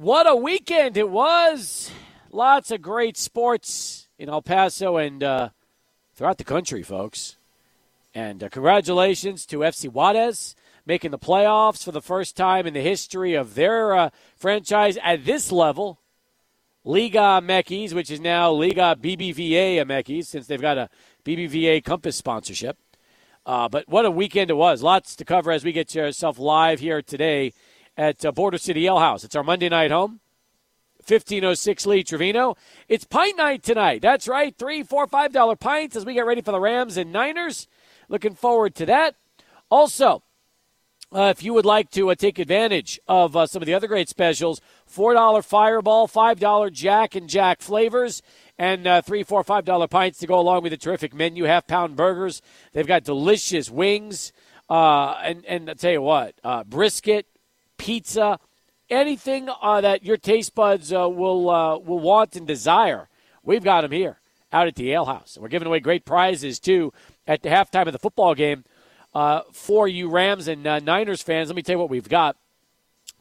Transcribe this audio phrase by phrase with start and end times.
[0.00, 1.90] What a weekend it was!
[2.32, 5.50] Lots of great sports in El Paso and uh,
[6.14, 7.36] throughout the country, folks.
[8.14, 12.80] And uh, congratulations to FC Juarez making the playoffs for the first time in the
[12.80, 15.98] history of their uh, franchise at this level.
[16.82, 20.88] Liga MX, which is now Liga BBVA MX, since they've got a
[21.26, 22.78] BBVA Compass sponsorship.
[23.44, 24.82] Uh, but what a weekend it was.
[24.82, 27.52] Lots to cover as we get yourself live here today
[28.00, 29.24] at uh, Border City Ale House.
[29.24, 30.20] It's our Monday night home.
[31.06, 32.56] 1506 Lee Trevino.
[32.88, 34.00] It's pint night tonight.
[34.00, 34.56] That's right.
[34.56, 37.68] Three, four, five dollar pints as we get ready for the Rams and Niners.
[38.08, 39.16] Looking forward to that.
[39.70, 40.22] Also,
[41.14, 43.86] uh, if you would like to uh, take advantage of uh, some of the other
[43.86, 48.22] great specials, $4 Fireball, $5 Jack and Jack flavors,
[48.58, 51.44] and uh, three, four, five dollar pints to go along with the terrific menu.
[51.44, 52.40] Half pound burgers.
[52.72, 54.32] They've got delicious wings.
[54.70, 57.26] Uh, and, and I'll tell you what, uh, brisket,
[57.80, 58.38] pizza,
[58.90, 63.08] anything uh, that your taste buds uh, will uh, will want and desire.
[63.42, 64.20] We've got them here
[64.52, 65.38] out at the Ale House.
[65.40, 66.92] We're giving away great prizes too
[67.26, 68.64] at the halftime of the football game
[69.14, 71.48] uh, for you Rams and uh, Niners fans.
[71.48, 72.36] Let me tell you what we've got.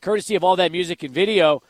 [0.01, 1.63] Courtesy of all that music and video,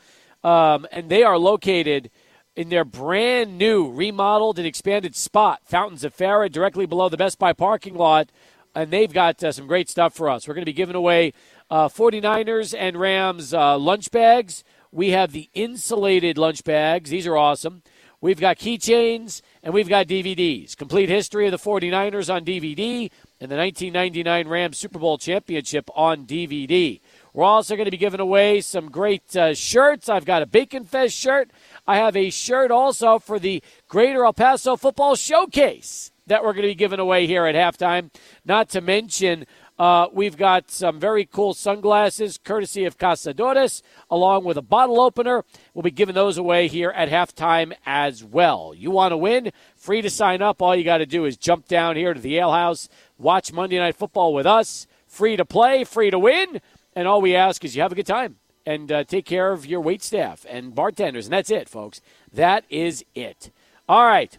[0.44, 2.10] um, and they are located
[2.56, 7.38] in their brand new, remodeled, and expanded spot, Fountains of Farah, directly below the Best
[7.38, 8.32] Buy parking lot.
[8.76, 10.48] And they've got uh, some great stuff for us.
[10.48, 11.34] We're going to be giving away
[11.70, 14.64] uh, 49ers and Rams uh, lunch bags.
[14.92, 17.10] We have the insulated lunch bags.
[17.10, 17.84] These are awesome.
[18.22, 20.76] We've got keychains and we've got DVDs.
[20.76, 23.10] Complete history of the 49ers on DVD
[23.40, 27.00] and the 1999 Rams Super Bowl championship on DVD.
[27.34, 30.10] We're also going to be giving away some great uh, shirts.
[30.10, 31.52] I've got a Bacon Fest shirt.
[31.88, 36.64] I have a shirt also for the Greater El Paso Football Showcase that we're going
[36.64, 38.12] to be giving away here at halftime.
[38.46, 39.46] Not to mention
[39.80, 45.46] uh, we've got some very cool sunglasses, courtesy of Cazadores, along with a bottle opener.
[45.74, 48.74] We'll be giving those away here at halftime as well.
[48.76, 49.54] You want to win?
[49.78, 50.62] Free to sign up.
[50.62, 53.80] All you got to do is jump down here to the Ale House, watch Monday
[53.80, 54.86] Night Football with us.
[55.08, 56.60] Free to play, free to win,
[56.94, 58.36] and all we ask is you have a good time
[58.66, 62.02] and uh, take care of your wait staff and bartenders, and that's it, folks.
[62.34, 63.50] That is it.
[63.88, 64.38] All right,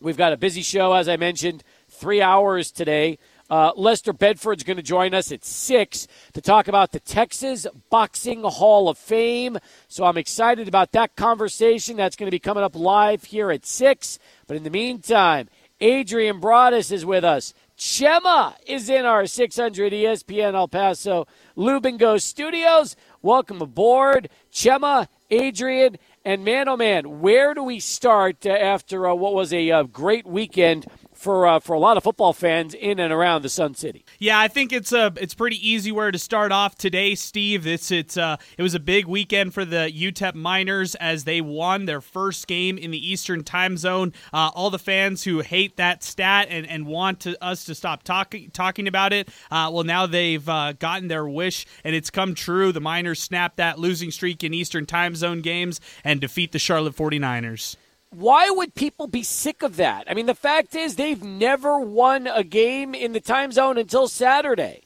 [0.00, 1.62] we've got a busy show as I mentioned.
[1.88, 3.18] Three hours today.
[3.50, 8.44] Uh, Lester Bedford's going to join us at 6 to talk about the Texas Boxing
[8.44, 9.58] Hall of Fame.
[9.88, 11.96] So I'm excited about that conversation.
[11.96, 14.18] That's going to be coming up live here at 6.
[14.46, 15.48] But in the meantime,
[15.80, 17.52] Adrian Broadus is with us.
[17.76, 22.94] Chema is in our 600 ESPN El Paso Lubingo studios.
[23.22, 29.14] Welcome aboard, Chema, Adrian, and man, oh man, where do we start uh, after uh,
[29.14, 30.86] what was a uh, great weekend
[31.20, 34.04] for uh, for a lot of football fans in and around the Sun City.
[34.18, 37.66] Yeah, I think it's a it's pretty easy where to start off today, Steve.
[37.66, 41.84] It's it's uh, it was a big weekend for the UTEP Miners as they won
[41.84, 44.14] their first game in the Eastern Time Zone.
[44.32, 48.02] Uh, all the fans who hate that stat and, and want to, us to stop
[48.02, 52.34] talking talking about it, uh, well now they've uh, gotten their wish and it's come
[52.34, 52.72] true.
[52.72, 56.96] The Miners snapped that losing streak in Eastern Time Zone games and defeat the Charlotte
[56.96, 57.76] 49ers
[58.10, 60.04] why would people be sick of that?
[60.10, 64.08] I mean, the fact is they've never won a game in the time zone until
[64.08, 64.82] Saturday.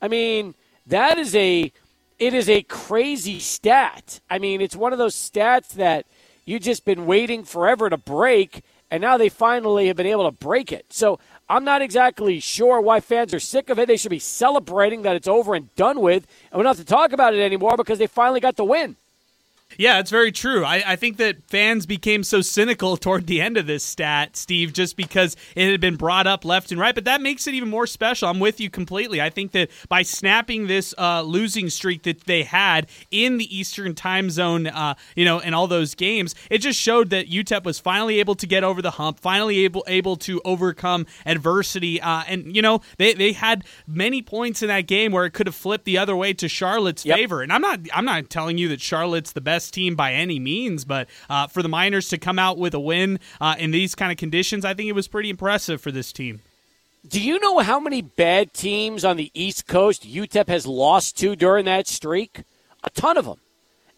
[0.00, 0.54] I mean,
[0.86, 1.72] that is a
[2.18, 4.20] it is a crazy stat.
[4.28, 6.06] I mean, it's one of those stats that
[6.44, 10.36] you've just been waiting forever to break, and now they finally have been able to
[10.36, 10.86] break it.
[10.90, 13.88] So I'm not exactly sure why fans are sick of it.
[13.88, 16.88] They should be celebrating that it's over and done with, and we don't have to
[16.88, 18.96] talk about it anymore because they finally got the win.
[19.78, 20.64] Yeah, it's very true.
[20.64, 24.72] I, I, think that fans became so cynical toward the end of this stat, Steve,
[24.72, 26.94] just because it had been brought up left and right.
[26.94, 28.28] But that makes it even more special.
[28.28, 29.20] I'm with you completely.
[29.20, 33.94] I think that by snapping this uh, losing streak that they had in the Eastern
[33.94, 37.78] time zone, uh, you know, in all those games, it just showed that UTEP was
[37.78, 42.00] finally able to get over the hump, finally able able to overcome adversity.
[42.00, 45.46] Uh, and, you know, they, they had many points in that game where it could
[45.46, 47.16] have flipped the other way to Charlotte's yep.
[47.16, 47.42] favor.
[47.42, 50.38] And I'm not I'm not telling you that Charlotte's the best best team by any
[50.38, 53.94] means, but uh, for the Miners to come out with a win uh, in these
[53.94, 56.40] kind of conditions, I think it was pretty impressive for this team.
[57.06, 61.36] Do you know how many bad teams on the East Coast UTEP has lost to
[61.36, 62.44] during that streak?
[62.82, 63.38] A ton of them.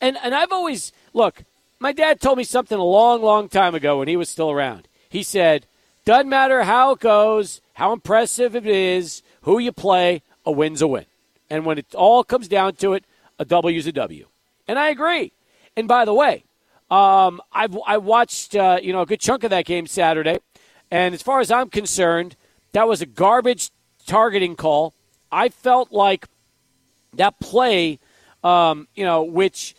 [0.01, 1.45] And and I've always look.
[1.79, 4.89] My dad told me something a long, long time ago when he was still around.
[5.09, 5.67] He said,
[6.05, 10.89] "Doesn't matter how it goes, how impressive it is, who you play, a win's a
[10.89, 11.07] win."
[11.49, 13.05] And when it all comes down to it,
[13.39, 14.27] a is a W.
[14.67, 15.33] And I agree.
[15.77, 16.45] And by the way,
[16.91, 20.39] um, I've I watched uh, you know a good chunk of that game Saturday,
[20.91, 22.37] and as far as I'm concerned,
[22.73, 23.71] that was a garbage
[24.07, 24.95] targeting call.
[25.31, 26.27] I felt like
[27.15, 27.99] that play,
[28.45, 29.75] um, you know, which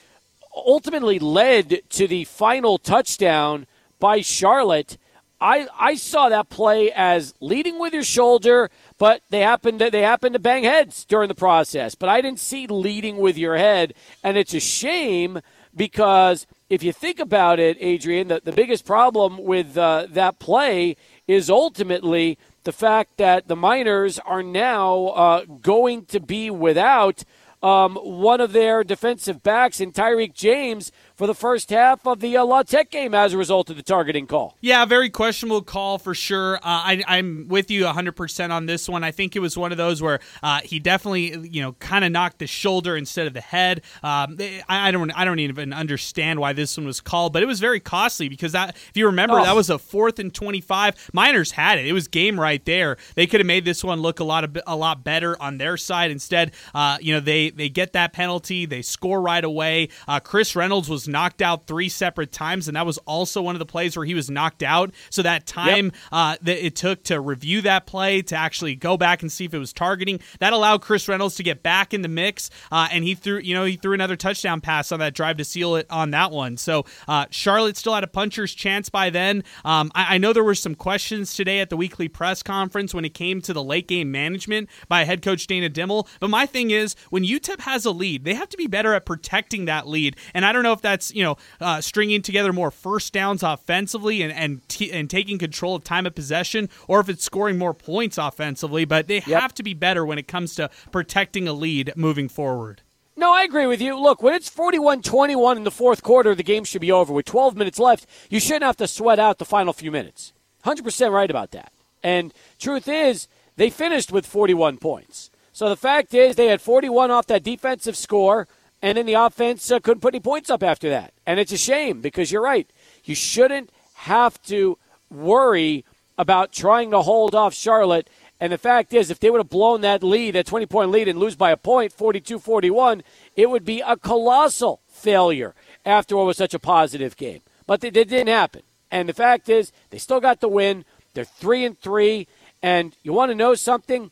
[0.56, 3.68] ultimately led to the final touchdown
[4.00, 4.98] by Charlotte.
[5.42, 10.01] I, I saw that play as leading with your shoulder, but they happened to, they
[10.01, 11.96] happened to bang heads during the process.
[11.96, 13.94] But I didn't see leading with your head,
[14.24, 15.42] and it's a shame
[15.75, 20.96] because if you think about it, Adrian, the, the biggest problem with uh, that play
[21.28, 27.24] is ultimately the fact that the Miners are now uh, going to be without
[27.62, 30.92] um, one of their defensive backs in Tyreek James
[31.24, 33.81] for the first half of the uh, La Tech game as a result of the
[33.81, 34.58] targeting call.
[34.60, 36.58] Yeah, very questionable call for sure.
[36.58, 39.06] Uh, I, am with you 100% on this one.
[39.06, 42.12] I think it was one of those where uh, he definitely, you know, kind of
[42.12, 43.84] knocked the shoulder instead of the head.
[44.04, 44.36] Um,
[44.68, 47.62] I, I, don't, I don't even understand why this one was called, but it was
[47.62, 49.46] very costly because that, if you remember, oh.
[49.46, 51.12] that was a fourth and 25.
[51.14, 51.88] Miners had it.
[51.88, 52.98] It was game right there.
[53.16, 55.78] They could have made this one look a lot of, a lot better on their
[55.78, 56.12] side.
[56.12, 59.88] Instead, uh, you know, they they get that penalty, they score right away.
[60.06, 63.60] Uh, Chris Reynolds was knocked out three separate times, and that was also one of
[63.60, 64.92] the plays where he was knocked out.
[65.10, 65.94] So that time yep.
[66.12, 69.54] uh, that it took to review that play, to actually go back and see if
[69.54, 73.06] it was targeting, that allowed Chris Reynolds to get back in the mix, uh, and
[73.06, 75.86] he threw, you know, he threw another touchdown pass on that drive to seal it
[75.89, 76.57] on that one.
[76.57, 79.44] So uh, Charlotte still had a puncher's chance by then.
[79.63, 83.06] Um, I, I know there were some questions today at the weekly press conference when
[83.06, 86.07] it came to the late game management by head coach Dana Dimel.
[86.19, 89.06] But my thing is, when UTEP has a lead, they have to be better at
[89.06, 90.18] protecting that lead.
[90.33, 94.22] And I don't know if that's you know uh, stringing together more first downs offensively
[94.22, 97.74] and and, t- and taking control of time of possession, or if it's scoring more
[97.74, 98.86] points offensively.
[98.86, 99.42] But they yep.
[99.42, 102.81] have to be better when it comes to protecting a lead moving forward.
[103.16, 104.00] No, I agree with you.
[104.00, 107.13] Look, when it's 41 21 in the fourth quarter, the game should be over.
[107.13, 110.34] With 12 minutes left, you shouldn't have to sweat out the final few minutes.
[110.66, 111.72] 100% right about that.
[112.01, 115.30] And truth is, they finished with 41 points.
[115.51, 118.48] So the fact is, they had 41 off that defensive score,
[118.84, 121.12] and then the offense uh, couldn't put any points up after that.
[121.26, 122.70] And it's a shame because you're right.
[123.04, 124.78] You shouldn't have to
[125.10, 125.86] worry
[126.20, 128.08] about trying to hold off Charlotte.
[128.40, 131.08] And the fact is, if they would have blown that lead, that 20 point lead,
[131.08, 133.02] and lose by a point, 42 41,
[133.36, 137.42] it would be a colossal failure after what was such a positive game.
[137.66, 138.62] But it didn't happen.
[138.92, 140.86] And the fact is, they still got the win.
[141.16, 142.28] They're 3 and 3.
[142.62, 144.12] And you want to know something?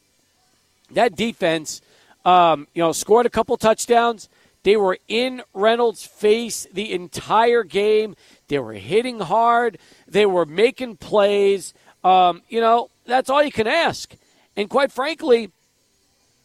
[0.94, 1.82] that defense,
[2.26, 4.30] um, you know, scored a couple touchdowns.
[4.64, 8.16] They were in Reynolds' face the entire game.
[8.48, 9.78] They were hitting hard.
[10.08, 11.74] They were making plays.
[12.04, 14.16] Um, you know, that's all you can ask.
[14.56, 15.50] And quite frankly,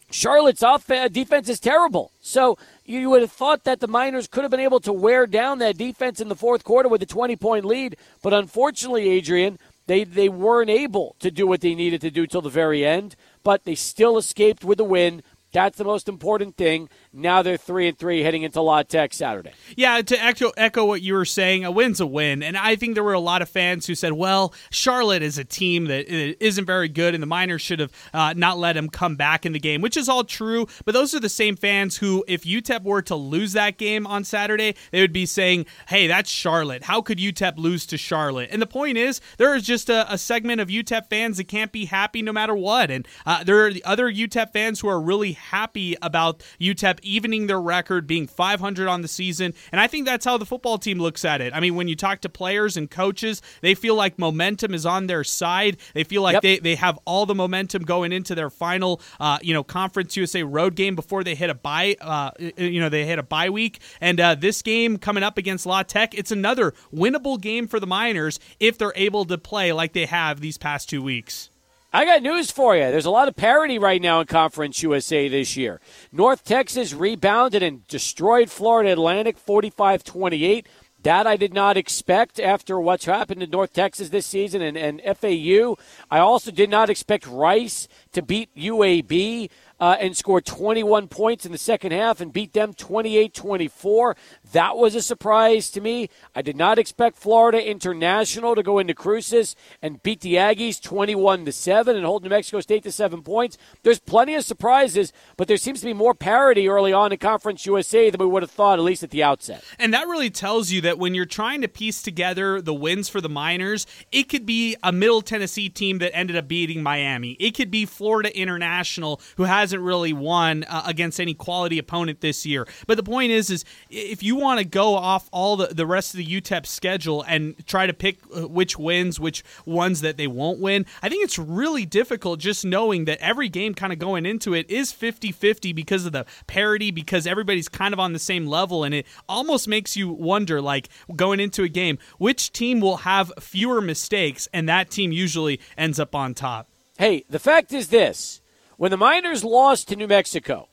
[0.09, 2.11] Charlotte's off- uh, defense is terrible.
[2.21, 5.59] So you would have thought that the Miners could have been able to wear down
[5.59, 7.97] that defense in the fourth quarter with a 20 point lead.
[8.23, 12.41] But unfortunately, Adrian, they, they weren't able to do what they needed to do till
[12.41, 13.15] the very end
[13.47, 15.23] but they still escaped with a win.
[15.53, 16.89] That's the most important thing.
[17.17, 19.51] Now they're three and three heading into La Tech Saturday.
[19.75, 22.93] Yeah, to echo, echo what you were saying, a win's a win, and I think
[22.93, 26.35] there were a lot of fans who said, "Well, Charlotte is a team that uh,
[26.39, 29.51] isn't very good, and the Miners should have uh, not let them come back in
[29.51, 30.67] the game," which is all true.
[30.85, 34.23] But those are the same fans who, if UTEP were to lose that game on
[34.23, 36.83] Saturday, they would be saying, "Hey, that's Charlotte.
[36.83, 40.19] How could UTEP lose to Charlotte?" And the point is, there is just a, a
[40.19, 43.73] segment of UTEP fans that can't be happy no matter what, and uh, there are
[43.73, 48.87] the other UTEP fans who are really happy about UTEP evening their record, being 500
[48.87, 49.53] on the season.
[49.71, 51.53] And I think that's how the football team looks at it.
[51.53, 55.07] I mean, when you talk to players and coaches, they feel like momentum is on
[55.07, 55.77] their side.
[55.93, 56.43] They feel like yep.
[56.43, 60.43] they, they have all the momentum going into their final, uh, you know, Conference USA
[60.43, 63.79] road game before they hit a bye, uh, you know, they hit a bye week.
[64.01, 67.87] And uh, this game coming up against La Tech, it's another winnable game for the
[67.87, 71.49] Miners if they're able to play like they have these past two weeks.
[71.93, 72.91] I got news for you.
[72.91, 75.79] There's a lot of parity right now in Conference USA this year.
[76.11, 80.67] North Texas rebounded and destroyed Florida Atlantic 45 28.
[81.03, 85.01] That I did not expect after what's happened in North Texas this season and, and
[85.17, 85.77] FAU.
[86.11, 91.51] I also did not expect Rice to beat UAB uh, and scored 21 points in
[91.51, 94.15] the second half and beat them 28 24.
[94.51, 96.09] That was a surprise to me.
[96.35, 101.45] I did not expect Florida International to go into Cruces and beat the Aggies 21
[101.45, 103.57] to 7 and hold New Mexico State to 7 points.
[103.83, 107.65] There's plenty of surprises, but there seems to be more parity early on in Conference
[107.65, 109.63] USA than we would have thought, at least at the outset.
[109.77, 113.21] And that really tells you that when you're trying to piece together the wins for
[113.21, 117.33] the Miners, it could be a Middle Tennessee team that ended up beating Miami.
[117.39, 122.21] It could be Florida International, who has hasn't really won uh, against any quality opponent
[122.21, 122.65] this year.
[122.87, 126.13] But the point is, is if you want to go off all the, the rest
[126.13, 130.25] of the UTEP schedule and try to pick uh, which wins, which ones that they
[130.27, 134.25] won't win, I think it's really difficult just knowing that every game kind of going
[134.25, 138.19] into it is 50 50 because of the parity, because everybody's kind of on the
[138.19, 138.85] same level.
[138.85, 143.33] And it almost makes you wonder, like going into a game, which team will have
[143.41, 146.69] fewer mistakes, and that team usually ends up on top.
[146.97, 148.41] Hey, the fact is this
[148.77, 150.69] when the Miners lost to New Mexico,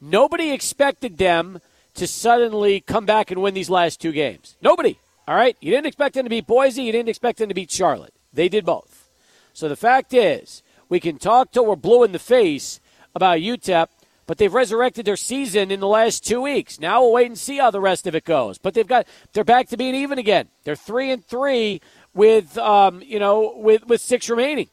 [0.00, 1.60] nobody expected them
[1.94, 4.56] to suddenly come back and win these last two games.
[4.62, 4.98] Nobody.
[5.28, 5.56] All right?
[5.60, 8.14] You didn't expect them to beat Boise, you didn't expect them to beat Charlotte.
[8.32, 9.08] They did both.
[9.52, 12.80] So the fact is, we can talk till we're blue in the face
[13.14, 13.88] about UTEP,
[14.26, 16.78] but they've resurrected their season in the last two weeks.
[16.78, 18.58] Now we'll wait and see how the rest of it goes.
[18.58, 20.48] But they've got they're back to being even again.
[20.62, 21.80] They're three and three
[22.14, 24.68] with um, you know with with six remaining.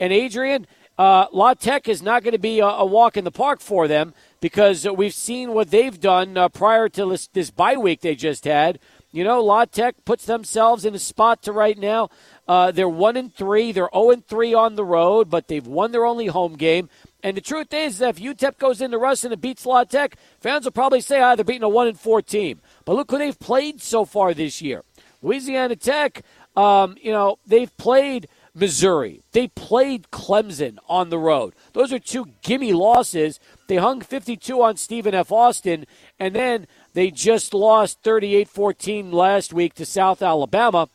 [0.00, 0.66] And Adrian,
[0.98, 3.86] uh, La Tech is not going to be a, a, walk in the park for
[3.86, 8.14] them because we've seen what they've done uh, prior to this, this bye week they
[8.14, 8.78] just had.
[9.12, 12.10] You know, La Tech puts themselves in a spot to right now.
[12.48, 13.72] Uh, they're one and three.
[13.72, 16.88] They're zero oh and three on the road, but they've won their only home game.
[17.22, 20.64] And the truth is, that if UTEP goes into Ruston and beats La Tech, fans
[20.64, 23.38] will probably say, "Ah, they're beating a one and four team." But look who they've
[23.38, 24.82] played so far this year.
[25.22, 26.22] Louisiana Tech.
[26.54, 29.20] Um, you know, they've played Missouri.
[29.32, 31.54] They played Clemson on the road.
[31.74, 33.38] Those are two gimme losses.
[33.68, 35.30] They hung 52 on Stephen F.
[35.30, 35.86] Austin,
[36.18, 40.88] and then they just lost 38 14 last week to South Alabama,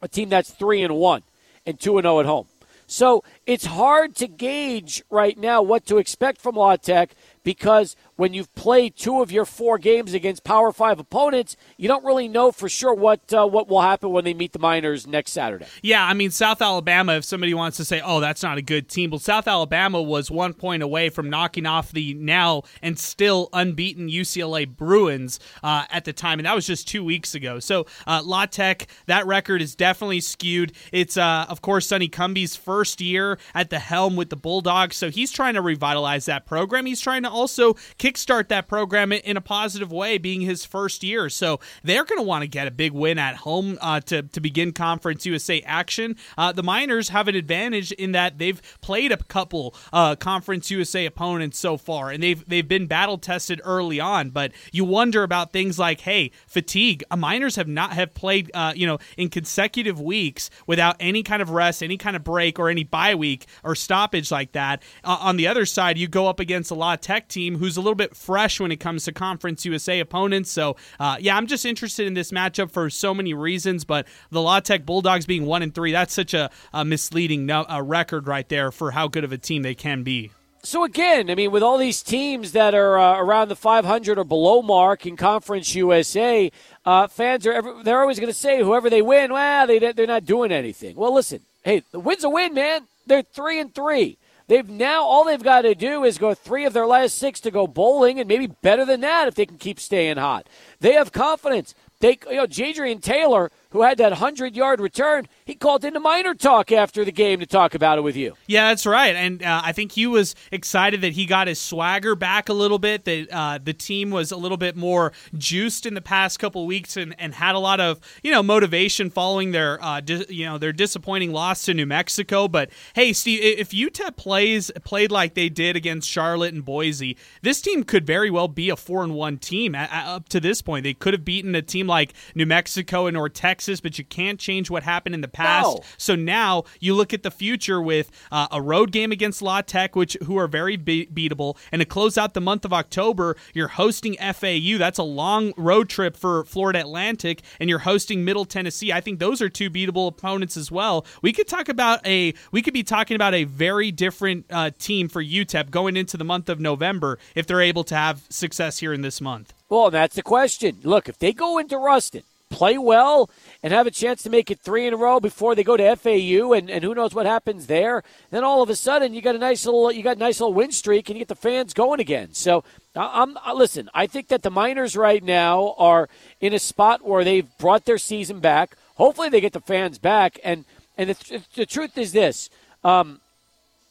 [0.00, 1.22] a team that's 3 and 1
[1.66, 2.46] and 2 and 0 at home.
[2.86, 7.10] So it's hard to gauge right now what to expect from La Tech
[7.42, 12.04] because when you've played two of your four games against Power Five opponents, you don't
[12.04, 15.32] really know for sure what uh, what will happen when they meet the Miners next
[15.32, 15.66] Saturday.
[15.82, 17.12] Yeah, I mean South Alabama.
[17.16, 20.30] If somebody wants to say, "Oh, that's not a good team," well, South Alabama was
[20.30, 26.04] one point away from knocking off the now and still unbeaten UCLA Bruins uh, at
[26.04, 27.60] the time, and that was just two weeks ago.
[27.60, 30.72] So uh, La Tech, that record is definitely skewed.
[30.90, 35.10] It's uh, of course Sonny Cumbie's first year at the helm with the Bulldogs, so
[35.10, 36.86] he's trying to revitalize that program.
[36.86, 37.74] He's trying to also
[38.06, 41.28] kickstart that program in a positive way, being his first year.
[41.28, 44.40] So they're going to want to get a big win at home uh, to, to
[44.40, 46.16] begin Conference USA action.
[46.38, 51.06] Uh, the Miners have an advantage in that they've played a couple uh, Conference USA
[51.06, 54.30] opponents so far, and they've they've been battle tested early on.
[54.30, 57.02] But you wonder about things like, hey, fatigue.
[57.10, 61.42] Uh, Miners have not have played, uh, you know, in consecutive weeks without any kind
[61.42, 64.82] of rest, any kind of break, or any bye week or stoppage like that.
[65.02, 67.80] Uh, on the other side, you go up against a La Tech team who's a
[67.80, 70.50] little bit fresh when it comes to Conference USA opponents.
[70.50, 73.84] So, uh, yeah, I'm just interested in this matchup for so many reasons.
[73.84, 77.66] But the La Tech Bulldogs being one and three, that's such a, a misleading no,
[77.68, 80.30] a record right there for how good of a team they can be.
[80.66, 84.24] So again, I mean, with all these teams that are uh, around the 500 or
[84.24, 86.50] below mark in Conference USA,
[86.84, 90.24] uh, fans are they're always going to say whoever they win, well, they they're not
[90.24, 90.96] doing anything.
[90.96, 92.82] Well, listen, hey, the win's a win, man.
[93.06, 94.18] They're three and three.
[94.48, 97.50] They've now all they've got to do is go three of their last six to
[97.50, 100.48] go bowling, and maybe better than that if they can keep staying hot.
[100.80, 101.74] They have confidence.
[102.00, 106.34] They, you know, Jadrian Taylor who had that 100 yard return, he called into Miner
[106.34, 108.34] Talk after the game to talk about it with you.
[108.48, 109.14] Yeah, that's right.
[109.14, 112.80] And uh, I think he was excited that he got his swagger back a little
[112.80, 116.66] bit, that uh, the team was a little bit more juiced in the past couple
[116.66, 120.44] weeks and, and had a lot of, you know, motivation following their, uh, di- you
[120.44, 122.48] know, their disappointing loss to New Mexico.
[122.48, 127.60] But hey, Steve, if UTEP plays played like they did against Charlotte and Boise, this
[127.60, 130.82] team could very well be a 4 and 1 team up to this point.
[130.82, 134.40] They could have beaten a team like New Mexico and or Texas, but you can't
[134.40, 135.76] change what happened in the past.
[135.76, 135.82] No.
[135.98, 139.94] So now you look at the future with uh, a road game against La Tech,
[139.94, 143.68] which who are very be- beatable, and to close out the month of October, you're
[143.68, 144.78] hosting FAU.
[144.78, 148.92] That's a long road trip for Florida Atlantic, and you're hosting Middle Tennessee.
[148.92, 151.04] I think those are two beatable opponents as well.
[151.22, 155.08] We could talk about a we could be talking about a very different uh, team
[155.08, 158.92] for UTEP going into the month of November if they're able to have success here
[158.92, 159.52] in this month.
[159.68, 160.78] Well, that's the question.
[160.82, 163.28] Look, if they go into Ruston, play well,
[163.62, 165.96] and have a chance to make it three in a row before they go to
[165.96, 168.02] FAU, and, and who knows what happens there.
[168.30, 170.54] Then all of a sudden, you got a nice little you got a nice little
[170.54, 172.32] win streak, and you get the fans going again.
[172.32, 173.90] So I'm listen.
[173.94, 176.08] I think that the Miners right now are
[176.40, 178.76] in a spot where they've brought their season back.
[178.94, 180.38] Hopefully, they get the fans back.
[180.44, 180.64] And
[180.96, 182.48] and the, the truth is this:
[182.84, 183.20] um,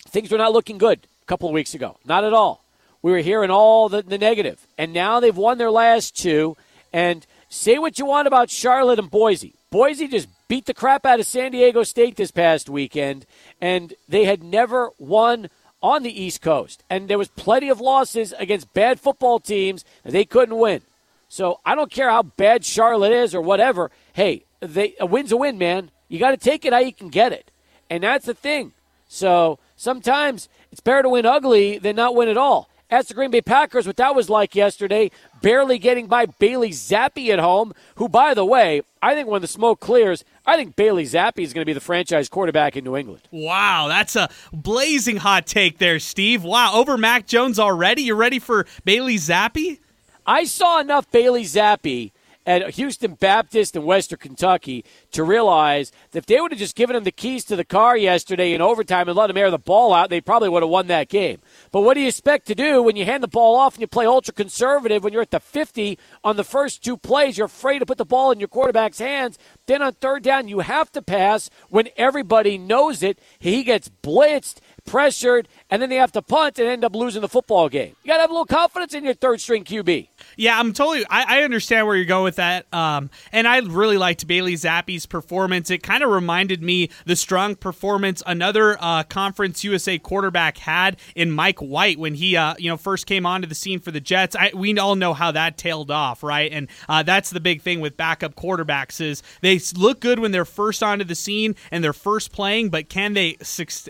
[0.08, 1.98] things were not looking good a couple of weeks ago.
[2.06, 2.64] Not at all.
[3.02, 6.58] We were hearing all the, the negative, and now they've won their last two.
[6.92, 9.56] And say what you want about Charlotte and Boise.
[9.72, 13.26] Boise just beat the crap out of San Diego State this past weekend,
[13.62, 15.50] and they had never won
[15.82, 20.12] on the East Coast, and there was plenty of losses against bad football teams that
[20.12, 20.82] they couldn't win.
[21.30, 23.92] So I don't care how bad Charlotte is or whatever.
[24.14, 25.92] Hey, they, a win's a win, man.
[26.08, 27.52] You got to take it how you can get it,
[27.90, 28.74] and that's the thing.
[29.08, 32.70] So sometimes it's better to win ugly than not win at all.
[32.90, 35.10] As the Green Bay Packers, what that was like yesterday,
[35.42, 39.48] barely getting by Bailey Zappe at home, who, by the way, I think when the
[39.48, 42.96] smoke clears, I think Bailey Zappe is going to be the franchise quarterback in New
[42.96, 43.24] England.
[43.32, 46.44] Wow, that's a blazing hot take there, Steve.
[46.44, 48.04] Wow, over Mac Jones already?
[48.04, 49.80] You're ready for Bailey Zappe?
[50.28, 52.12] I saw enough Bailey Zappe
[52.46, 56.96] at Houston Baptist in Western Kentucky to realize that if they would have just given
[56.96, 59.94] him the keys to the car yesterday in overtime and let him air the ball
[59.94, 61.40] out, they probably would have won that game.
[61.76, 63.88] But what do you expect to do when you hand the ball off and you
[63.88, 67.38] play ultra conservative when you're at the 50 on the first two plays?
[67.38, 69.38] You're afraid to put the ball in your quarterback's hands.
[69.66, 73.20] Then on third down, you have to pass when everybody knows it.
[73.40, 77.28] He gets blitzed pressured, and then they have to punt and end up losing the
[77.28, 77.96] football game.
[78.04, 80.08] You got to have a little confidence in your third string QB.
[80.38, 81.06] Yeah, I'm totally.
[81.10, 82.72] I, I understand where you're going with that.
[82.74, 85.70] Um, and I really liked Bailey Zappe's performance.
[85.70, 91.32] It kind of reminded me the strong performance another uh, Conference USA quarterback had in
[91.32, 94.36] Mike White when he, uh, you know, first came onto the scene for the Jets.
[94.36, 96.52] I, we all know how that tailed off, right?
[96.52, 100.46] And uh, that's the big thing with backup quarterbacks is they look good when they're
[100.46, 103.38] first onto the scene and they're first playing, but can they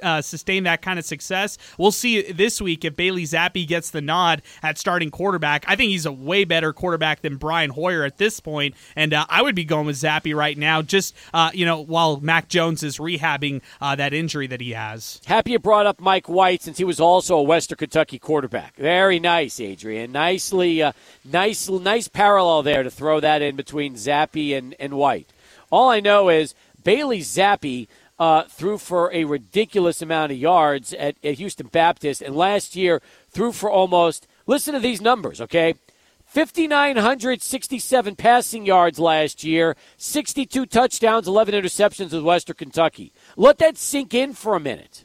[0.03, 1.58] uh, sustain that kind of success?
[1.77, 5.65] We'll see this week if Bailey Zappe gets the nod at starting quarterback.
[5.68, 9.25] I think he's a way better quarterback than Brian Hoyer at this point, and uh,
[9.30, 10.82] I would be going with Zappe right now.
[10.82, 15.20] Just uh, you know, while Mac Jones is rehabbing uh, that injury that he has.
[15.25, 18.75] Happy you brought up Mike White since he was also a Western Kentucky quarterback.
[18.75, 20.12] Very nice, Adrian.
[20.12, 20.92] Nicely, uh,
[21.24, 25.32] nice, nice parallel there to throw that in between Zappe and, and White.
[25.72, 31.15] All I know is Bailey Zappe uh, threw for a ridiculous amount of yards at,
[31.24, 34.27] at Houston Baptist, and last year threw for almost.
[34.48, 35.75] Listen to these numbers, okay?
[36.25, 43.13] 5,967 passing yards last year, 62 touchdowns, 11 interceptions with Western Kentucky.
[43.38, 45.04] Let that sink in for a minute.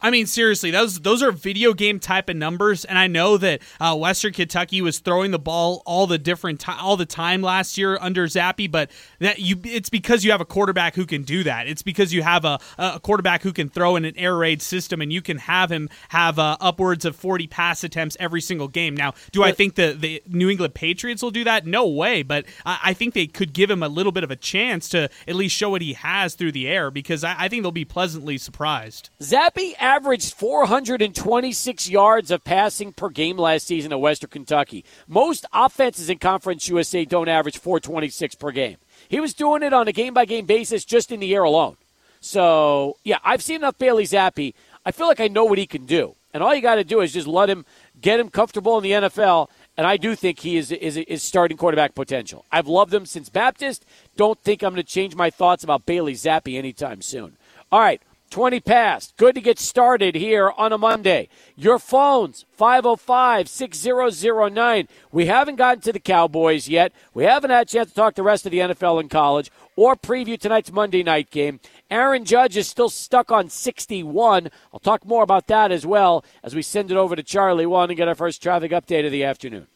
[0.00, 3.60] I mean, seriously, those those are video game type of numbers, and I know that
[3.80, 7.78] uh, Western Kentucky was throwing the ball all the different t- all the time last
[7.78, 11.42] year under Zappe, but that you it's because you have a quarterback who can do
[11.44, 11.66] that.
[11.66, 15.00] It's because you have a, a quarterback who can throw in an air raid system,
[15.00, 18.94] and you can have him have uh, upwards of forty pass attempts every single game.
[18.94, 21.66] Now, do but, I think the the New England Patriots will do that?
[21.66, 24.36] No way, but I, I, think they could give him a little bit of a
[24.36, 27.62] chance to at least show what he has through the air because I, I think
[27.62, 29.10] they'll be pleasantly surprised.
[29.20, 34.84] Zappe averaged 426 yards of passing per game last season at Western Kentucky.
[35.06, 38.78] Most offenses in Conference USA don't average 426 per game.
[39.08, 41.76] He was doing it on a game by game basis just in the air alone.
[42.20, 44.54] So, yeah, I've seen enough Bailey Zappe.
[44.84, 46.16] I feel like I know what he can do.
[46.34, 47.64] And all you got to do is just let him
[48.00, 49.48] get him comfortable in the NFL.
[49.76, 52.44] And I do think he is, is, is starting quarterback potential.
[52.50, 53.86] I've loved him since Baptist.
[54.16, 57.36] Don't think I'm going to change my thoughts about Bailey Zappe anytime soon.
[57.70, 59.16] All right, 20 past.
[59.16, 61.28] Good to get started here on a Monday.
[61.56, 64.88] Your phones, 505 6009.
[65.12, 66.92] We haven't gotten to the Cowboys yet.
[67.14, 69.96] We haven't had a chance to talk the rest of the NFL and college or
[69.96, 71.60] preview tonight's Monday night game.
[71.90, 74.50] Aaron Judge is still stuck on 61.
[74.72, 77.90] I'll talk more about that as well as we send it over to Charlie One
[77.90, 79.66] and get our first traffic update of the afternoon.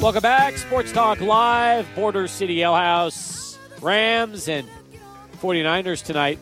[0.00, 0.58] Welcome back.
[0.58, 4.68] Sports Talk Live, Border City Ale House, Rams, and
[5.34, 6.38] 49ers tonight.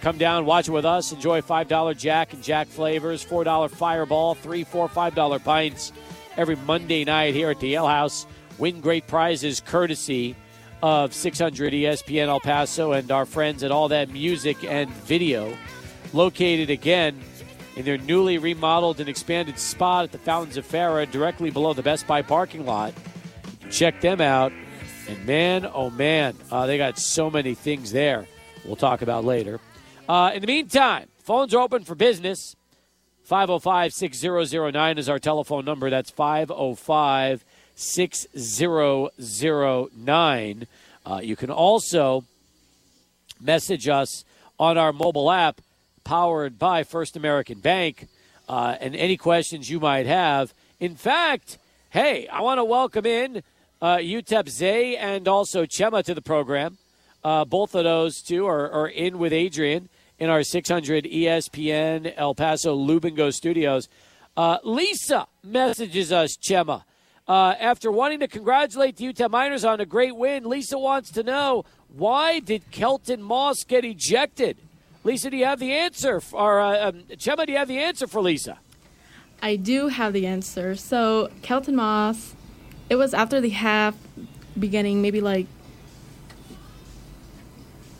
[0.00, 1.12] Come down, watch it with us.
[1.12, 5.92] Enjoy $5 Jack and Jack flavors, $4 Fireball, 3 4 $5 pints
[6.36, 8.26] every Monday night here at the Ale House.
[8.58, 10.34] Win great prizes courtesy
[10.82, 15.56] of 600 ESPN El Paso and our friends at All That Music and Video,
[16.12, 17.20] located again
[17.76, 21.82] in their newly remodeled and expanded spot at the Fountains of Farah, directly below the
[21.82, 22.92] Best Buy parking lot.
[23.70, 24.52] Check them out
[25.12, 28.26] and man, oh man, uh, they got so many things there
[28.64, 29.58] we'll talk about later.
[30.08, 32.56] Uh, in the meantime, phones are open for business.
[33.24, 35.90] 505 6009 is our telephone number.
[35.90, 37.44] That's 505
[37.74, 40.66] 6009.
[41.04, 42.24] Uh, you can also
[43.40, 44.24] message us
[44.58, 45.60] on our mobile app
[46.04, 48.08] powered by First American Bank
[48.48, 50.52] uh, and any questions you might have.
[50.80, 51.58] In fact,
[51.90, 53.42] hey, I want to welcome in
[53.82, 56.78] uh, UTEP Zay and also Chema to the program.
[57.24, 62.34] Uh, both of those two are, are in with Adrian in our 600 ESPN El
[62.34, 63.88] Paso Lubingo studios.
[64.36, 66.84] Uh, Lisa messages us, Chema.
[67.26, 71.22] Uh, after wanting to congratulate the UTEP Miners on a great win, Lisa wants to
[71.22, 74.56] know why did Kelton Moss get ejected?
[75.04, 76.20] Lisa, do you have the answer?
[76.20, 78.58] For, or uh, um, Chema, do you have the answer for Lisa?
[79.42, 80.76] I do have the answer.
[80.76, 82.34] So Kelton Moss,
[82.88, 83.96] it was after the half,
[84.58, 85.46] beginning maybe like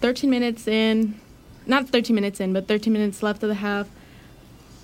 [0.01, 1.21] 13 minutes in,
[1.66, 3.88] not 13 minutes in, but 13 minutes left of the half.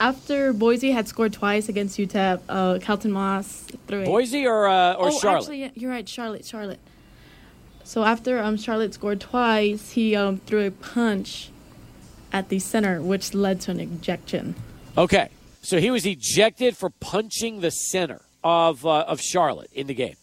[0.00, 4.06] After Boise had scored twice against UTEP, uh, Kelton Moss threw it.
[4.06, 5.40] Boise or uh, or oh, Charlotte?
[5.40, 6.78] actually, you're right, Charlotte, Charlotte.
[7.82, 11.50] So after um, Charlotte scored twice, he um, threw a punch
[12.32, 14.54] at the center, which led to an ejection.
[14.96, 15.30] Okay,
[15.62, 20.16] so he was ejected for punching the center of uh, of Charlotte in the game.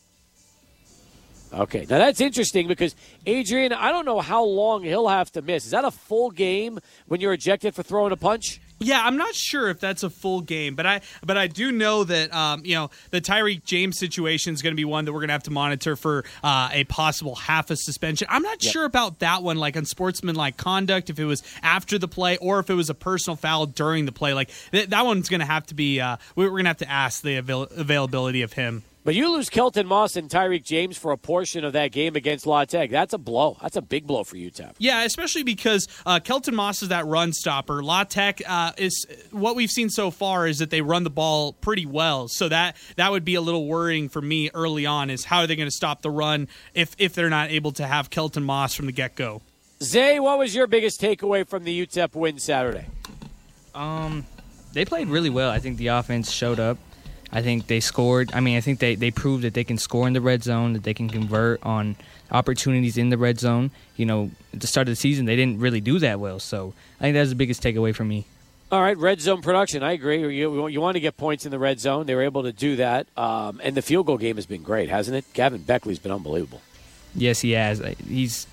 [1.54, 5.66] Okay, now that's interesting because Adrian, I don't know how long he'll have to miss.
[5.66, 8.60] Is that a full game when you're ejected for throwing a punch?
[8.86, 12.04] Yeah, I'm not sure if that's a full game, but I but I do know
[12.04, 15.22] that um, you know the Tyreek James situation is going to be one that we're
[15.22, 18.28] going to have to monitor for uh, a possible half a suspension.
[18.30, 18.72] I'm not Yep.
[18.74, 22.60] sure about that one, like on sportsmanlike conduct, if it was after the play or
[22.60, 24.34] if it was a personal foul during the play.
[24.36, 26.00] Like th- that one's going to have to be.
[26.00, 28.84] Uh, we're going to have to ask the avail- availability of him.
[29.06, 32.48] But you lose Kelton Moss and Tyreek James for a portion of that game against
[32.48, 32.90] La Tech.
[32.90, 33.56] That's a blow.
[33.62, 34.74] That's a big blow for UTEP.
[34.80, 37.84] Yeah, especially because uh, Kelton Moss is that run stopper.
[37.84, 41.54] La Tech uh, is what we've seen so far is that they run the ball
[41.54, 42.28] pretty well.
[42.28, 45.12] So that that would be a little worrying for me early on.
[45.12, 47.86] Is how are they going to stop the run if if they're not able to
[47.86, 49.44] have Kelton Moss from the get go?
[49.84, 52.88] Zay, what was your biggest takeaway from the UTEP win Saturday?
[53.76, 54.26] Um,
[54.74, 55.52] they played really well.
[55.52, 56.80] I think the offense showed up.
[57.36, 58.32] I think they scored.
[58.34, 60.72] I mean, I think they, they proved that they can score in the red zone,
[60.72, 61.98] that they can convert on
[62.32, 63.72] opportunities in the red zone.
[63.98, 66.40] You know, at the start of the season, they didn't really do that well.
[66.40, 68.26] So I think that's the biggest takeaway for me.
[68.72, 69.84] All right, red zone production.
[69.84, 70.22] I agree.
[70.38, 72.06] You, you want to get points in the red zone.
[72.06, 73.08] They were able to do that.
[73.18, 75.26] Um, and the field goal game has been great, hasn't it?
[75.34, 76.62] Gavin Baechle's been unbelievable.
[77.14, 77.80] Yes, he has.
[78.08, 78.48] He's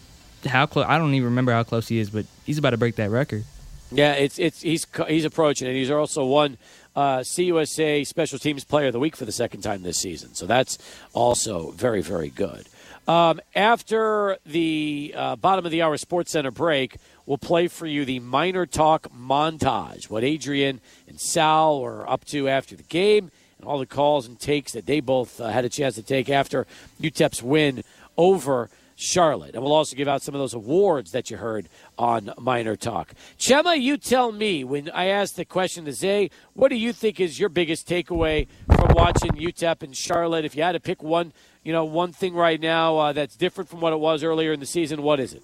[0.45, 0.87] how close?
[0.89, 3.45] I don't even remember how close he is, but he's about to break that record.
[3.91, 5.75] Yeah, it's it's he's he's approaching it.
[5.75, 6.57] He's also won
[6.95, 10.35] uh, CUSA Special Teams Player of the Week for the second time this season.
[10.35, 10.79] So that's
[11.13, 12.67] also very very good.
[13.09, 18.05] Um, after the uh, bottom of the hour Sports Center break, we'll play for you
[18.05, 20.09] the Miner Talk montage.
[20.09, 24.39] What Adrian and Sal were up to after the game, and all the calls and
[24.39, 26.67] takes that they both uh, had a chance to take after
[27.01, 27.83] UTEP's win
[28.17, 29.55] over Charlotte.
[29.55, 33.15] And we'll also give out some of those awards that you heard on Miner Talk.
[33.39, 37.21] Chema, you tell me when I asked the question to Zay, what do you think
[37.21, 40.45] is your biggest takeaway from watching UTEP and Charlotte?
[40.45, 41.33] If you had to pick one,
[41.65, 44.61] you know, one thing right now uh, that's different from what it was earlier in
[44.61, 45.43] the season, what is it?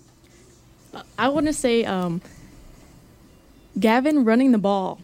[1.18, 2.22] I want to say um,
[3.78, 5.00] Gavin running the ball.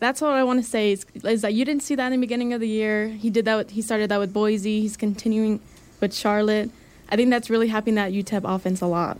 [0.00, 2.26] That's what I want to say is, is that you didn't see that in the
[2.26, 3.08] beginning of the year.
[3.08, 3.56] He did that.
[3.56, 4.80] With, he started that with Boise.
[4.80, 5.60] He's continuing
[6.00, 6.70] with Charlotte.
[7.14, 9.18] I think that's really helping that UTEP offense a lot.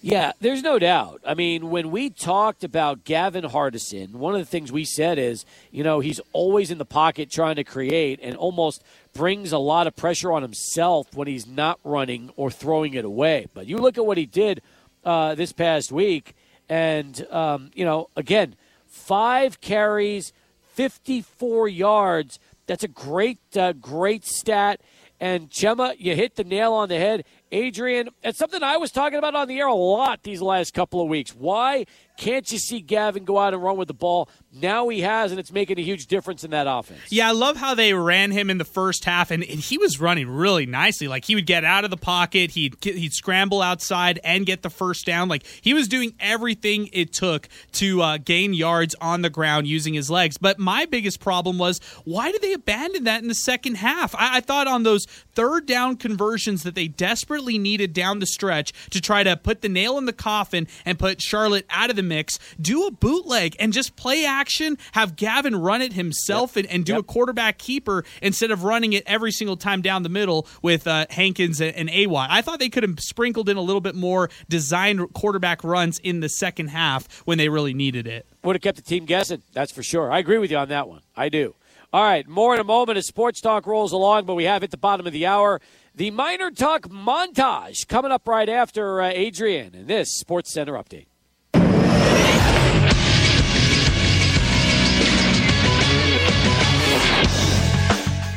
[0.00, 1.22] Yeah, there's no doubt.
[1.26, 5.44] I mean, when we talked about Gavin Hardison, one of the things we said is,
[5.72, 9.88] you know, he's always in the pocket trying to create and almost brings a lot
[9.88, 13.48] of pressure on himself when he's not running or throwing it away.
[13.54, 14.62] But you look at what he did
[15.04, 16.36] uh, this past week,
[16.68, 18.54] and, um, you know, again,
[18.86, 20.32] five carries,
[20.74, 22.38] 54 yards.
[22.68, 24.80] That's a great, uh, great stat.
[25.20, 27.24] And Chema, you hit the nail on the head.
[27.56, 31.00] Adrian, it's something I was talking about on the air a lot these last couple
[31.00, 31.34] of weeks.
[31.34, 31.86] Why
[32.18, 34.28] can't you see Gavin go out and run with the ball?
[34.52, 37.00] Now he has, and it's making a huge difference in that offense.
[37.10, 40.00] Yeah, I love how they ran him in the first half, and, and he was
[40.00, 41.08] running really nicely.
[41.08, 44.70] Like he would get out of the pocket, he'd he'd scramble outside and get the
[44.70, 45.28] first down.
[45.28, 49.92] Like he was doing everything it took to uh, gain yards on the ground using
[49.92, 50.38] his legs.
[50.38, 54.14] But my biggest problem was why did they abandon that in the second half?
[54.14, 58.72] I, I thought on those third down conversions that they desperately needed down the stretch
[58.90, 62.02] to try to put the nail in the coffin and put Charlotte out of the
[62.02, 62.38] mix.
[62.60, 64.76] Do a bootleg and just play action.
[64.92, 67.00] Have Gavin run it himself and, and do Yep.
[67.00, 71.06] a quarterback keeper instead of running it every single time down the middle with uh,
[71.10, 72.26] Hankins and, and AY.
[72.28, 76.20] I thought they could have sprinkled in a little bit more designed quarterback runs in
[76.20, 78.26] the second half when they really needed it.
[78.42, 80.10] Would have kept the team guessing, that's for sure.
[80.10, 81.00] I agree with you on that one.
[81.16, 81.54] I do.
[81.92, 84.70] All right, more in a moment as Sports Talk rolls along, but we have hit
[84.70, 85.60] the bottom of the hour.
[85.96, 91.06] The Miner Talk montage coming up right after uh, Adrian and this Sports Center update.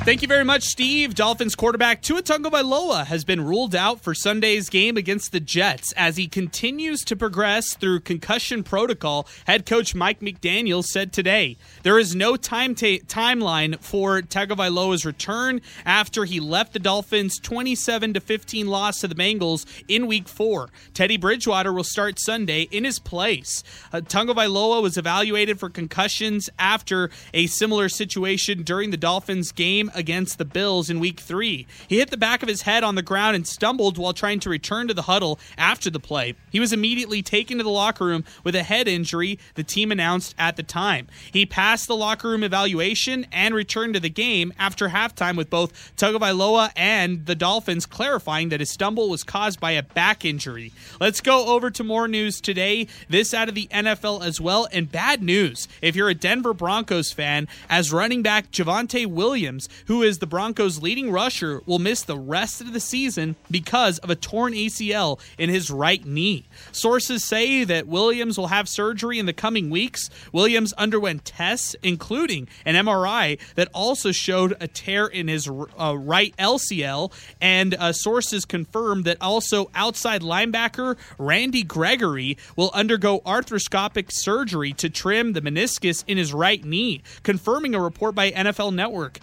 [0.09, 1.13] Thank you very much, Steve.
[1.13, 6.17] Dolphins quarterback Tua Tagovailoa has been ruled out for Sunday's game against the Jets as
[6.17, 9.27] he continues to progress through concussion protocol.
[9.45, 15.61] Head coach Mike McDaniel said today there is no time ta- timeline for Tagovailoa's return
[15.85, 20.71] after he left the Dolphins' 27 to 15 loss to the Bengals in Week Four.
[20.95, 23.63] Teddy Bridgewater will start Sunday in his place.
[23.93, 30.37] Uh, Tagovailoa was evaluated for concussions after a similar situation during the Dolphins game against
[30.37, 31.67] the Bills in week three.
[31.87, 34.49] He hit the back of his head on the ground and stumbled while trying to
[34.49, 36.35] return to the huddle after the play.
[36.51, 40.33] He was immediately taken to the locker room with a head injury, the team announced
[40.39, 41.07] at the time.
[41.31, 45.95] He passed the locker room evaluation and returned to the game after halftime with both
[45.95, 50.71] Tagovailoa and the Dolphins clarifying that his stumble was caused by a back injury.
[50.99, 52.87] Let's go over to more news today.
[53.09, 57.11] This out of the NFL as well, and bad news if you're a Denver Broncos
[57.11, 62.15] fan, as running back Javonte Williams, who is the Broncos' leading rusher, will miss the
[62.15, 66.45] rest of the season because of a torn ACL in his right knee.
[66.71, 70.11] Sources say that Williams will have surgery in the coming weeks.
[70.31, 76.35] Williams underwent tests, including an MRI, that also showed a tear in his uh, right
[76.37, 84.71] LCL, and uh, sources confirmed that also outside linebacker Randy Gregory will undergo arthroscopic surgery
[84.73, 89.17] to trim the meniscus in his right knee, confirming a report by NFL Network.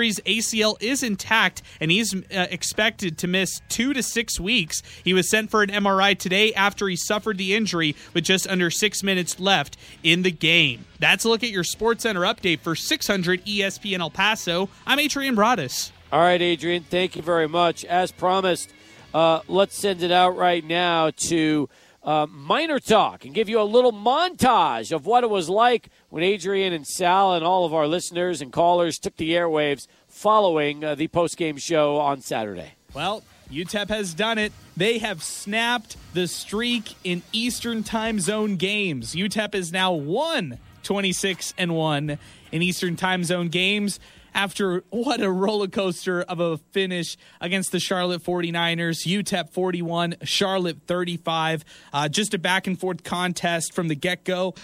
[0.00, 4.82] ACL is intact and he's uh, expected to miss two to six weeks.
[5.04, 8.70] He was sent for an MRI today after he suffered the injury with just under
[8.70, 10.86] six minutes left in the game.
[10.98, 14.68] That's a look at your Sports Center update for 600 ESPN El Paso.
[14.86, 15.92] I'm Adrian Broadus.
[16.12, 17.84] All right, Adrian, thank you very much.
[17.84, 18.72] As promised,
[19.14, 21.68] uh, let's send it out right now to
[22.02, 26.22] uh, Miner Talk and give you a little montage of what it was like when
[26.22, 30.94] Adrian and Sal and all of our listeners and callers took the airwaves following uh,
[30.94, 32.72] the post-game show on Saturday.
[32.94, 34.52] Well, UTEP has done it.
[34.76, 39.14] They have snapped the streak in Eastern Time Zone games.
[39.14, 42.18] UTEP is now 1 26 and 1
[42.52, 44.00] in Eastern Time Zone games
[44.34, 49.06] after what a roller coaster of a finish against the Charlotte 49ers.
[49.06, 51.64] UTEP 41, Charlotte 35.
[51.92, 54.54] Uh, just a back and forth contest from the get go.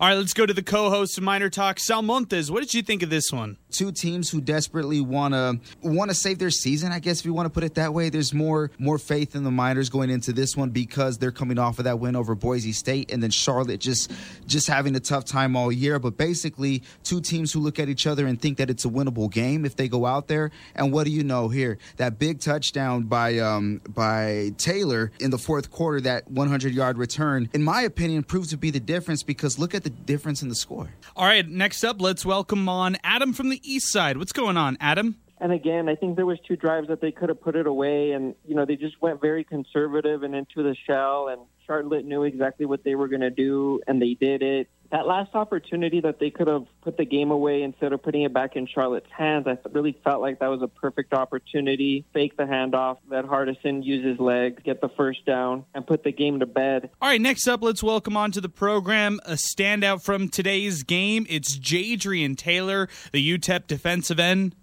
[0.00, 2.50] All right, let's go to the co host of Miner Talk, Sal Montes.
[2.50, 3.58] What did you think of this one?
[3.70, 7.34] Two teams who desperately want to want to save their season, I guess if you
[7.34, 8.08] want to put it that way.
[8.08, 11.78] There's more more faith in the Miners going into this one because they're coming off
[11.78, 14.10] of that win over Boise State and then Charlotte just
[14.46, 18.06] just having a tough time all year, but basically two teams who look at each
[18.06, 20.50] other and think that it's a winnable game if they go out there.
[20.74, 21.78] And what do you know here?
[21.96, 27.48] That big touchdown by um, by Taylor in the fourth quarter, that 100 yard return,
[27.52, 30.54] in my opinion, proves to be the difference because look at the difference in the
[30.54, 30.88] score.
[31.16, 34.16] All right, next up, let's welcome on Adam from the East Side.
[34.16, 35.16] What's going on, Adam?
[35.40, 38.10] And again, I think there was two drives that they could have put it away,
[38.10, 41.28] and you know they just went very conservative and into the shell.
[41.28, 44.68] And Charlotte knew exactly what they were going to do, and they did it.
[44.90, 48.32] That last opportunity that they could have put the game away instead of putting it
[48.32, 52.06] back in Charlotte's hands, I really felt like that was a perfect opportunity.
[52.14, 56.12] Fake the handoff, let Hardison use his legs, get the first down, and put the
[56.12, 56.88] game to bed.
[57.02, 61.26] All right, next up, let's welcome onto the program a standout from today's game.
[61.28, 64.54] It's Jadrian Taylor, the UTEP defensive end.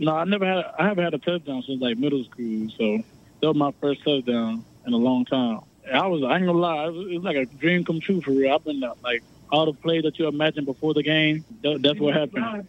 [0.00, 0.64] No, I never had.
[0.78, 3.04] I haven't had a touchdown since like middle school, so
[3.40, 5.60] that was my first touchdown in a long time.
[5.92, 6.22] I was.
[6.22, 6.86] I ain't gonna lie.
[6.86, 8.54] It was, it was like a dream come true for real.
[8.54, 11.44] I've been uh, like all the plays that you imagine before the game.
[11.62, 12.66] That, that's what happened.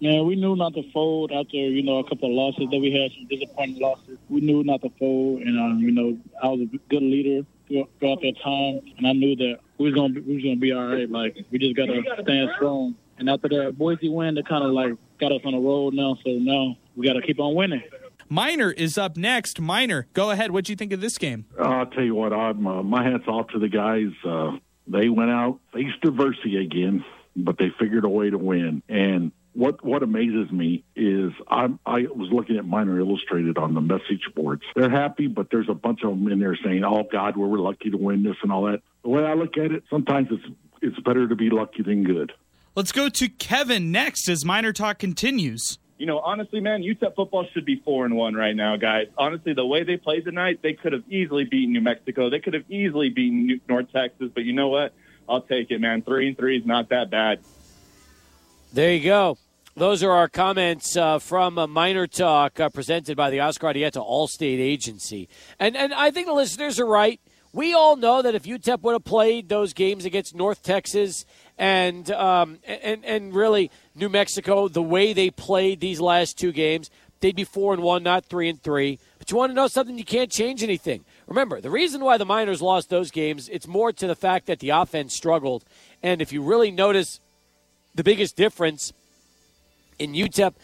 [0.00, 2.92] Man, we knew not to fold after you know a couple of losses that we
[2.92, 4.18] had, some disappointing losses.
[4.28, 8.20] We knew not to fold, and um, you know I was a good leader throughout
[8.20, 10.86] that time, and I knew that we was gonna be, we was gonna be all
[10.86, 11.10] right.
[11.10, 12.94] Like we just gotta stand strong.
[13.18, 16.18] And after that Boise win, that kind of like got us on the road now.
[16.24, 17.82] So now we gotta keep on winning.
[18.28, 19.60] Miner is up next.
[19.60, 20.50] Miner, go ahead.
[20.50, 21.46] What do you think of this game?
[21.58, 24.12] Uh, I'll tell you what, I'm, uh, my hat's off to the guys.
[24.24, 28.82] Uh, they went out, faced adversity again, but they figured a way to win.
[28.88, 33.80] And what what amazes me is I'm, I was looking at Miner Illustrated on the
[33.80, 34.62] message boards.
[34.74, 37.58] They're happy, but there's a bunch of them in there saying, "Oh God, we were
[37.58, 40.44] lucky to win this and all that." The way I look at it, sometimes it's
[40.82, 42.32] it's better to be lucky than good.
[42.74, 45.78] Let's go to Kevin next as Miner Talk continues.
[45.98, 49.06] You know, honestly, man, UTEP football should be four and one right now, guys.
[49.16, 52.28] Honestly, the way they played tonight, they could have easily beaten New Mexico.
[52.28, 54.30] They could have easily beaten New- North Texas.
[54.34, 54.92] But you know what?
[55.28, 56.02] I'll take it, man.
[56.02, 57.40] Three and three is not that bad.
[58.72, 59.38] There you go.
[59.74, 64.06] Those are our comments uh, from a Miner Talk uh, presented by the Oscar Arrieta
[64.06, 65.28] Allstate Agency.
[65.58, 67.20] And, and I think the listeners are right.
[67.52, 71.24] we all know that if UTEP would have played those games against North Texas
[71.58, 76.90] and um, and and really New Mexico the way they played these last two games,
[77.20, 78.98] they'd be four and one, not three and three.
[79.18, 79.98] But you want to know something?
[79.98, 81.04] You can't change anything.
[81.26, 84.60] Remember, the reason why the Miners lost those games, it's more to the fact that
[84.60, 85.64] the offense struggled.
[86.02, 87.20] And if you really notice
[87.94, 88.92] the biggest difference
[89.98, 90.54] in UTEP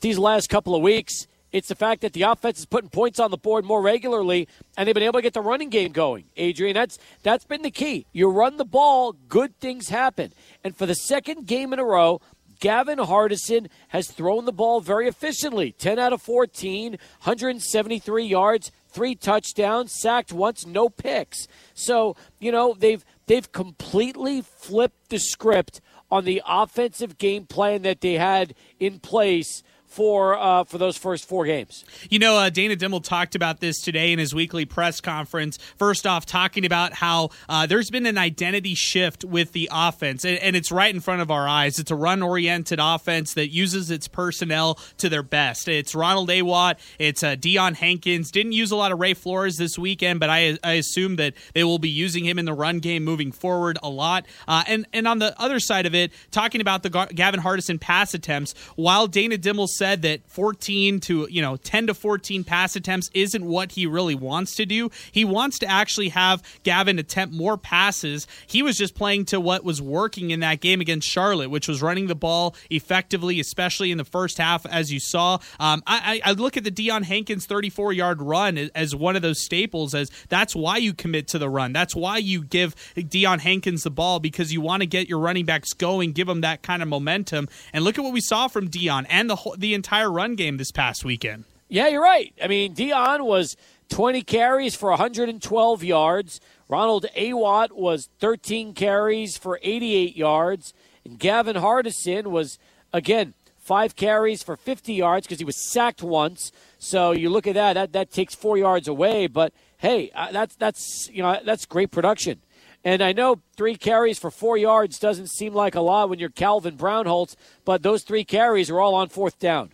[0.00, 3.30] these last couple of weeks, it's the fact that the offense is putting points on
[3.30, 6.24] the board more regularly, and they've been able to get the running game going.
[6.36, 8.06] Adrian, that's that's been the key.
[8.12, 10.32] You run the ball, good things happen.
[10.62, 12.20] And for the second game in a row,
[12.60, 19.14] Gavin Hardison has thrown the ball very efficiently 10 out of 14, 173 yards, three
[19.14, 21.48] touchdowns, sacked once, no picks.
[21.74, 28.02] So, you know, they've they've completely flipped the script on the offensive game plan that
[28.02, 31.84] they had in place for uh, for those first four games.
[32.08, 35.58] You know, uh, Dana Dimel talked about this today in his weekly press conference.
[35.76, 40.38] First off, talking about how uh, there's been an identity shift with the offense, and,
[40.38, 41.78] and it's right in front of our eyes.
[41.80, 45.66] It's a run-oriented offense that uses its personnel to their best.
[45.66, 48.30] It's Ronald Awatt, it's uh, Deion Hankins.
[48.30, 51.64] Didn't use a lot of Ray Flores this weekend, but I, I assume that they
[51.64, 54.24] will be using him in the run game moving forward a lot.
[54.46, 58.14] Uh, and and on the other side of it, talking about the Gavin Hardison pass
[58.14, 63.10] attempts, while Dana Dimel said that 14 to, you know, 10 to 14 pass attempts
[63.14, 64.90] isn't what he really wants to do.
[65.10, 68.26] He wants to actually have Gavin attempt more passes.
[68.46, 71.80] He was just playing to what was working in that game against Charlotte, which was
[71.80, 75.38] running the ball effectively, especially in the first half, as you saw.
[75.58, 79.42] Um, I, I, look at the Deion Hankins 34 yard run as one of those
[79.42, 81.72] staples, as that's why you commit to the run.
[81.72, 85.46] That's why you give Deion Hankins the ball because you want to get your running
[85.46, 87.48] backs going, give them that kind of momentum.
[87.72, 90.70] And look at what we saw from Deion and the whole, entire run game this
[90.70, 91.44] past weekend.
[91.68, 92.34] Yeah, you're right.
[92.42, 93.56] I mean, Deion was
[93.90, 96.40] 20 carries for 112 yards.
[96.68, 100.74] Ronald Awatt was 13 carries for 88 yards.
[101.04, 102.58] And Gavin Hardison was,
[102.92, 106.50] again, five carries for 50 yards because he was sacked once.
[106.78, 109.26] So you look at that, that, that takes four yards away.
[109.26, 112.40] But hey, uh, that's, that's, you know, that's great production.
[112.84, 116.30] And I know three carries for four yards doesn't seem like a lot when you're
[116.30, 119.70] Calvin Brownholtz, but those three carries are all on fourth down.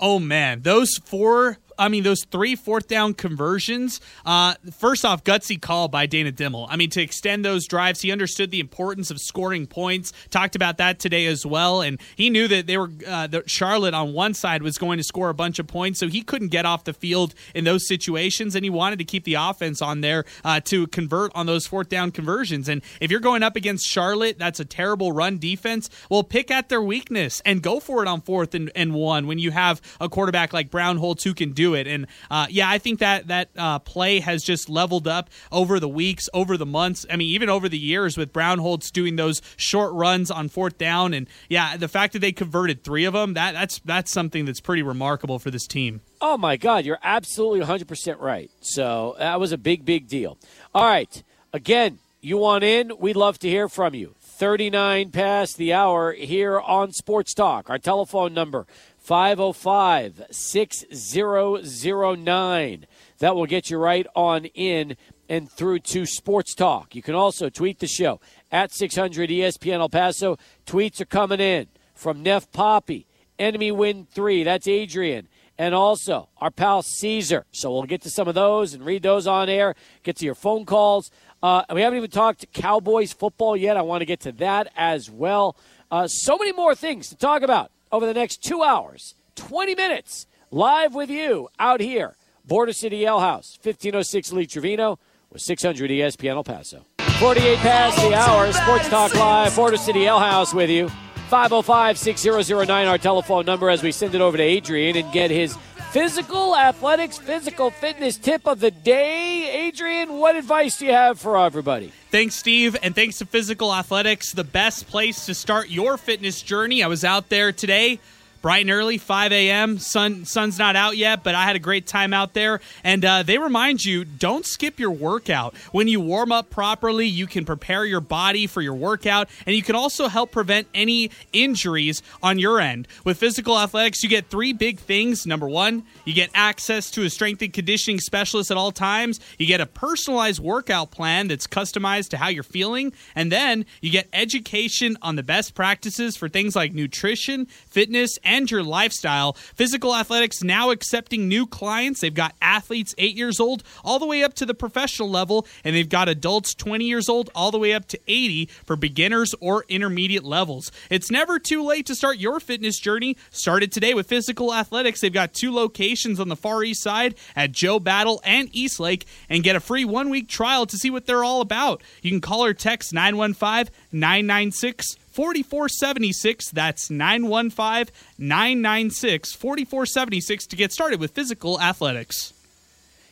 [0.00, 4.00] Oh man, those four I mean, those three fourth down conversions.
[4.24, 6.68] Uh, first off, gutsy call by Dana Dimel.
[6.70, 10.12] I mean, to extend those drives, he understood the importance of scoring points.
[10.30, 13.94] Talked about that today as well, and he knew that they were uh, that Charlotte
[13.94, 16.64] on one side was going to score a bunch of points, so he couldn't get
[16.64, 20.24] off the field in those situations, and he wanted to keep the offense on there
[20.44, 22.68] uh, to convert on those fourth down conversions.
[22.68, 25.90] And if you're going up against Charlotte, that's a terrible run defense.
[26.08, 29.40] Well, pick at their weakness and go for it on fourth and, and one when
[29.40, 31.86] you have a quarterback like Brownholtz who can do it.
[31.86, 35.88] And uh, yeah, I think that that uh, play has just leveled up over the
[35.88, 37.04] weeks, over the months.
[37.10, 41.14] I mean, even over the years with Brownholtz doing those short runs on fourth down.
[41.14, 44.60] And yeah, the fact that they converted three of them that that's that's something that's
[44.60, 46.00] pretty remarkable for this team.
[46.20, 48.50] Oh my God, you're absolutely 100% right.
[48.60, 50.38] So that was a big, big deal.
[50.74, 52.92] All right, again, you want in?
[52.98, 54.14] We'd love to hear from you.
[54.42, 57.70] 39 past the hour here on Sports Talk.
[57.70, 58.66] Our telephone number
[58.98, 62.86] 505 6009.
[63.20, 64.96] That will get you right on in
[65.28, 66.96] and through to Sports Talk.
[66.96, 70.36] You can also tweet the show at 600 ESPN El Paso.
[70.66, 73.06] Tweets are coming in from Neff Poppy,
[73.38, 74.42] Enemy Win 3.
[74.42, 75.28] That's Adrian.
[75.56, 77.46] And also our pal Caesar.
[77.52, 80.34] So we'll get to some of those and read those on air, get to your
[80.34, 81.12] phone calls.
[81.42, 83.76] Uh, we haven't even talked Cowboys football yet.
[83.76, 85.56] I want to get to that as well.
[85.90, 90.26] Uh, so many more things to talk about over the next two hours, 20 minutes,
[90.50, 92.16] live with you out here.
[92.44, 94.98] Border City Ale House, 1506 Lee Trevino,
[95.30, 96.84] with 600 ESPN El Paso.
[97.18, 100.88] 48 past the hour, Sports Talk Live, Border City Ale House with you.
[101.28, 105.56] 505 6009, our telephone number as we send it over to Adrian and get his
[105.92, 109.66] physical athletics, physical fitness tip of the day.
[109.66, 111.92] Adrian, what advice do you have for everybody?
[112.10, 116.82] Thanks, Steve, and thanks to Physical Athletics, the best place to start your fitness journey.
[116.82, 118.00] I was out there today
[118.42, 119.78] bright and early, 5 a.m.
[119.78, 122.60] Sun sun's not out yet, but I had a great time out there.
[122.82, 125.54] And uh, they remind you don't skip your workout.
[125.70, 129.62] When you warm up properly, you can prepare your body for your workout, and you
[129.62, 132.88] can also help prevent any injuries on your end.
[133.04, 135.24] With physical athletics, you get three big things.
[135.24, 139.20] Number one, you get access to a strength and conditioning specialist at all times.
[139.38, 143.90] You get a personalized workout plan that's customized to how you're feeling, and then you
[143.90, 149.34] get education on the best practices for things like nutrition, fitness, and and your lifestyle.
[149.54, 152.00] Physical Athletics now accepting new clients.
[152.00, 155.76] They've got athletes 8 years old all the way up to the professional level, and
[155.76, 159.66] they've got adults 20 years old all the way up to 80 for beginners or
[159.68, 160.72] intermediate levels.
[160.88, 163.18] It's never too late to start your fitness journey.
[163.30, 165.00] Start it today with Physical Athletics.
[165.00, 169.44] They've got two locations on the Far East Side at Joe Battle and Eastlake and
[169.44, 171.82] get a free one week trial to see what they're all about.
[172.00, 176.50] You can call or text 915 996 4476.
[176.50, 182.32] That's 915 996 4476 to get started with physical athletics.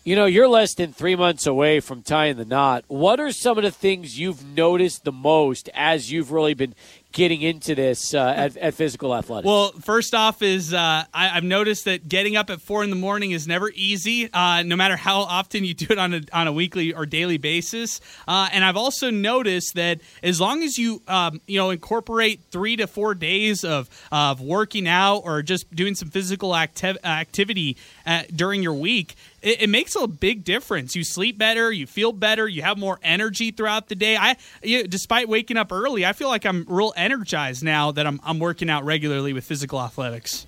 [0.03, 2.84] You know, you're less than three months away from tying the knot.
[2.88, 6.74] What are some of the things you've noticed the most as you've really been
[7.12, 9.46] getting into this uh, at, at, physical athletics?
[9.46, 12.96] Well, first off, is uh, I, have noticed that getting up at four in the
[12.96, 16.46] morning is never easy, uh, no matter how often you do it on a on
[16.46, 18.00] a weekly or daily basis.
[18.28, 22.76] Uh, and I've also noticed that as long as you um, you know incorporate three
[22.76, 28.22] to four days of of working out or just doing some physical acti- activity uh,
[28.34, 30.95] during your week, it, it, makes a big difference.
[30.95, 34.16] You sleep better, you feel better, you have more energy throughout the day.
[34.16, 38.20] I, you, despite waking up early, I feel like I'm real energized now that I'm,
[38.24, 40.47] I'm working out regularly with physical athletics.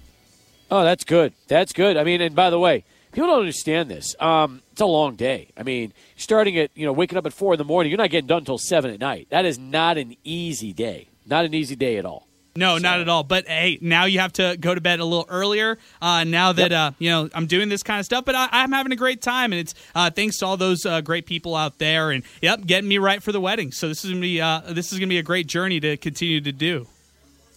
[0.70, 1.32] Oh, that's good.
[1.48, 1.96] That's good.
[1.96, 4.16] I mean, and by the way, people don't understand this.
[4.18, 5.48] Um, it's a long day.
[5.56, 8.10] I mean, starting at you know waking up at four in the morning, you're not
[8.10, 9.28] getting done until seven at night.
[9.30, 11.08] That is not an easy day.
[11.26, 12.26] Not an easy day at all.
[12.54, 12.82] No, so.
[12.82, 13.22] not at all.
[13.24, 15.78] But hey, now you have to go to bed a little earlier.
[16.00, 16.78] Uh, now that yep.
[16.78, 19.22] uh, you know I'm doing this kind of stuff, but I, am having a great
[19.22, 22.64] time, and it's uh, thanks to all those uh, great people out there, and yep,
[22.66, 23.72] getting me right for the wedding.
[23.72, 26.40] So this is gonna be uh, this is gonna be a great journey to continue
[26.40, 26.86] to do.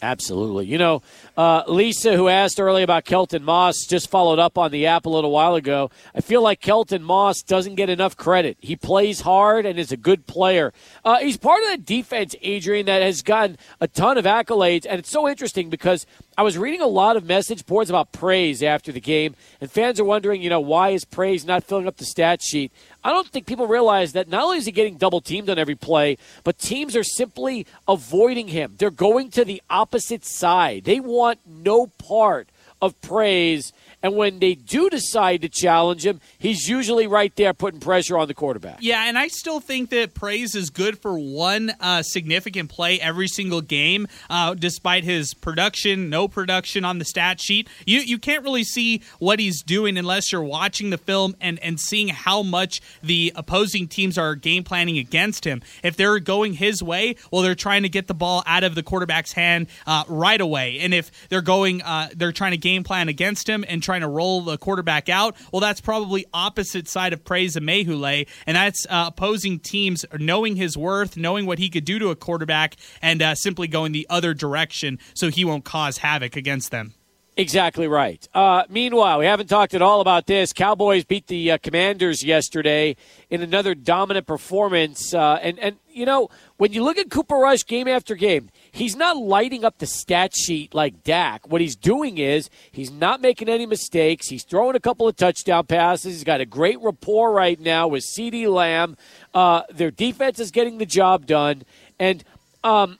[0.01, 0.65] Absolutely.
[0.65, 1.01] You know,
[1.37, 5.09] uh, Lisa, who asked earlier about Kelton Moss, just followed up on the app a
[5.09, 5.89] little while ago.
[6.13, 8.57] I feel like Kelton Moss doesn't get enough credit.
[8.61, 10.73] He plays hard and is a good player.
[11.03, 14.85] Uh, he's part of the defense, Adrian, that has gotten a ton of accolades.
[14.89, 16.05] And it's so interesting because
[16.37, 19.99] I was reading a lot of message boards about Praise after the game, and fans
[19.99, 22.71] are wondering, you know, why is Praise not filling up the stat sheet?
[23.05, 25.75] I don't think people realize that not only is he getting double teamed on every
[25.75, 28.75] play, but teams are simply avoiding him.
[28.77, 30.85] They're going to the opposite side.
[30.85, 32.49] They want no part
[32.81, 33.73] of Praise
[34.05, 38.27] and when they do decide to challenge him, he's usually right there putting pressure on
[38.27, 38.77] the quarterback.
[38.79, 43.27] Yeah, and I still think that Praise is good for one uh, significant play every
[43.27, 47.67] single game, uh, despite his production, no production on the stat sheet.
[47.87, 51.79] You you can't really see what he's doing unless you're watching the film and, and
[51.79, 55.63] seeing how much the opposing teams are game planning against him.
[55.81, 58.83] If they're going his way, well, they're trying to get the ball out of the
[58.83, 60.77] quarterback's hand uh, right away.
[60.81, 64.01] And if they're going, uh, they're trying to game plan against him and try trying
[64.01, 68.85] to roll the quarterback out, well, that's probably opposite side of Praise Amaewhule, and that's
[68.89, 73.21] uh, opposing teams knowing his worth, knowing what he could do to a quarterback, and
[73.21, 76.93] uh, simply going the other direction so he won't cause havoc against them.
[77.37, 78.27] Exactly right.
[78.33, 80.53] Uh, meanwhile, we haven't talked at all about this.
[80.53, 82.95] Cowboys beat the uh, Commanders yesterday
[83.29, 85.13] in another dominant performance.
[85.13, 88.95] Uh, and, and, you know, when you look at Cooper Rush game after game, he's
[88.95, 91.47] not lighting up the stat sheet like Dak.
[91.47, 94.27] What he's doing is he's not making any mistakes.
[94.27, 96.13] He's throwing a couple of touchdown passes.
[96.13, 98.97] He's got a great rapport right now with CeeDee Lamb.
[99.33, 101.63] Uh, their defense is getting the job done.
[101.99, 102.23] And
[102.65, 102.99] um,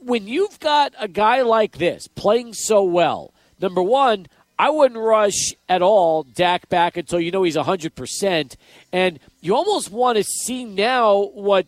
[0.00, 4.26] when you've got a guy like this playing so well, number one,
[4.58, 8.56] I wouldn't rush at all Dak back until you know he's 100%.
[8.90, 11.66] And you almost want to see now what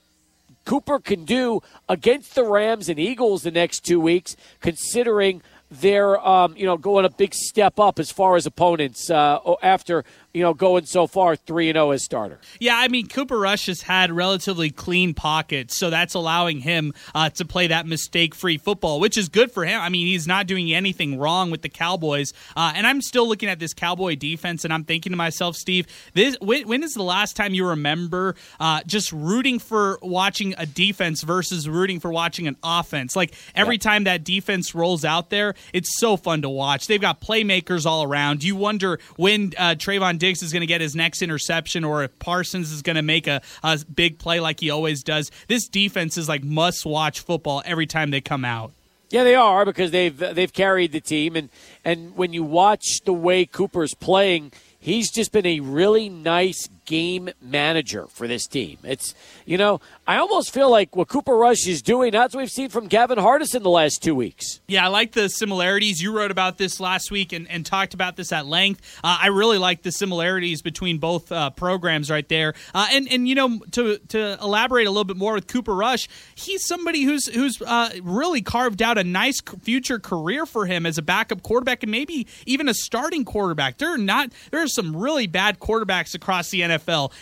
[0.65, 6.55] Cooper can do against the Rams and Eagles the next two weeks, considering they're um,
[6.57, 10.05] you know going a big step up as far as opponents uh, after
[10.35, 12.39] you know, going so far 3 0 as starter.
[12.59, 17.29] Yeah, I mean, Cooper Rush has had relatively clean pockets, so that's allowing him uh,
[17.31, 19.81] to play that mistake free football, which is good for him.
[19.81, 22.33] I mean, he's not doing anything wrong with the Cowboys.
[22.57, 25.87] Uh, and I'm still looking at this Cowboy defense, and I'm thinking to myself, Steve,
[26.15, 30.65] this when, when is the last time you remember uh, just rooting for watching a
[30.65, 33.15] defense versus rooting for watching an offense?
[33.15, 36.87] Like every time that defense rolls out there, it's so fun to watch.
[36.87, 38.43] They've got playmakers all around.
[38.43, 42.17] You wonder when uh, Trevon Diggs is going to get his next interception or if
[42.21, 45.33] Parsons is going to make a, a big play like he always does.
[45.49, 48.71] This defense is like must watch football every time they come out.
[49.11, 51.49] Yeah, they are because they've they've carried the team, and
[51.85, 57.31] and when you watch the way Cooper's playing, he's just been a really nice game
[57.41, 58.79] manager for this team.
[58.83, 59.15] It's,
[59.47, 62.69] you know, I almost feel like what Cooper Rush is doing, that's what we've seen
[62.71, 64.61] from Gavin Hardison the last two weeks.
[64.67, 66.03] Yeah, I like the similarities.
[66.03, 68.81] You wrote about this last week and, and talked about this at length.
[69.05, 72.55] Uh, I really like the similarities between both uh, programs right there.
[72.75, 76.09] Uh, and, and, you know, to, to elaborate a little bit more with Cooper Rush,
[76.35, 80.99] he's somebody who's, who's uh, really carved out a nice future career for him as
[80.99, 83.79] a backup quarterback and maybe even a starting quarterback.
[83.79, 86.72] There are not, there are some really bad quarterbacks across the NFL.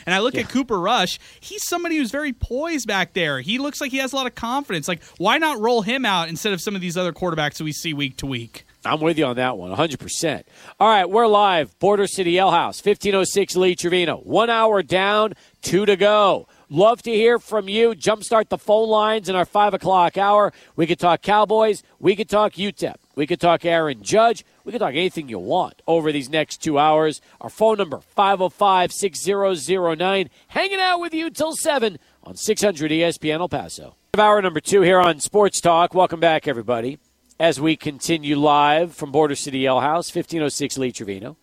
[0.07, 0.41] And I look yeah.
[0.41, 3.41] at Cooper Rush, he's somebody who's very poised back there.
[3.41, 4.89] He looks like he has a lot of confidence.
[4.89, 7.73] Like, why not roll him out instead of some of these other quarterbacks that we
[7.73, 8.65] see week to week?
[8.85, 10.43] I'm with you on that one, 100%.
[10.79, 11.79] All right, we're live.
[11.79, 14.17] Border City Ale House, 1506 Lee Trevino.
[14.17, 16.49] One hour down, two to go.
[16.73, 17.95] Love to hear from you.
[17.95, 20.53] Jumpstart the phone lines in our 5 o'clock hour.
[20.77, 21.83] We could talk Cowboys.
[21.99, 22.95] We could talk UTEP.
[23.17, 24.45] We could talk Aaron Judge.
[24.63, 27.21] We could talk anything you want over these next two hours.
[27.41, 30.31] Our phone number, 505 6009.
[30.47, 33.97] Hanging out with you till 7 on 600 ESPN El Paso.
[34.17, 35.93] Hour number two here on Sports Talk.
[35.93, 37.01] Welcome back, everybody,
[37.41, 41.37] as we continue live from Border City Ale House, 1506 Lee Trevino.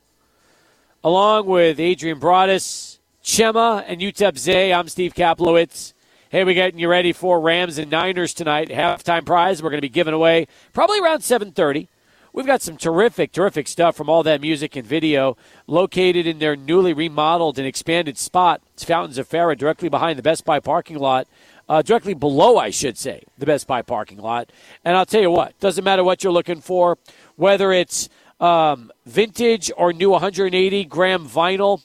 [1.04, 2.97] Along with Adrian Broaddus,
[3.28, 5.92] Chema, and UTEP Zay, I'm Steve Kaplowitz.
[6.30, 8.70] Hey, we're getting you ready for Rams and Niners tonight.
[8.70, 11.90] Halftime prize we're going to be giving away probably around 730.
[12.32, 15.36] We've got some terrific, terrific stuff from all that music and video
[15.68, 18.62] located in their newly remodeled and expanded spot.
[18.74, 21.28] It's Fountains of Farah, directly behind the Best Buy parking lot,
[21.68, 24.50] uh, directly below, I should say, the Best Buy parking lot.
[24.86, 26.98] And I'll tell you what, doesn't matter what you're looking for,
[27.36, 28.08] whether it's
[28.40, 31.82] um, vintage or new 180 gram vinyl,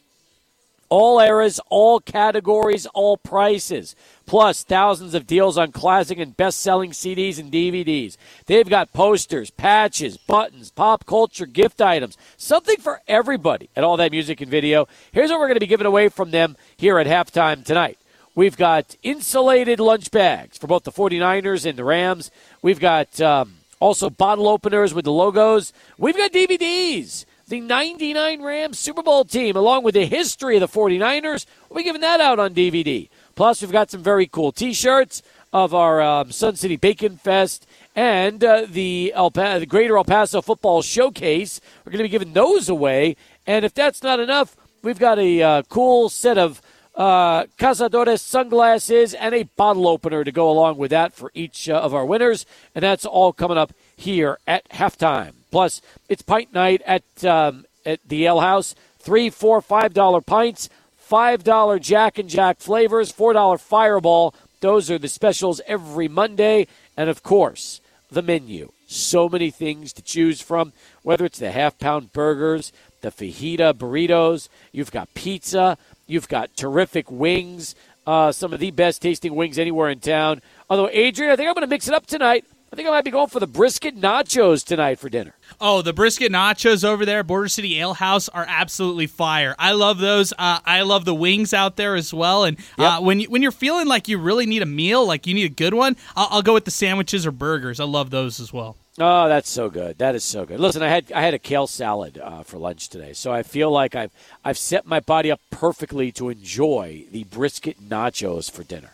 [0.92, 6.90] all eras, all categories, all prices plus thousands of deals on classic and best selling
[6.90, 8.18] CDs and DVDs.
[8.44, 14.10] They've got posters, patches, buttons, pop culture gift items, something for everybody at all that
[14.10, 14.86] music and video.
[15.12, 17.98] Here's what we're going to be giving away from them here at halftime tonight.
[18.34, 22.30] We've got insulated lunch bags for both the 49ers and the Rams.
[22.60, 25.72] We've got um, also bottle openers with the logos.
[25.96, 30.80] We've got DVDs the 99 Rams Super Bowl team, along with the history of the
[30.80, 31.44] 49ers.
[31.68, 33.10] We'll be giving that out on DVD.
[33.34, 35.22] Plus, we've got some very cool T-shirts
[35.52, 40.04] of our um, Sun City Bacon Fest and uh, the, El pa- the Greater El
[40.04, 41.60] Paso Football Showcase.
[41.84, 43.16] We're going to be giving those away.
[43.46, 46.62] And if that's not enough, we've got a uh, cool set of
[46.94, 51.74] uh, Cazadores sunglasses and a bottle opener to go along with that for each uh,
[51.74, 52.46] of our winners.
[52.74, 55.41] And that's all coming up here at halftime.
[55.52, 58.74] Plus, it's pint night at um, at the Ale House.
[58.98, 60.68] Three, four, five dollar pints.
[61.12, 64.34] $5 Jack and Jack flavors, $4 Fireball.
[64.60, 66.66] Those are the specials every Monday.
[66.96, 68.72] And of course, the menu.
[68.86, 70.72] So many things to choose from,
[71.02, 72.72] whether it's the half pound burgers,
[73.02, 75.76] the fajita burritos, you've got pizza,
[76.06, 77.74] you've got terrific wings,
[78.06, 80.40] uh, some of the best tasting wings anywhere in town.
[80.70, 82.44] Although, Adrian, I think I'm going to mix it up tonight.
[82.72, 85.34] I think I might be going for the brisket nachos tonight for dinner.
[85.60, 89.54] Oh, the brisket nachos over there, Border City Ale House, are absolutely fire.
[89.58, 90.32] I love those.
[90.38, 92.44] Uh, I love the wings out there as well.
[92.44, 95.34] And uh, when you, when you're feeling like you really need a meal, like you
[95.34, 97.78] need a good one, I'll, I'll go with the sandwiches or burgers.
[97.78, 98.78] I love those as well.
[98.98, 99.98] Oh, that's so good.
[99.98, 100.58] That is so good.
[100.58, 103.70] Listen, I had I had a kale salad uh, for lunch today, so I feel
[103.70, 104.12] like I've
[104.44, 108.92] I've set my body up perfectly to enjoy the brisket nachos for dinner.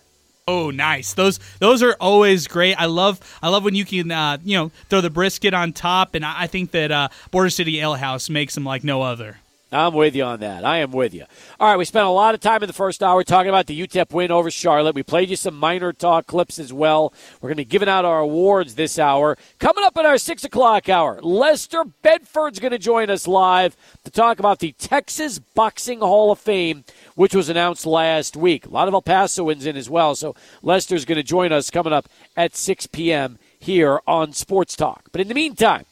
[0.49, 1.13] Oh, nice.
[1.13, 2.75] Those those are always great.
[2.75, 6.15] I love I love when you can uh, you know throw the brisket on top,
[6.15, 9.37] and I, I think that uh, Border City Ale House makes them like no other.
[9.71, 10.65] I'm with you on that.
[10.65, 11.27] I am with you.
[11.61, 13.79] All right, we spent a lot of time in the first hour talking about the
[13.79, 14.95] UTEP win over Charlotte.
[14.95, 17.13] We played you some Miner Talk clips as well.
[17.41, 19.37] We're going to be giving out our awards this hour.
[19.59, 24.11] Coming up in our 6 o'clock hour, Lester Bedford's going to join us live to
[24.11, 28.65] talk about the Texas Boxing Hall of Fame, which was announced last week.
[28.65, 31.93] A lot of El Pasoans in as well, so Lester's going to join us coming
[31.93, 32.09] up
[32.39, 33.39] at 6 p.m.
[33.59, 35.11] here on Sports Talk.
[35.13, 35.85] But in the meantime,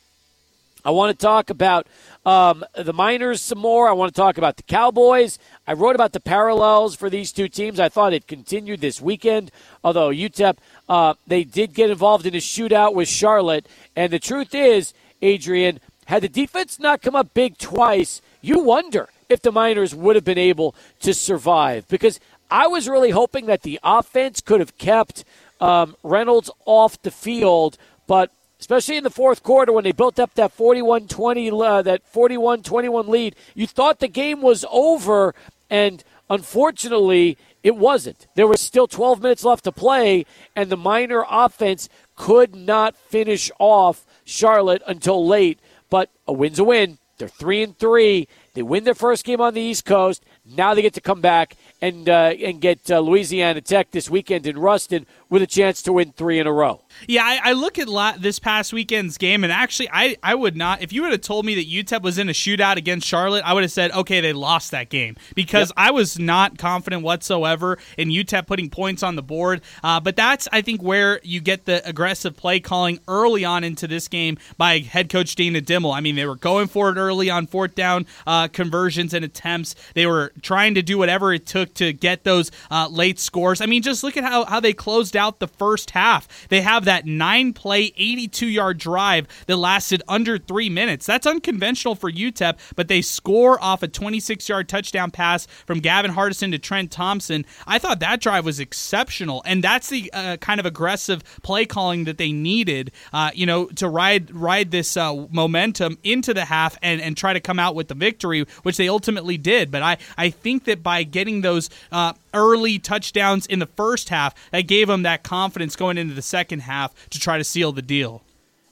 [0.86, 1.88] I want to talk about
[2.26, 3.88] um, the Miners some more.
[3.88, 5.38] I want to talk about the Cowboys.
[5.66, 7.78] I wrote about the parallels for these two teams.
[7.78, 9.52] I thought it continued this weekend,
[9.84, 10.56] although UTEP,
[10.88, 13.66] uh, they did get involved in a shootout with Charlotte.
[13.94, 19.08] And the truth is, Adrian, had the defense not come up big twice, you wonder
[19.28, 21.86] if the Miners would have been able to survive.
[21.88, 22.18] Because
[22.50, 25.24] I was really hoping that the offense could have kept
[25.60, 28.30] um, Reynolds off the field, but
[28.60, 33.36] especially in the fourth quarter when they built up that 41-20 uh, that 41-21 lead.
[33.54, 35.34] You thought the game was over
[35.68, 38.26] and unfortunately it wasn't.
[38.34, 43.50] There was still 12 minutes left to play and the Miner offense could not finish
[43.58, 45.58] off charlotte until late.
[45.90, 46.98] But a win's a win.
[47.18, 50.22] They're 3 and 3 They win their first game on the East Coast.
[50.44, 54.46] Now they get to come back and uh, and get uh, Louisiana Tech this weekend
[54.46, 56.82] in Ruston with a chance to win three in a row.
[57.08, 60.56] Yeah, I, I look at la- this past weekend's game, and actually, I, I would
[60.56, 60.82] not.
[60.82, 63.52] If you would have told me that UTEP was in a shootout against Charlotte, I
[63.52, 65.74] would have said, okay, they lost that game because yep.
[65.76, 69.62] I was not confident whatsoever in UTEP putting points on the board.
[69.82, 73.86] Uh, but that's, I think, where you get the aggressive play calling early on into
[73.86, 75.94] this game by head coach Dana Dimel.
[75.94, 79.74] I mean, they were going for it early on fourth down uh, conversions and attempts.
[79.94, 83.60] They were trying to do whatever it took to get those uh, late scores.
[83.60, 86.48] I mean, just look at how, how they closed out the first half.
[86.48, 91.06] They have that nine play, 82 yard drive that lasted under three minutes.
[91.06, 96.12] That's unconventional for UTEP, but they score off a 26 yard touchdown pass from Gavin
[96.12, 97.44] Hardison to Trent Thompson.
[97.66, 102.04] I thought that drive was exceptional, and that's the uh, kind of aggressive play calling
[102.04, 106.76] that they needed, uh, you know, to ride ride this uh, momentum into the half
[106.82, 109.70] and, and try to come out with the victory, which they ultimately did.
[109.70, 114.34] But I, I think that by getting those uh, early touchdowns in the first half,
[114.52, 117.82] that gave them that confidence going into the second half to try to seal the
[117.82, 118.22] deal.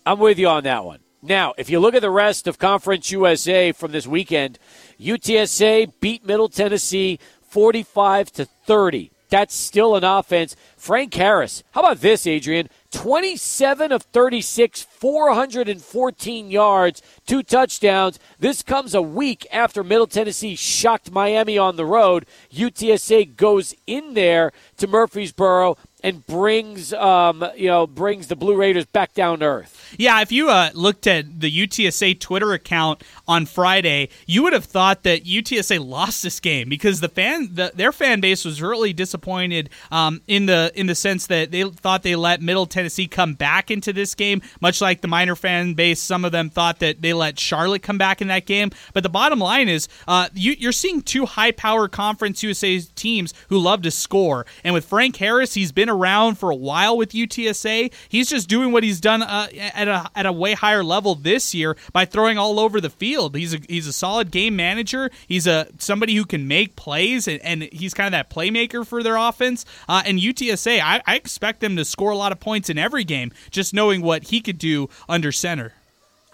[0.06, 1.00] I'm with you on that one.
[1.22, 4.58] Now, if you look at the rest of Conference USA from this weekend,
[5.00, 9.10] UTSA beat Middle Tennessee 45 to 30.
[9.28, 10.54] That's still an offense.
[10.76, 11.62] Frank Harris.
[11.72, 12.68] How about this, Adrian?
[12.92, 18.20] 27 of 36, 414 yards, two touchdowns.
[18.38, 22.26] This comes a week after Middle Tennessee shocked Miami on the road.
[22.52, 28.84] UTSA goes in there to Murfreesboro and brings um, you know brings the Blue Raiders
[28.84, 29.94] back down to earth.
[29.98, 34.66] Yeah, if you uh, looked at the UTSA Twitter account on Friday, you would have
[34.66, 38.92] thought that UTSA lost this game because the fan the, their fan base was really
[38.92, 43.32] disappointed um, in the in the sense that they thought they let Middle Tennessee come
[43.32, 46.00] back into this game, much like the Miner fan base.
[46.00, 48.70] Some of them thought that they let Charlotte come back in that game.
[48.92, 53.32] But the bottom line is, uh, you, you're seeing two high power Conference USA teams
[53.48, 57.10] who love to score, and with Frank Harris, he's been around for a while with
[57.10, 57.92] UTSA.
[58.08, 61.54] He's just doing what he's done uh, at a at a way higher level this
[61.54, 63.36] year by throwing all over the field.
[63.36, 65.10] He's a he's a solid game manager.
[65.26, 69.02] He's a somebody who can make plays, and, and he's kind of that playmaker for
[69.02, 69.64] their offense.
[69.88, 73.04] Uh, and UTSA, I, I expect them to score a lot of points in every
[73.04, 75.72] game, just knowing what he could do under center.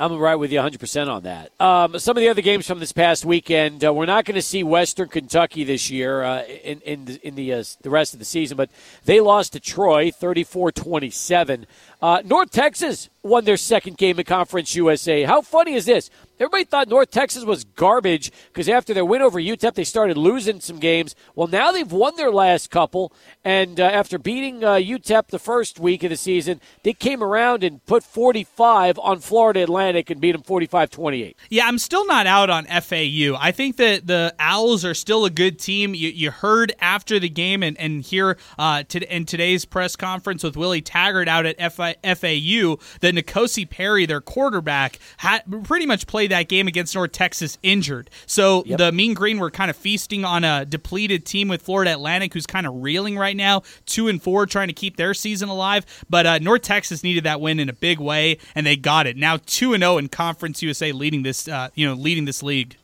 [0.01, 1.53] I'm right with you 100% on that.
[1.61, 4.41] Um, some of the other games from this past weekend, uh, we're not going to
[4.41, 8.19] see Western Kentucky this year uh, in, in the, in the, uh, the rest of
[8.19, 8.71] the season, but
[9.05, 11.67] they lost to Troy 34 27.
[12.03, 15.25] Uh, North Texas won their second game in Conference USA.
[15.25, 16.11] How funny is this?
[16.39, 20.59] Everybody thought North Texas was garbage because after their win over UTEP, they started losing
[20.61, 21.15] some games.
[21.35, 23.13] Well, now they've won their last couple,
[23.45, 27.63] and uh, after beating uh, UTEP the first week of the season, they came around
[27.63, 31.37] and put 45 on Florida Atlantic and beat them 45 28.
[31.51, 33.37] Yeah, I'm still not out on FAU.
[33.39, 35.95] I think that the Owls are still a good team.
[35.95, 40.43] You, you heard after the game and, and here uh, to, in today's press conference
[40.43, 46.31] with Willie Taggart out at FAU that N'Kosi Perry, their quarterback, had pretty much played
[46.31, 48.11] that game against North Texas injured.
[48.27, 48.79] So yep.
[48.79, 52.47] the Mean Green were kind of feasting on a depleted team with Florida Atlantic, who's
[52.47, 55.87] kind of reeling right now, two and four, trying to keep their season alive.
[56.09, 59.17] But uh, North Texas needed that win in a big way, and they got it.
[59.17, 62.43] Now two and zero oh in Conference USA, leading this, uh, you know, leading this
[62.43, 62.77] league.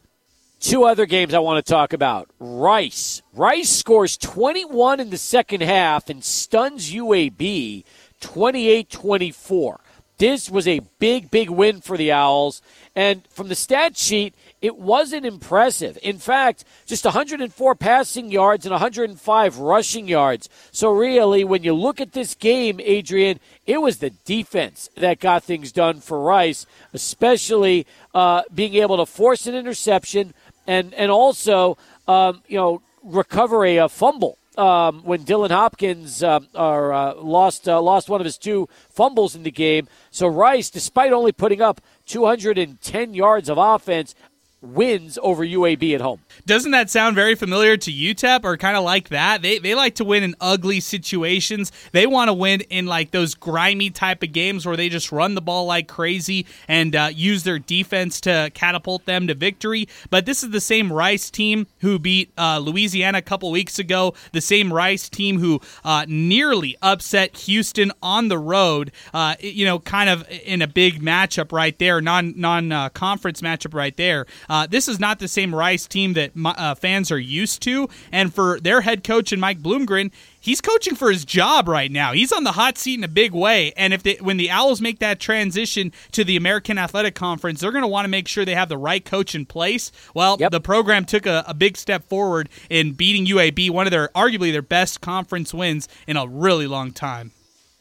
[0.58, 2.30] Two other games I want to talk about.
[2.38, 3.22] Rice.
[3.34, 7.84] Rice scores 21 in the second half and stuns UAB
[8.20, 9.80] 28 24.
[10.18, 12.62] This was a big, big win for the Owls.
[12.94, 15.98] And from the stat sheet, it wasn't impressive.
[16.02, 20.48] In fact, just 104 passing yards and 105 rushing yards.
[20.72, 25.44] So, really, when you look at this game, Adrian, it was the defense that got
[25.44, 26.64] things done for Rice,
[26.94, 30.32] especially uh, being able to force an interception
[30.66, 31.76] and, and also,
[32.08, 37.80] um, you know, recover a, a fumble um, when Dylan Hopkins uh, uh, lost uh,
[37.80, 39.88] lost one of his two fumbles in the game.
[40.10, 44.14] So Rice, despite only putting up 210 yards of offense,
[44.62, 46.20] wins over UAB at home.
[46.46, 49.42] Doesn't that sound very familiar to UTEP or kind of like that?
[49.42, 51.72] They, they like to win in ugly situations.
[51.92, 55.34] They want to win in like those grimy type of games where they just run
[55.34, 59.88] the ball like crazy and uh, use their defense to catapult them to victory.
[60.10, 64.14] But this is the same Rice team who beat uh, Louisiana a couple weeks ago,
[64.32, 69.78] the same Rice team who uh, nearly upset Houston on the road, uh, you know,
[69.78, 74.26] kind of in a big matchup right there, non non uh, conference matchup right there.
[74.48, 77.88] Uh, this is not the same Rice team that uh, fans are used to.
[78.12, 82.12] And for their head coach and Mike Bloomgren, he's coaching for his job right now.
[82.12, 83.72] He's on the hot seat in a big way.
[83.76, 87.72] And if they, when the Owls make that transition to the American Athletic Conference, they're
[87.72, 89.90] going to want to make sure they have the right coach in place.
[90.14, 90.52] Well, yep.
[90.52, 94.52] the program took a, a, big step forward in beating UAB, one of their arguably
[94.52, 97.32] their best conference wins in a really long time.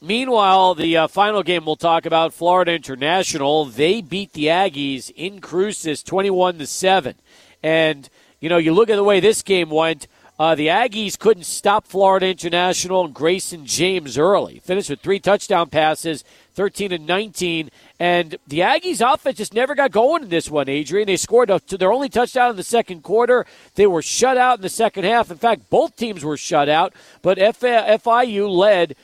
[0.06, 5.42] Meanwhile, the uh, final game we'll talk about, Florida International, they beat the Aggies in
[5.42, 7.16] Cruces 21 to 7.
[7.64, 8.08] And
[8.40, 11.88] you know, you look at the way this game went, uh, the Aggies couldn't stop
[11.88, 14.60] Florida International and Grayson James early.
[14.60, 17.72] Finished with three touchdown passes, 13 and 19.
[18.00, 21.08] And the Aggies' offense just never got going in this one, Adrian.
[21.08, 23.48] They scored a, their only touchdown in the second quarter.
[23.74, 25.32] They were shut out in the second half.
[25.32, 26.94] In fact, both teams were shut out,
[27.24, 28.96] but FIU led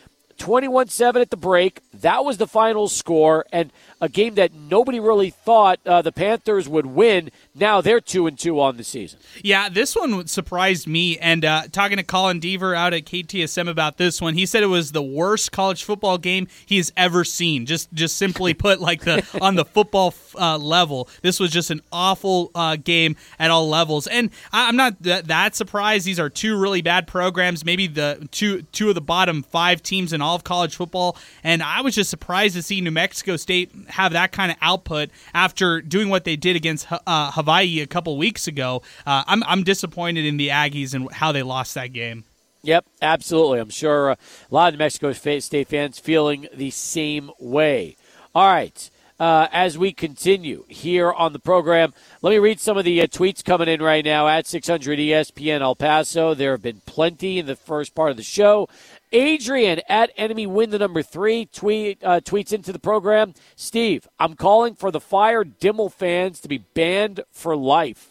[0.41, 1.81] 21 7 at the break.
[1.93, 3.45] That was the final score.
[3.53, 3.71] And
[4.01, 7.29] a game that nobody really thought uh, the Panthers would win.
[7.53, 9.19] Now they're two and two on the season.
[9.43, 11.19] Yeah, this one surprised me.
[11.19, 14.67] And uh, talking to Colin Deaver out at KTSM about this one, he said it
[14.67, 17.67] was the worst college football game he has ever seen.
[17.67, 21.81] Just just simply put, like the on the football uh, level, this was just an
[21.91, 24.07] awful uh, game at all levels.
[24.07, 26.05] And I, am not th- that surprised.
[26.07, 30.11] These are two really bad programs, maybe the two two of the bottom five teams
[30.11, 31.17] in all of college football.
[31.43, 35.09] And I was just surprised to see New Mexico State have that kind of output
[35.33, 38.81] after doing what they did against uh, Hawaii a couple weeks ago.
[39.05, 42.25] Uh, I'm, I'm disappointed in the Aggies and how they lost that game.
[42.63, 43.59] Yep, absolutely.
[43.59, 47.97] I'm sure uh, a lot of Mexico State fans feeling the same way.
[48.35, 48.89] All right.
[49.19, 51.93] Uh, as we continue here on the program.
[52.23, 55.61] Let me read some of the uh, tweets coming in right now at 600 ESPN
[55.61, 56.33] El Paso.
[56.33, 58.67] There have been plenty in the first part of the show.
[59.11, 63.33] Adrian at enemy win the number three tweet uh, tweets into the program.
[63.55, 68.09] Steve, I'm calling for the Fire Dimel fans to be banned for life.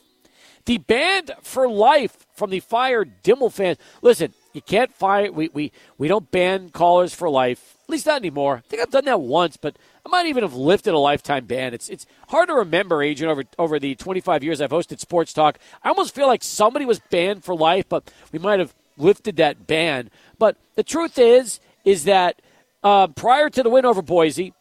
[0.67, 3.79] The banned for life from the Fire Dimel fans.
[4.03, 5.31] Listen, you can't fire.
[5.33, 7.77] We we we don't ban callers for life.
[7.85, 8.57] At least not anymore.
[8.59, 11.73] I think I've done that once, but I might even have lifted a lifetime ban.
[11.73, 15.59] It's it's hard to remember, Adrian, over over the 25 years I've hosted Sports Talk.
[15.83, 19.67] I almost feel like somebody was banned for life, but we might have lifted that
[19.67, 20.11] ban.
[20.41, 22.41] But the truth is, is that
[22.83, 24.55] uh, prior to the win over Boise,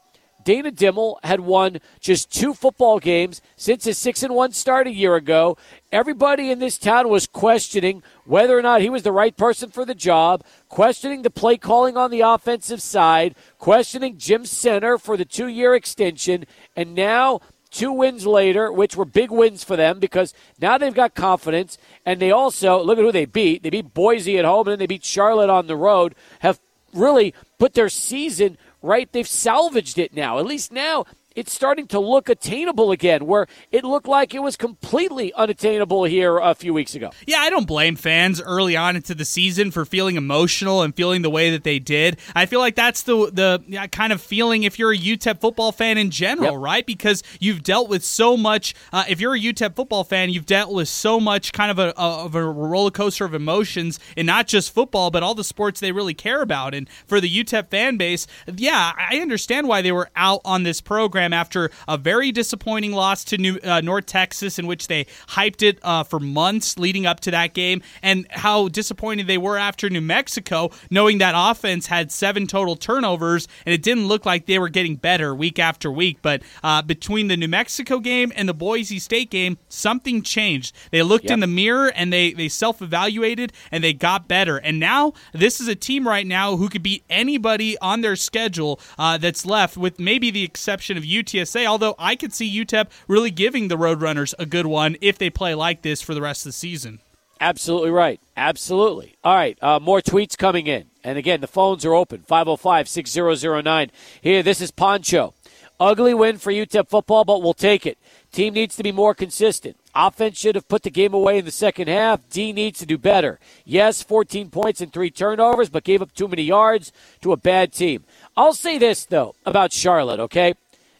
[0.43, 4.91] Dana Dimel had won just two football games since his six and one start a
[4.91, 5.57] year ago.
[5.91, 9.85] Everybody in this town was questioning whether or not he was the right person for
[9.85, 15.25] the job, questioning the play calling on the offensive side, questioning Jim Senter for the
[15.25, 17.39] two year extension, and now
[17.71, 21.77] two wins later, which were big wins for them because now they've got confidence.
[22.05, 23.63] And they also, look at who they beat.
[23.63, 26.59] They beat Boise at home and then they beat Charlotte on the road, have
[26.93, 29.11] really put their season right.
[29.11, 30.39] They've salvaged it now.
[30.39, 31.05] At least now
[31.35, 36.37] it's starting to look attainable again, where it looked like it was completely unattainable here
[36.37, 37.11] a few weeks ago.
[37.27, 41.21] Yeah, I don't blame fans early on into the season for feeling emotional and feeling
[41.21, 42.17] the way that they did.
[42.35, 45.97] I feel like that's the the kind of feeling if you're a UTEP football fan
[45.97, 46.61] in general, yep.
[46.61, 46.85] right?
[46.85, 48.73] Because you've dealt with so much.
[48.91, 51.95] Uh, if you're a UTEP football fan, you've dealt with so much kind of a,
[51.97, 55.91] of a roller coaster of emotions, and not just football, but all the sports they
[55.91, 56.73] really care about.
[56.73, 58.25] And for the UTEP fan base,
[58.55, 62.93] yeah, I understand why they were out on this program program after a very disappointing
[62.93, 67.05] loss to New, uh, North Texas, in which they hyped it uh, for months leading
[67.05, 71.87] up to that game, and how disappointed they were after New Mexico, knowing that offense
[71.87, 75.91] had seven total turnovers, and it didn't look like they were getting better week after
[75.91, 76.19] week.
[76.21, 80.73] But uh, between the New Mexico game and the Boise State game, something changed.
[80.91, 81.33] They looked yep.
[81.33, 84.57] in the mirror and they, they self evaluated and they got better.
[84.57, 88.79] And now this is a team right now who could beat anybody on their schedule
[88.97, 93.31] uh, that's left, with maybe the exception of UTSA, although I could see UTEP really
[93.31, 96.49] giving the Roadrunners a good one if they play like this for the rest of
[96.49, 96.99] the season.
[97.41, 98.19] Absolutely right.
[98.35, 99.15] Absolutely.
[99.23, 99.57] All right.
[99.61, 100.85] Uh, more tweets coming in.
[101.03, 103.91] And again, the phones are open 505 6009.
[104.21, 105.33] Here, this is Poncho.
[105.79, 107.97] Ugly win for UTEP football, but we'll take it.
[108.33, 109.77] Team needs to be more consistent.
[109.95, 112.29] Offense should have put the game away in the second half.
[112.29, 113.39] D needs to do better.
[113.63, 116.91] Yes, 14 points and three turnovers, but gave up too many yards
[117.21, 118.03] to a bad team.
[118.35, 120.53] I'll say this, though, about Charlotte, okay?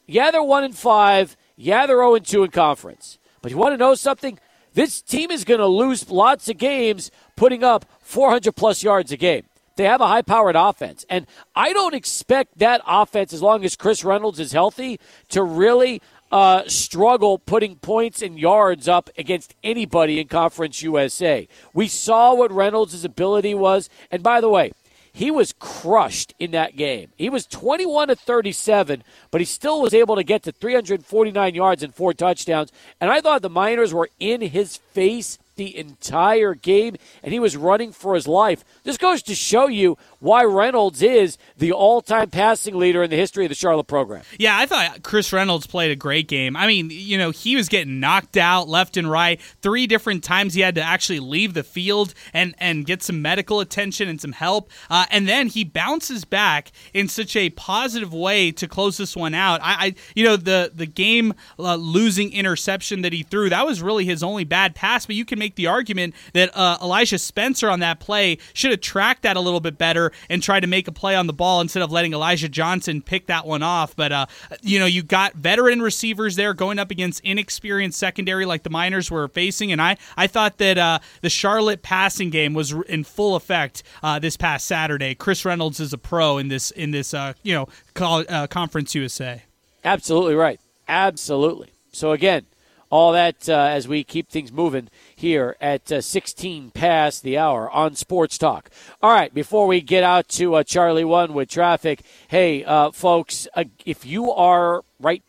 [0.10, 1.38] Yeah, they're one and five.
[1.56, 3.20] Yeah, they're zero and two in conference.
[3.42, 4.40] But you want to know something?
[4.74, 9.18] This team is going to lose lots of games, putting up 400 plus yards a
[9.18, 9.44] game.
[9.76, 11.06] They have a high powered offense.
[11.10, 15.00] And I don't expect that offense, as long as Chris Reynolds is healthy,
[15.30, 16.02] to really
[16.32, 21.48] uh, struggle putting points and yards up against anybody in Conference USA.
[21.74, 23.90] We saw what Reynolds' ability was.
[24.12, 24.72] And by the way,
[25.12, 27.12] he was crushed in that game.
[27.18, 31.84] He was 21 to 37, but he still was able to get to 349 yards
[31.84, 32.72] and four touchdowns.
[33.02, 37.58] And I thought the Miners were in his face the entire game, and he was
[37.58, 38.64] running for his life.
[38.84, 43.18] This goes to show you why Reynolds is the all time passing leader in the
[43.18, 44.24] history of the Charlotte program.
[44.38, 46.56] Yeah, I thought Chris Reynolds played a great game.
[46.56, 49.40] I mean, you know, he was getting knocked out left and right.
[49.62, 53.60] Three different times he had to actually leave the field and, and get some medical
[53.60, 54.70] attention and some help.
[54.90, 59.34] Uh, and then he bounces back in such a positive way to close this one
[59.34, 59.60] out.
[59.62, 63.82] I, I you know, the, the game uh, losing interception that he threw, that was
[63.82, 67.70] really his only bad pass, but you can make the argument that uh, Elijah Spencer
[67.70, 70.88] on that play should have tracked that a little bit better and tried to make
[70.88, 73.96] a play on the ball instead of letting Elijah Johnson pick that one off.
[73.96, 74.26] But uh,
[74.62, 79.10] you know, you got veteran receivers there going up against inexperienced secondary like the Miners
[79.12, 83.36] were facing, and I I thought that uh, the Charlotte passing game was in full
[83.36, 85.16] effect uh, this past Saturday.
[85.16, 89.44] Chris Reynolds is a pro in this in this uh, you know uh, conference USA.
[89.84, 90.60] Absolutely right.
[90.88, 91.70] Absolutely.
[91.92, 92.46] So again,
[92.90, 97.70] all that uh, as we keep things moving here at uh, 16 past the hour
[97.70, 98.70] on Sports Talk.
[99.02, 103.48] All right, before we get out to uh, Charlie 1 with traffic, hey, uh, folks,
[103.56, 105.24] uh, if you are right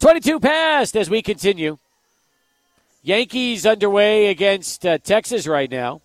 [0.00, 1.78] 22 past as we continue.
[3.02, 6.02] Yankees underway against uh, Texas right now.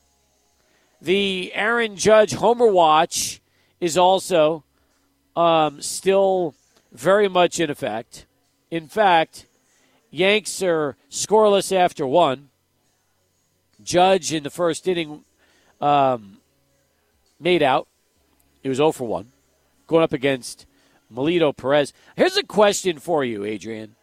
[1.01, 3.41] The Aaron Judge Homer Watch
[3.79, 4.63] is also
[5.35, 6.55] um, still
[6.91, 8.25] very much in effect.
[8.71, 9.45] In fact,
[10.11, 12.49] Yanks are scoreless after one.
[13.81, 15.23] Judge in the first inning
[15.79, 16.37] um,
[17.39, 17.87] made out.
[18.63, 19.31] It was 0 for 1,
[19.87, 20.65] going up against
[21.09, 21.93] Melito Perez.
[22.15, 23.95] Here's a question for you, Adrian.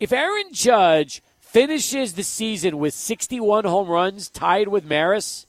[0.00, 5.46] If Aaron Judge finishes the season with 61 home runs, tied with Maris,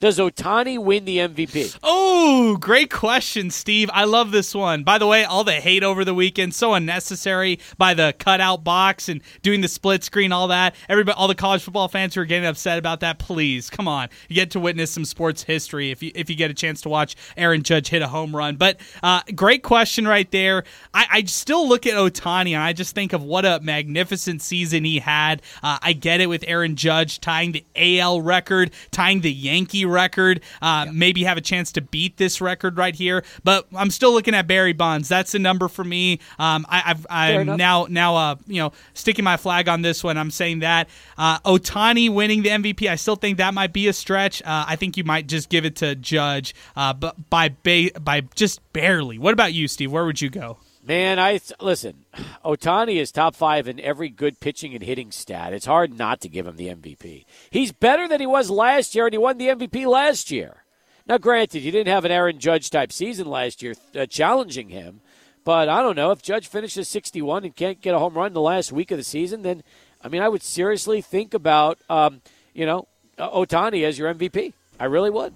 [0.00, 1.76] does Ohtani win the MVP?
[1.82, 3.90] Oh, great question, Steve.
[3.92, 4.84] I love this one.
[4.84, 9.08] By the way, all the hate over the weekend, so unnecessary by the cutout box
[9.08, 10.76] and doing the split screen, all that.
[10.88, 14.08] Everybody, all the college football fans who are getting upset about that, please, come on.
[14.28, 16.88] You get to witness some sports history if you if you get a chance to
[16.88, 18.54] watch Aaron Judge hit a home run.
[18.54, 20.62] But uh, great question right there.
[20.94, 24.84] I, I still look at Ohtani and I just think of what a magnificent season
[24.84, 25.42] he had.
[25.60, 30.40] Uh, I get it with Aaron Judge tying the AL record, tying the Yankee record.
[30.60, 30.92] Uh, yeah.
[30.92, 34.46] Maybe have a chance to beat this record right here, but I'm still looking at
[34.46, 35.08] Barry Bonds.
[35.08, 36.20] That's the number for me.
[36.38, 40.16] Um, I, am now now uh, you know sticking my flag on this one.
[40.16, 42.88] I'm saying that uh, Ohtani winning the MVP.
[42.88, 44.42] I still think that might be a stretch.
[44.42, 48.22] Uh, I think you might just give it to Judge, uh, but by ba- by
[48.34, 49.18] just barely.
[49.18, 49.92] What about you, Steve?
[49.92, 50.58] Where would you go?
[50.88, 52.06] Man, I listen.
[52.44, 55.52] Ohtani is top five in every good pitching and hitting stat.
[55.52, 57.26] It's hard not to give him the MVP.
[57.50, 60.64] He's better than he was last year, and he won the MVP last year.
[61.06, 65.02] Now, granted, you didn't have an Aaron Judge type season last year uh, challenging him,
[65.44, 68.40] but I don't know if Judge finishes 61 and can't get a home run the
[68.40, 69.42] last week of the season.
[69.42, 69.62] Then,
[70.02, 72.22] I mean, I would seriously think about, um,
[72.54, 74.54] you know, Ohtani as your MVP.
[74.80, 75.34] I really would.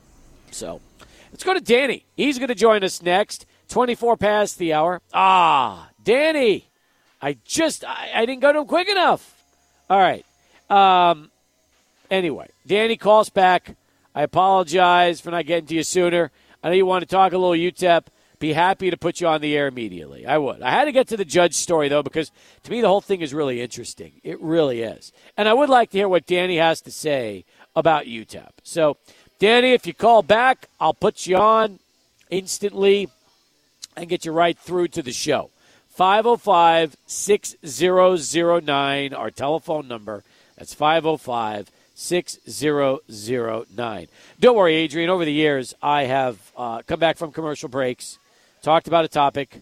[0.50, 0.80] So,
[1.30, 2.06] let's go to Danny.
[2.16, 3.44] He's going to join us next.
[3.72, 5.00] 24 past the hour.
[5.14, 6.68] Ah, Danny.
[7.22, 9.42] I just, I, I didn't go to him quick enough.
[9.88, 10.26] All right.
[10.68, 11.30] Um,
[12.10, 13.74] anyway, Danny calls back.
[14.14, 16.30] I apologize for not getting to you sooner.
[16.62, 18.04] I know you want to talk a little UTEP.
[18.38, 20.26] Be happy to put you on the air immediately.
[20.26, 20.60] I would.
[20.60, 22.30] I had to get to the judge story, though, because
[22.64, 24.12] to me the whole thing is really interesting.
[24.22, 25.12] It really is.
[25.34, 28.50] And I would like to hear what Danny has to say about UTEP.
[28.64, 28.98] So,
[29.38, 31.78] Danny, if you call back, I'll put you on
[32.30, 33.08] instantly
[33.96, 35.50] and get you right through to the show.
[35.90, 40.24] 505 6009, our telephone number.
[40.56, 44.06] That's 505 6009.
[44.40, 45.10] Don't worry, Adrian.
[45.10, 48.18] Over the years, I have uh, come back from commercial breaks,
[48.62, 49.60] talked about a topic,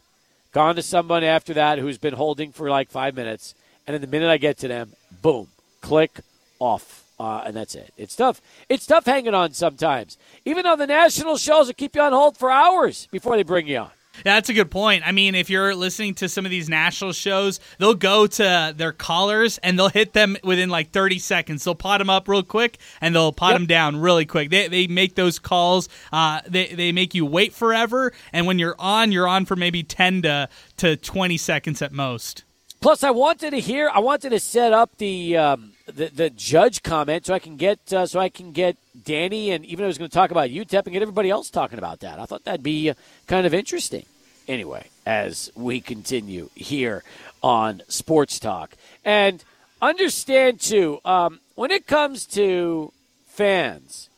[0.52, 3.54] gone to someone after that who's been holding for like five minutes,
[3.86, 5.48] and in the minute I get to them, boom,
[5.80, 6.20] click
[6.58, 7.04] off.
[7.18, 7.92] Uh, and that's it.
[7.98, 8.40] It's tough.
[8.70, 10.16] It's tough hanging on sometimes.
[10.46, 13.66] Even on the national shows, that keep you on hold for hours before they bring
[13.66, 13.90] you on.
[14.24, 15.06] That's a good point.
[15.06, 18.92] I mean, if you're listening to some of these national shows, they'll go to their
[18.92, 21.64] callers and they'll hit them within like 30 seconds.
[21.64, 23.60] They'll pot them up real quick and they'll pot yep.
[23.60, 24.50] them down really quick.
[24.50, 25.88] They, they make those calls.
[26.12, 28.12] Uh, they, they make you wait forever.
[28.32, 30.48] And when you're on, you're on for maybe 10 to,
[30.78, 32.44] to 20 seconds at most.
[32.80, 35.36] Plus, I wanted to hear, I wanted to set up the.
[35.36, 39.50] Um, the, the judge comment so I can get uh, so I can get Danny
[39.50, 42.00] and even I was going to talk about UTEP and get everybody else talking about
[42.00, 42.18] that.
[42.18, 42.94] I thought that'd be uh,
[43.26, 44.06] kind of interesting.
[44.48, 47.04] Anyway, as we continue here
[47.42, 48.74] on Sports Talk
[49.04, 49.44] and
[49.80, 52.92] understand too um, when it comes to
[53.26, 54.08] fans,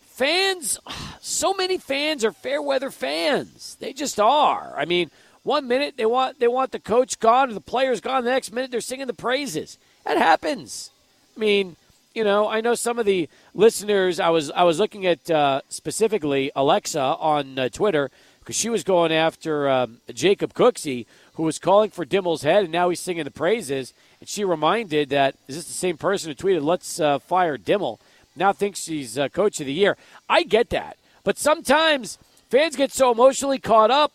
[0.00, 0.78] fans,
[1.20, 3.76] so many fans are fair weather fans.
[3.80, 4.74] They just are.
[4.76, 5.10] I mean,
[5.42, 8.24] one minute they want they want the coach gone or the players gone.
[8.24, 9.78] The next minute they're singing the praises.
[10.04, 10.90] That happens.
[11.36, 11.76] I mean,
[12.14, 14.18] you know, I know some of the listeners.
[14.18, 18.10] I was I was looking at uh, specifically Alexa on uh, Twitter
[18.40, 22.72] because she was going after um, Jacob Cooksey, who was calling for Dimel's head, and
[22.72, 23.92] now he's singing the praises.
[24.20, 28.00] And she reminded that is this the same person who tweeted, "Let's uh, fire Dimmel."
[28.34, 29.98] Now thinks she's uh, coach of the year.
[30.28, 32.16] I get that, but sometimes
[32.48, 34.12] fans get so emotionally caught up.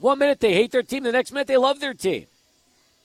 [0.00, 2.26] One minute they hate their team, the next minute they love their team.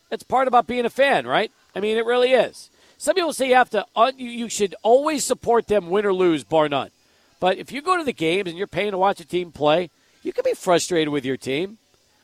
[0.10, 1.52] That's part about being a fan, right?
[1.76, 2.70] I mean, it really is.
[2.98, 6.44] Some people say you have to, uh, you should always support them, win or lose,
[6.44, 6.90] bar none.
[7.40, 9.90] But if you go to the games and you're paying to watch a team play,
[10.24, 11.78] you can be frustrated with your team.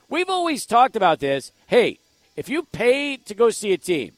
[0.08, 1.52] We've always talked about this.
[1.68, 2.00] Hey,
[2.38, 4.14] if you pay to go see a team,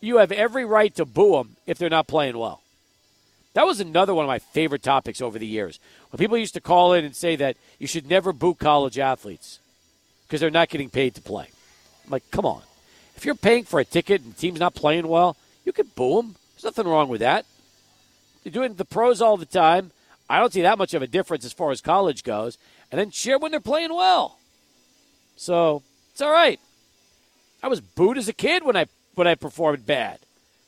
[0.00, 2.60] you have every right to boo them if they're not playing well.
[3.54, 5.78] That was another one of my favorite topics over the years.
[6.10, 9.58] When people used to call in and say that you should never boo college athletes
[10.26, 11.48] because they're not getting paid to play.
[12.04, 12.62] I'm like, come on.
[13.16, 16.16] If you're paying for a ticket and the team's not playing well, you can boo
[16.16, 16.36] them.
[16.54, 17.46] There's nothing wrong with that.
[18.42, 19.92] They're doing the pros all the time.
[20.28, 22.58] I don't see that much of a difference as far as college goes.
[22.90, 24.38] And then cheer when they're playing well.
[25.36, 25.82] So
[26.12, 26.60] it's all right.
[27.62, 30.18] I was booed as a kid when I when I performed bad.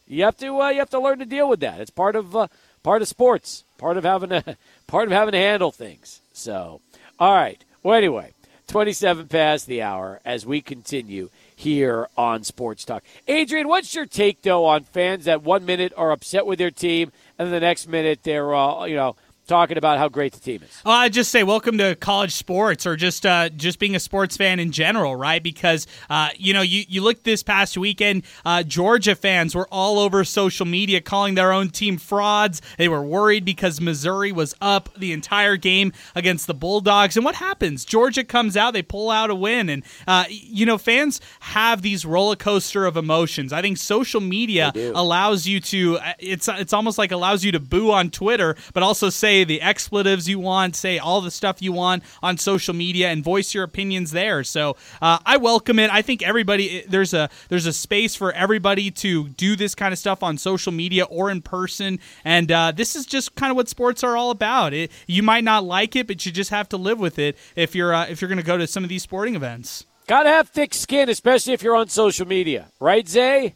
[0.07, 1.80] You have to uh, you have to learn to deal with that.
[1.80, 2.49] It's part of uh,
[2.82, 6.20] part of sports, part of having a part of having to handle things.
[6.32, 6.80] So,
[7.18, 7.62] all right.
[7.82, 8.32] Well, anyway,
[8.68, 13.03] 27 past the hour as we continue here on Sports Talk.
[13.29, 17.13] Adrian, what's your take though on fans that one minute are upset with their team
[17.39, 20.70] and the next minute they're uh, you know talking about how great the team is.
[20.84, 24.36] Uh, I just say welcome to college sports, or just uh, just being a sports
[24.36, 25.42] fan in general, right?
[25.42, 29.99] Because uh, you know, you you look this past weekend, uh, Georgia fans were all
[29.99, 32.62] over social media calling their own team frauds.
[32.78, 37.36] They were worried because Missouri was up the entire game against the Bulldogs, and what
[37.36, 37.84] happens?
[37.84, 42.05] Georgia comes out, they pull out a win, and uh, you know, fans have these
[42.07, 43.53] roller coaster of emotions.
[43.53, 45.99] I think social media allows you to.
[45.99, 49.45] Uh, it's it's almost like allows you to boo on Twitter, but also say say
[49.45, 53.55] the expletives you want, say all the stuff you want on social media, and voice
[53.55, 54.45] your opinions there.
[54.45, 55.91] So uh, I welcome it.
[55.91, 59.99] I think everybody there's a there's a space for everybody to do this kind of
[59.99, 63.68] stuff on social media or in person, and uh, this is just kind of what
[63.68, 64.72] sports are all about.
[64.72, 67.74] It, you might not like it, but you just have to live with it if
[67.74, 69.85] you're uh, if you're going to go to some of these sporting events.
[70.07, 73.55] Gotta have thick skin, especially if you're on social media, right, Zay?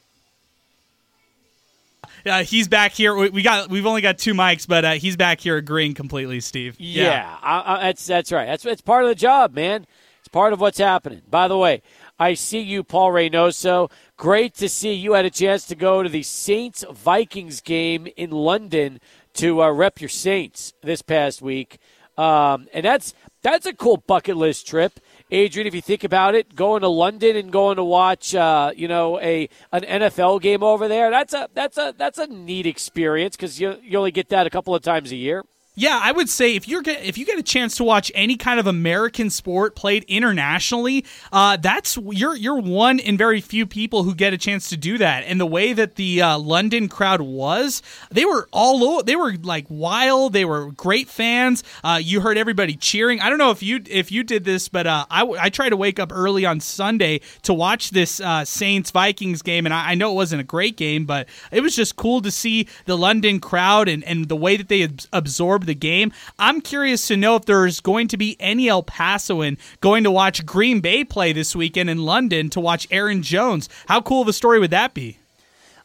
[2.28, 3.14] Uh, he's back here.
[3.14, 6.76] We got we've only got two mics, but uh, he's back here agreeing completely, Steve.
[6.78, 8.46] Yeah, yeah I, I, that's that's right.
[8.46, 9.86] That's it's part of the job, man.
[10.20, 11.22] It's part of what's happening.
[11.30, 11.82] By the way,
[12.18, 13.90] I see you, Paul Reynoso.
[14.16, 18.30] Great to see you had a chance to go to the Saints Vikings game in
[18.30, 19.00] London
[19.34, 21.78] to uh, rep your Saints this past week,
[22.16, 25.00] um, and that's that's a cool bucket list trip.
[25.30, 28.88] Adrian, if you think about it, going to London and going to watch, uh, you
[28.88, 33.36] know, a an NFL game over there, that's a that's a that's a neat experience
[33.36, 35.44] because you you only get that a couple of times a year.
[35.78, 38.34] Yeah, I would say if you're get, if you get a chance to watch any
[38.34, 44.02] kind of American sport played internationally, uh, that's you're you're one in very few people
[44.02, 45.22] who get a chance to do that.
[45.28, 49.66] And the way that the uh, London crowd was, they were all they were like
[49.68, 50.32] wild.
[50.32, 51.62] They were great fans.
[51.84, 53.20] Uh, you heard everybody cheering.
[53.20, 55.76] I don't know if you if you did this, but uh, I I tried to
[55.76, 59.94] wake up early on Sunday to watch this uh, Saints Vikings game, and I, I,
[59.94, 63.38] know it wasn't a great game, but it was just cool to see the London
[63.38, 66.12] crowd and and the way that they absorbed the game.
[66.38, 70.44] I'm curious to know if there's going to be any El Pasoan going to watch
[70.44, 73.68] Green Bay play this weekend in London to watch Aaron Jones.
[73.86, 75.18] How cool of a story would that be?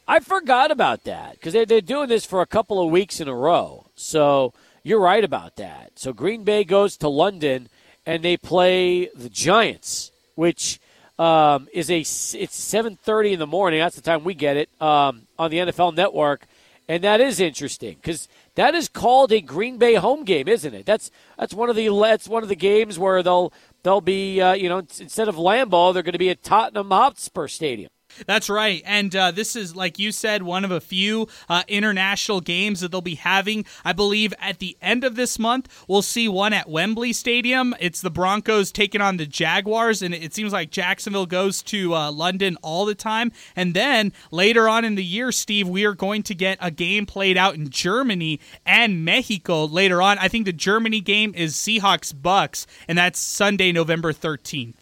[0.06, 3.28] I forgot about that because they're, they're doing this for a couple of weeks in
[3.28, 3.86] a row.
[3.94, 5.92] So you're right about that.
[5.94, 7.68] So Green Bay goes to London
[8.04, 10.78] and they play the Giants, which
[11.18, 13.80] um, is a it's 7:30 in the morning.
[13.80, 16.46] That's the time we get it um, on the NFL Network,
[16.88, 20.84] and that is interesting because that is called a Green Bay home game, isn't it?
[20.84, 24.52] That's that's one of the that's one of the games where they'll they'll be uh,
[24.52, 27.90] you know instead of Lambeau, they're going to be at Tottenham Hotspur Stadium.
[28.26, 28.82] That's right.
[28.84, 32.90] And uh, this is, like you said, one of a few uh, international games that
[32.90, 33.64] they'll be having.
[33.84, 37.74] I believe at the end of this month, we'll see one at Wembley Stadium.
[37.80, 42.10] It's the Broncos taking on the Jaguars, and it seems like Jacksonville goes to uh,
[42.10, 43.32] London all the time.
[43.56, 47.06] And then later on in the year, Steve, we are going to get a game
[47.06, 50.18] played out in Germany and Mexico later on.
[50.18, 54.74] I think the Germany game is Seahawks Bucks, and that's Sunday, November 13th.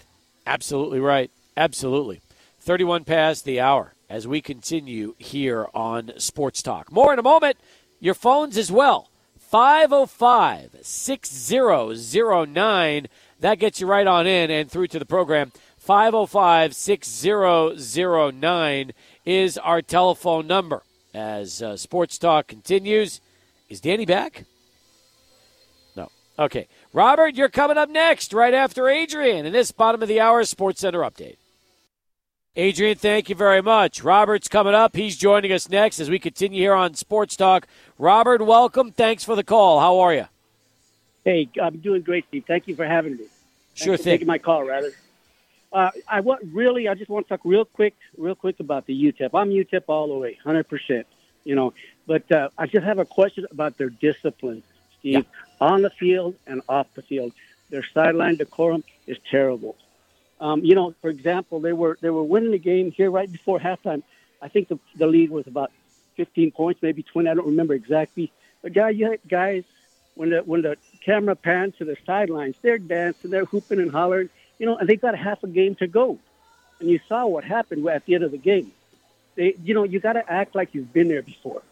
[0.47, 1.31] Absolutely right.
[1.57, 2.22] Absolutely.
[2.63, 6.93] 31 past the hour as we continue here on Sports Talk.
[6.93, 7.57] More in a moment.
[7.99, 9.09] Your phones as well.
[9.37, 13.09] 505 6009.
[13.41, 15.51] That gets you right on in and through to the program.
[15.79, 18.93] 505 6009
[19.27, 20.85] is our telephone number.
[21.13, 23.21] As uh, Sports Talk continues,
[23.69, 24.45] is Danny back?
[25.97, 26.13] No.
[26.39, 26.69] Okay.
[26.93, 30.83] Robert, you're coming up next right after Adrian in this bottom of the hour Sports
[30.83, 31.39] Center update.
[32.57, 34.05] Adrian, thank you very much.
[34.05, 34.95] Robert's coming up.
[34.95, 37.67] He's joining us next as we continue here on Sports Talk.
[37.99, 38.93] Robert, welcome.
[38.93, 39.81] Thanks for the call.
[39.81, 40.27] How are you?
[41.25, 42.45] Hey, I'm doing great, Steve.
[42.47, 43.25] Thank you for having me.
[43.75, 44.05] Sure thing.
[44.05, 44.91] Taking my call, rather.
[45.73, 49.13] Uh, I want really, I just want to talk real quick, real quick about the
[49.13, 49.31] UTEP.
[49.33, 51.07] I'm UTEP all the way, hundred percent.
[51.45, 51.73] You know,
[52.07, 54.63] but uh, I just have a question about their discipline,
[54.99, 55.23] Steve, Yeah.
[55.59, 57.33] on the field and off the field.
[57.71, 59.77] Their sideline decorum is terrible.
[60.43, 63.61] Um, you know, for example, they were they were winning the game here right before
[63.61, 64.03] halftime.
[64.43, 65.71] I think the the lead was about
[66.17, 67.29] 15 points, maybe 20.
[67.29, 68.33] I don't remember exactly.
[68.61, 68.93] But guy,
[69.29, 69.65] guys
[70.15, 74.31] when the when the camera pans to the sidelines, they're dancing, they're hooping and hollering,
[74.59, 76.19] you know, and they got half a game to go.
[76.81, 78.73] And you saw what happened at the end of the game.
[79.37, 81.63] They, you know, you got to act like you've been there before,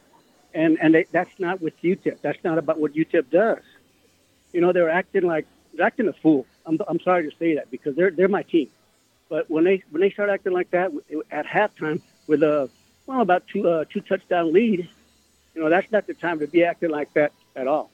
[0.55, 2.21] and and they, that's not with UTEP.
[2.23, 3.63] That's not about what UTEP does.
[4.53, 5.47] You know, they're acting like
[5.83, 6.47] acting a fool.
[6.67, 8.69] I'm I'm sorry to say that because they're they're my team.
[9.29, 10.91] But when they when they start acting like that
[11.31, 12.69] at halftime with a
[13.07, 14.89] well about two uh, two touchdown lead,
[15.55, 17.91] you know that's not the time to be acting like that at all.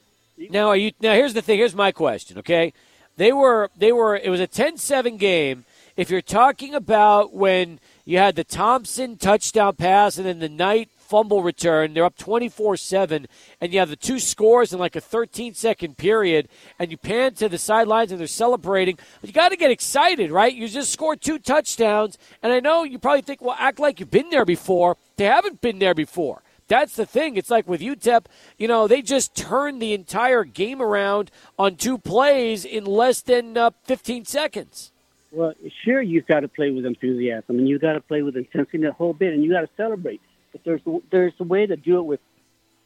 [0.49, 1.13] Now, are you now?
[1.13, 1.57] Here's the thing.
[1.57, 2.37] Here's my question.
[2.39, 2.73] Okay,
[3.17, 4.15] they were they were.
[4.15, 5.65] It was a 10-7 game.
[5.95, 10.89] If you're talking about when you had the Thompson touchdown pass and then the Knight
[11.07, 13.25] fumble return, they're up 24-7,
[13.61, 17.33] and you have the two scores in like a 13 second period, and you pan
[17.35, 18.97] to the sidelines and they're celebrating.
[19.21, 20.53] But you got to get excited, right?
[20.53, 24.11] You just scored two touchdowns, and I know you probably think, well, act like you've
[24.11, 24.97] been there before.
[25.15, 26.41] They haven't been there before.
[26.67, 27.37] That's the thing.
[27.37, 28.25] It's like with UTEP,
[28.57, 33.57] you know, they just turned the entire game around on two plays in less than
[33.57, 34.91] uh, 15 seconds.
[35.31, 35.53] Well,
[35.83, 38.91] sure, you've got to play with enthusiasm, and you've got to play with intensity the
[38.93, 40.21] whole bit, and you got to celebrate.
[40.57, 42.19] But there's there's a way to do it with,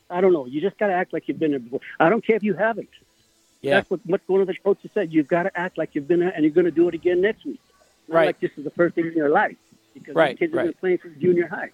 [0.09, 0.45] I don't know.
[0.45, 1.80] You just got to act like you've been there before.
[1.99, 2.89] I don't care if you haven't.
[3.61, 3.76] Yeah.
[3.76, 5.13] That's what, what one of the coaches said.
[5.13, 7.22] You've got to act like you've been there, and you're going to do it again
[7.22, 7.59] next week.
[8.07, 8.26] Not Right.
[8.28, 9.55] like this is the first thing in your life
[9.93, 10.65] because Right, the kids right.
[10.65, 11.69] have been playing since junior high.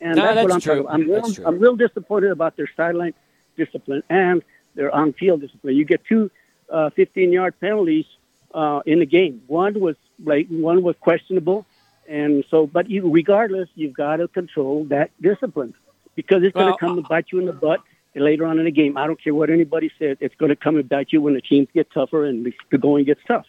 [0.00, 0.82] And No, that's, that's what I'm true.
[0.82, 1.24] talking about.
[1.24, 1.46] I'm real.
[1.48, 3.14] I'm real disappointed about their sideline
[3.56, 4.42] discipline and
[4.74, 5.76] their on-field discipline.
[5.76, 6.30] You get two
[6.70, 8.06] uh, 15-yard penalties
[8.52, 9.42] uh, in the game.
[9.46, 11.66] One was blatant, one was questionable,
[12.08, 12.66] and so.
[12.66, 15.74] But you, regardless, you've got to control that discipline
[16.14, 17.80] because it's going to come uh, and bite you in the butt
[18.14, 18.96] later on in the game.
[18.96, 21.40] I don't care what anybody says; it's going to come and bite you when the
[21.40, 23.46] teams get tougher and the, the going gets tough.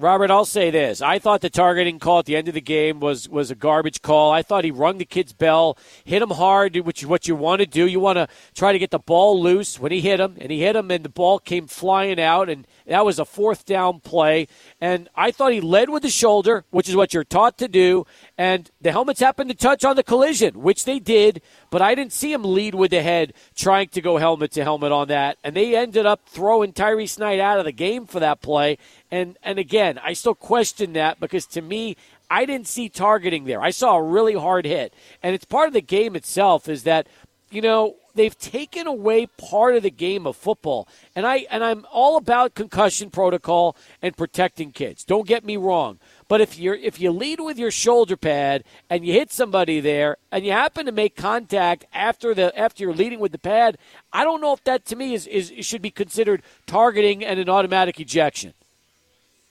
[0.00, 1.02] Robert, I'll say this.
[1.02, 4.00] I thought the targeting call at the end of the game was, was a garbage
[4.00, 4.32] call.
[4.32, 7.60] I thought he rung the kid's bell, hit him hard, which is what you want
[7.60, 7.86] to do.
[7.86, 10.62] You want to try to get the ball loose when he hit him, and he
[10.62, 14.48] hit him, and the ball came flying out, and that was a fourth down play.
[14.80, 18.06] And I thought he led with the shoulder, which is what you're taught to do,
[18.38, 22.14] and the helmets happened to touch on the collision, which they did, but I didn't
[22.14, 25.36] see him lead with the head trying to go helmet to helmet on that.
[25.44, 28.78] And they ended up throwing Tyrese Knight out of the game for that play.
[29.10, 31.96] And and again, I still question that because to me,
[32.30, 33.60] I didn't see targeting there.
[33.60, 34.94] I saw a really hard hit.
[35.22, 37.08] And it's part of the game itself is that,
[37.50, 40.86] you know, they've taken away part of the game of football.
[41.16, 45.04] And I and I'm all about concussion protocol and protecting kids.
[45.04, 45.98] Don't get me wrong.
[46.28, 50.16] But if you're if you lead with your shoulder pad and you hit somebody there
[50.30, 53.76] and you happen to make contact after the after you're leading with the pad,
[54.12, 57.48] I don't know if that to me is, is should be considered targeting and an
[57.48, 58.54] automatic ejection.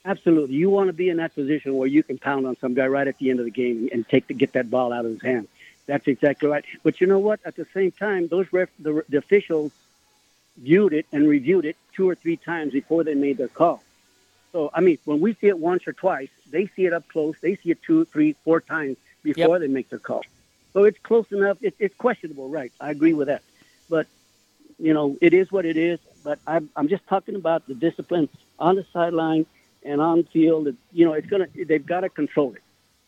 [0.05, 2.87] Absolutely, you want to be in that position where you can pound on some guy
[2.87, 5.11] right at the end of the game and take to get that ball out of
[5.11, 5.47] his hand.
[5.87, 6.63] That's exactly right.
[6.83, 7.39] But you know what?
[7.45, 9.71] At the same time, those ref, the, the officials
[10.57, 13.83] viewed it and reviewed it two or three times before they made their call.
[14.51, 17.35] So, I mean, when we see it once or twice, they see it up close.
[17.41, 20.23] They see it two, three, four times before they make their call.
[20.73, 21.57] So it's close enough.
[21.61, 22.71] It, it's questionable, right?
[22.79, 23.41] I agree with that.
[23.89, 24.07] But,
[24.79, 25.99] you know, it is what it is.
[26.23, 28.29] But I'm, I'm just talking about the discipline
[28.59, 29.45] on the sideline
[29.83, 30.67] and on field.
[30.91, 31.47] You know, it's gonna.
[31.53, 32.63] They've got to control it.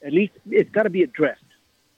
[0.06, 1.44] At least it's got to be addressed.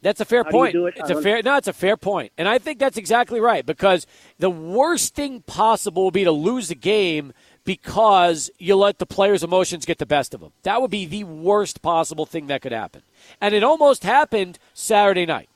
[0.01, 0.75] That's a fair How point.
[0.75, 0.93] it?
[0.97, 2.33] It's a fair no, it's a fair point.
[2.37, 4.05] And I think that's exactly right because
[4.37, 7.31] the worst thing possible would be to lose a game
[7.63, 10.51] because you let the players' emotions get the best of them.
[10.63, 13.01] That would be the worst possible thing that could happen.
[13.39, 15.47] And it almost happened Saturday night.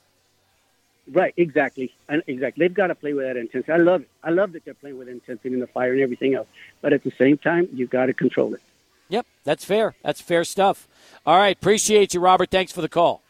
[1.09, 2.65] Right, exactly, and exactly.
[2.65, 3.71] They've got to play with that intensity.
[3.71, 4.09] I love it.
[4.23, 6.47] I love that they're playing with intensity and the fire and everything else.
[6.81, 8.61] But at the same time, you've got to control it.
[9.09, 9.95] Yep, that's fair.
[10.03, 10.87] That's fair stuff.
[11.25, 12.51] All right, appreciate you, Robert.
[12.51, 13.21] Thanks for the call.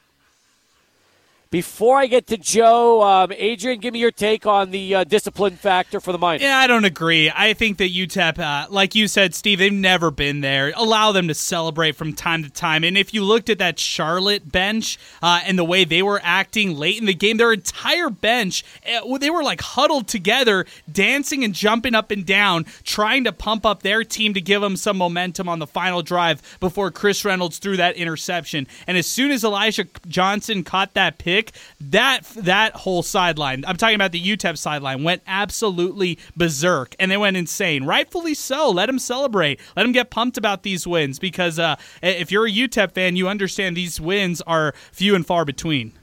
[1.49, 5.55] Before I get to Joe, um, Adrian, give me your take on the uh, discipline
[5.55, 6.41] factor for the Miners.
[6.41, 7.31] Yeah, I don't agree.
[7.33, 10.73] I think that UTEP, uh, like you said, Steve, they've never been there.
[10.75, 12.83] Allow them to celebrate from time to time.
[12.83, 16.75] And if you looked at that Charlotte bench uh, and the way they were acting
[16.75, 21.53] late in the game, their entire bench, uh, they were like huddled together, dancing and
[21.53, 25.47] jumping up and down, trying to pump up their team to give them some momentum
[25.47, 28.67] on the final drive before Chris Reynolds threw that interception.
[28.85, 31.46] And as soon as Elijah Johnson caught that pick,
[31.79, 37.17] that that whole sideline, I'm talking about the UTEP sideline, went absolutely berserk, and they
[37.17, 37.83] went insane.
[37.83, 38.69] Rightfully so.
[38.69, 39.59] Let them celebrate.
[39.75, 43.27] Let them get pumped about these wins because uh, if you're a UTEP fan, you
[43.27, 45.93] understand these wins are few and far between.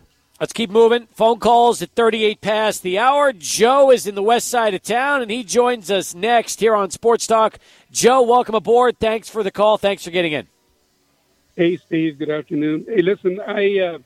[0.40, 1.06] Let's keep moving.
[1.14, 3.32] Phone calls at 38 past the hour.
[3.32, 6.90] Joe is in the west side of town, and he joins us next here on
[6.90, 7.58] Sports Talk.
[7.92, 8.98] Joe, welcome aboard.
[8.98, 9.78] Thanks for the call.
[9.78, 10.48] Thanks for getting in.
[11.56, 12.18] Hey, Steve.
[12.18, 12.84] Good afternoon.
[12.88, 13.98] Hey, listen, I uh,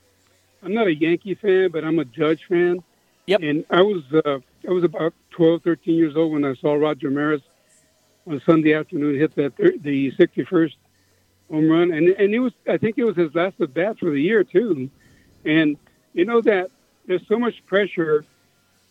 [0.63, 2.83] I'm not a Yankee fan, but I'm a Judge fan.
[3.27, 3.41] Yep.
[3.41, 7.11] And I was uh, I was about 12, 13 years old when I saw Roger
[7.11, 7.41] Maris
[8.27, 10.73] on Sunday afternoon hit that the 61st
[11.49, 14.09] home run, and and it was I think it was his last at bat for
[14.09, 14.89] the year too.
[15.45, 15.77] And
[16.13, 16.71] you know that
[17.05, 18.25] there's so much pressure,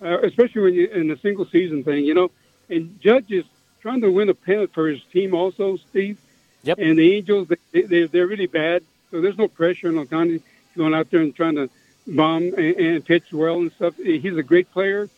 [0.00, 2.04] uh, especially when you in a single season thing.
[2.04, 2.30] You know,
[2.68, 3.44] and Judge is
[3.80, 6.18] trying to win a pennant for his team also, Steve.
[6.64, 6.78] Yep.
[6.78, 10.42] And the Angels, they, they they're really bad, so there's no pressure on Ohtani
[10.78, 11.68] going out there and trying to
[12.06, 13.94] bomb and, and pitch well and stuff.
[13.96, 15.10] He's a great player,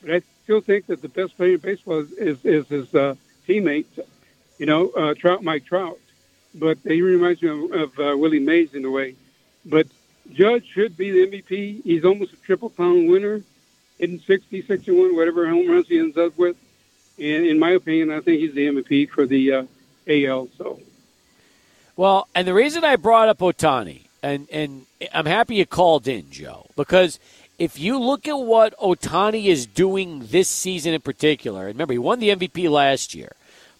[0.00, 3.16] but I still think that the best player in baseball is, is, is his uh,
[3.48, 3.86] teammate,
[4.58, 5.98] you know, uh, Trout, Mike Trout.
[6.54, 9.16] But he reminds me of, of uh, Willie Mays in a way.
[9.64, 9.86] But
[10.32, 11.82] Judge should be the MVP.
[11.82, 13.42] He's almost a triple pound winner,
[13.98, 16.56] hitting 60, 61, whatever home runs he ends up with.
[17.18, 19.64] And in my opinion, I think he's the MVP for the uh,
[20.06, 20.48] AL.
[20.56, 20.80] So.
[21.96, 26.30] Well, and the reason I brought up Ohtani and and I'm happy you called in,
[26.30, 27.18] Joe, because
[27.58, 32.20] if you look at what Ohtani is doing this season in particular, remember he won
[32.20, 33.32] the MVP last year,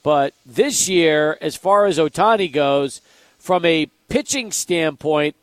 [0.03, 3.01] but this year, as far as Ohtani goes,
[3.39, 5.37] from a pitching standpoint,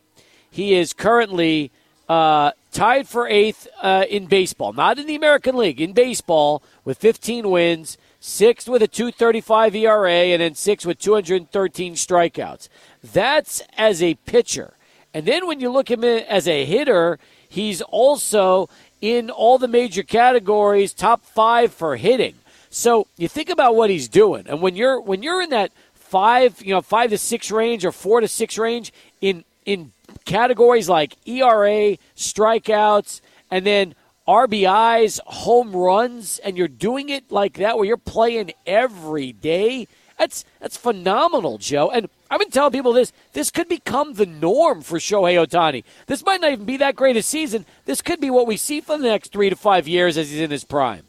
[0.51, 1.71] he is currently
[2.07, 6.97] uh, tied for eighth uh, in baseball, not in the American League, in baseball with
[6.97, 12.69] 15 wins, sixth with a 235 ERA, and then sixth with 213 strikeouts.
[13.03, 14.74] That's as a pitcher.
[15.15, 18.67] And then when you look at him as a hitter, he's also
[18.99, 22.35] in all the major categories, top five for hitting.
[22.69, 26.61] So you think about what he's doing, and when you're when you're in that five,
[26.61, 29.93] you know, five to six range or four to six range in in
[30.25, 33.95] categories like ERA, strikeouts, and then
[34.27, 39.87] RBIs, home runs, and you're doing it like that where you're playing every day.
[40.17, 41.89] That's that's phenomenal, Joe.
[41.91, 43.11] And I've been telling people this.
[43.33, 45.83] This could become the norm for Shohei Ohtani.
[46.07, 47.65] This might not even be that great a season.
[47.85, 50.39] This could be what we see for the next three to five years as he's
[50.39, 51.03] in his prime.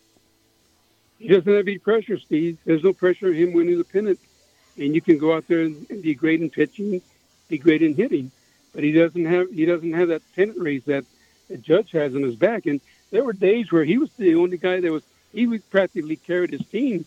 [1.19, 2.59] He doesn't have any pressure, Steve.
[2.65, 4.19] There's no pressure on him winning the pennant.
[4.77, 7.01] And you can go out there and be great in pitching,
[7.49, 8.31] be great in hitting.
[8.75, 11.05] But he doesn't have he doesn't have that pennant race that
[11.49, 12.67] the judge has on his back.
[12.67, 12.81] And
[13.11, 16.51] there were days where he was the only guy that was he was practically carried
[16.51, 17.05] his team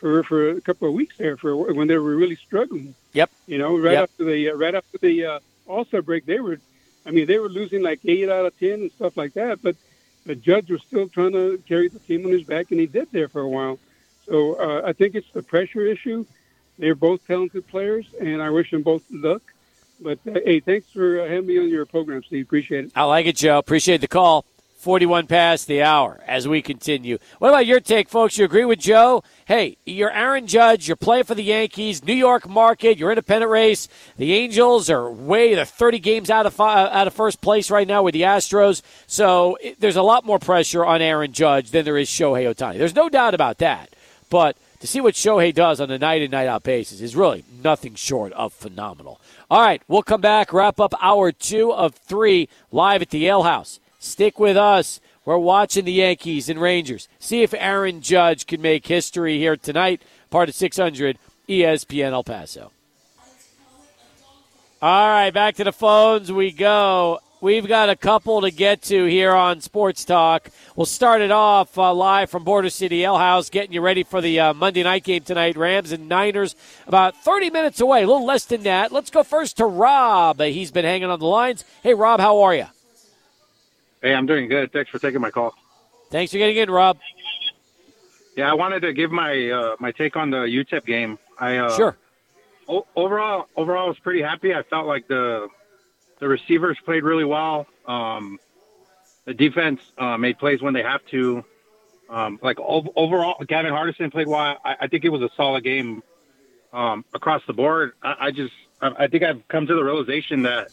[0.00, 2.94] for for a couple of weeks there for when they were really struggling.
[3.12, 3.30] Yep.
[3.46, 4.02] You know, right yep.
[4.04, 6.58] after the uh, right after the uh, All Star break, they were,
[7.06, 9.62] I mean, they were losing like eight out of ten and stuff like that.
[9.62, 9.76] But
[10.24, 13.08] the judge was still trying to carry the team on his back, and he did
[13.12, 13.78] there for a while.
[14.26, 16.24] So uh, I think it's the pressure issue.
[16.78, 19.42] They're both talented players, and I wish them both luck.
[20.00, 22.46] But uh, hey, thanks for uh, having me on your program, Steve.
[22.46, 22.92] Appreciate it.
[22.94, 23.58] I like it, Joe.
[23.58, 24.46] Appreciate the call.
[24.80, 27.18] 41 past the hour as we continue.
[27.38, 28.38] What about your take, folks?
[28.38, 29.22] You agree with Joe?
[29.44, 30.88] Hey, you're Aaron Judge.
[30.88, 32.96] You're playing for the Yankees, New York market.
[32.96, 33.88] You're independent race.
[34.16, 37.70] The Angels are way they're 30 games out of five, uh, out of first place
[37.70, 38.80] right now with the Astros.
[39.06, 42.78] So it, there's a lot more pressure on Aaron Judge than there is Shohei Ohtani.
[42.78, 43.90] There's no doubt about that.
[44.30, 47.44] But to see what Shohei does on a night in night out basis is really
[47.62, 49.20] nothing short of phenomenal.
[49.50, 53.42] All right, we'll come back, wrap up hour two of three live at the Ale
[53.42, 53.78] House.
[54.00, 54.98] Stick with us.
[55.26, 57.06] We're watching the Yankees and Rangers.
[57.18, 60.02] See if Aaron Judge can make history here tonight.
[60.30, 61.18] Part of 600
[61.48, 62.72] ESPN El Paso.
[64.82, 67.20] All right, back to the phones we go.
[67.42, 70.48] We've got a couple to get to here on Sports Talk.
[70.76, 74.22] We'll start it off uh, live from Border City Ale House, getting you ready for
[74.22, 75.58] the uh, Monday night game tonight.
[75.58, 76.56] Rams and Niners,
[76.86, 78.92] about 30 minutes away, a little less than that.
[78.92, 80.40] Let's go first to Rob.
[80.40, 81.64] He's been hanging on the lines.
[81.82, 82.66] Hey, Rob, how are you?
[84.02, 84.72] Hey, I'm doing good.
[84.72, 85.54] Thanks for taking my call.
[86.10, 86.98] Thanks for getting in, Rob.
[88.36, 91.18] Yeah, I wanted to give my uh, my take on the UTEP game.
[91.38, 91.96] I uh, sure.
[92.68, 94.54] O- overall, overall, I was pretty happy.
[94.54, 95.48] I felt like the
[96.18, 97.66] the receivers played really well.
[97.86, 98.38] Um,
[99.26, 101.44] The defense uh, made plays when they have to.
[102.08, 104.56] Um, like ov- overall, Gavin Hardison played well.
[104.64, 106.02] I, I think it was a solid game
[106.72, 107.92] um, across the board.
[108.02, 110.72] I, I just, I, I think I've come to the realization that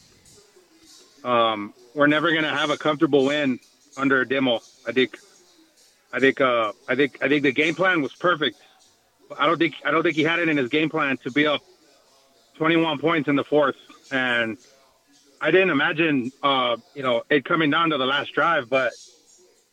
[1.24, 3.60] um, we're never going to have a comfortable win
[3.98, 4.62] under Dimel.
[4.88, 5.18] I think,
[6.14, 8.58] I think, uh, I think, I think the game plan was perfect.
[9.38, 11.48] I don't think, I don't think he had it in his game plan to be
[11.48, 11.62] up
[12.56, 13.76] 21 points in the fourth,
[14.12, 14.58] and
[15.40, 18.70] I didn't imagine, uh, you know, it coming down to the last drive.
[18.70, 18.94] But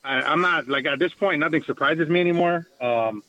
[0.03, 2.67] I, I'm not like at this point, nothing surprises me anymore.
[2.81, 3.23] Um,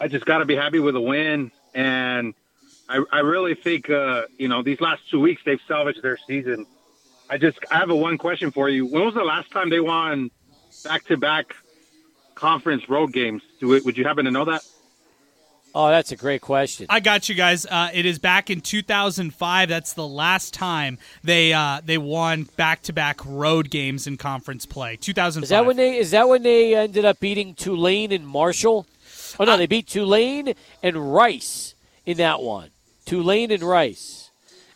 [0.00, 2.34] I just got to be happy with a win, and
[2.88, 6.66] I, I really think, uh, you know, these last two weeks they've salvaged their season.
[7.28, 8.86] I just I have a one question for you.
[8.86, 10.30] When was the last time they won
[10.84, 11.54] back-to-back
[12.34, 13.42] conference road games?
[13.60, 14.62] Do it, would you happen to know that?
[15.74, 16.86] Oh, that's a great question.
[16.88, 17.66] I got you guys.
[17.66, 19.68] Uh, it is back in 2005.
[19.68, 24.64] That's the last time they uh, they won back to back road games in conference
[24.64, 24.96] play.
[24.96, 25.42] 2005.
[25.44, 28.86] Is that when they is that when they ended up beating Tulane and Marshall?
[29.38, 31.74] Oh no, Uh, they beat Tulane and Rice
[32.06, 32.70] in that one.
[33.04, 34.25] Tulane and Rice.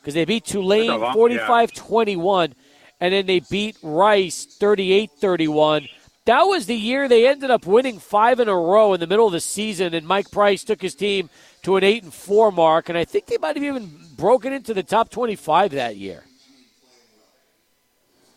[0.01, 2.55] Because they beat That's a Tulane lot, 45-21
[3.01, 5.89] and then they beat Rice 38-31.
[6.27, 9.27] That was the year they ended up winning 5 in a row in the middle
[9.27, 11.31] of the season and Mike Price took his team
[11.63, 14.75] to an 8 and 4 mark and I think they might have even broken into
[14.75, 16.25] the top 25 that year.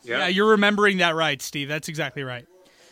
[0.03, 0.27] Yeah.
[0.27, 1.69] you're remembering that right, Steve.
[1.69, 2.45] That's exactly right.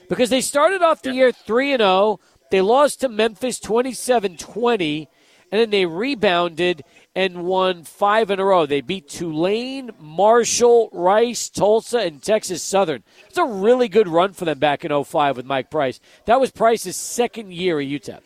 [0.07, 2.19] because they started off the year 3 and 0.
[2.52, 5.07] They lost to Memphis 27-20
[5.52, 6.84] and then they rebounded
[7.16, 8.66] and won 5 in a row.
[8.66, 13.04] They beat Tulane, Marshall, Rice, Tulsa and Texas Southern.
[13.28, 16.00] It's a really good run for them back in 05 with Mike Price.
[16.26, 18.22] That was Price's second year at UTEP.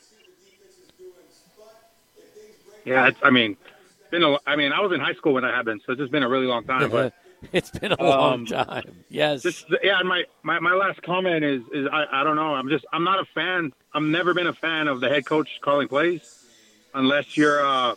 [2.86, 3.58] Yeah, it's, I mean,
[4.02, 6.00] it's been a, I mean, I was in high school when that happened, so it's
[6.00, 6.92] just been a really long time.
[6.92, 7.14] But
[7.52, 8.84] it's been a long Um, time.
[9.10, 9.42] Yes.
[9.42, 12.54] just yeah, and my, my my last comment is is I, I don't know.
[12.54, 13.74] I'm just I'm not a fan.
[13.94, 16.46] I've never been a fan of the head coach calling plays,
[16.94, 17.96] unless you're uh,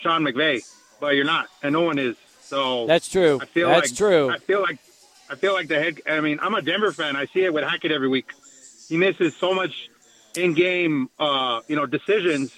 [0.00, 0.62] Sean McVay,
[1.00, 2.16] but you're not, and no one is.
[2.40, 3.38] So That's true.
[3.40, 4.30] I feel That's like true.
[4.30, 4.78] I feel like
[5.30, 6.00] I feel like the head.
[6.08, 7.16] I mean, I'm a Denver fan.
[7.16, 8.32] I see it with Hackett every week.
[8.88, 9.90] He misses so much
[10.34, 12.54] in-game, uh, you know, decisions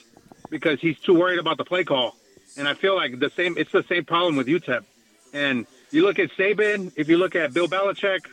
[0.49, 2.15] because he's too worried about the play call.
[2.57, 3.57] And I feel like the same.
[3.59, 4.85] It's the same problem with UTEP.
[5.33, 6.93] And you look at Saban.
[6.97, 8.27] If you look at Bill Belichick,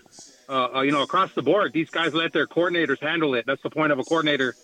[0.50, 3.46] uh, uh, you know, across the board, these guys let their coordinators handle it.
[3.46, 4.56] That's the point of a coordinator.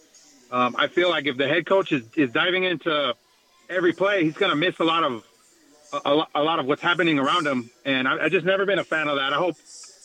[0.51, 3.15] Um, I feel like if the head coach is, is diving into
[3.69, 5.23] every play, he's going to miss a lot of
[6.05, 7.69] a, a, lot of what's happening around him.
[7.85, 9.33] And I, I just never been a fan of that.
[9.33, 9.55] I hope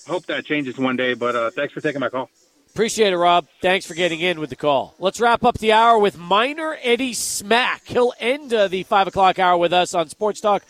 [0.06, 1.14] hope that changes one day.
[1.14, 2.30] But uh, thanks for taking my call.
[2.70, 3.46] Appreciate it, Rob.
[3.60, 4.94] Thanks for getting in with the call.
[4.98, 7.82] Let's wrap up the hour with Miner Eddie Smack.
[7.86, 10.62] He'll end uh, the 5 o'clock hour with us on Sports Talk.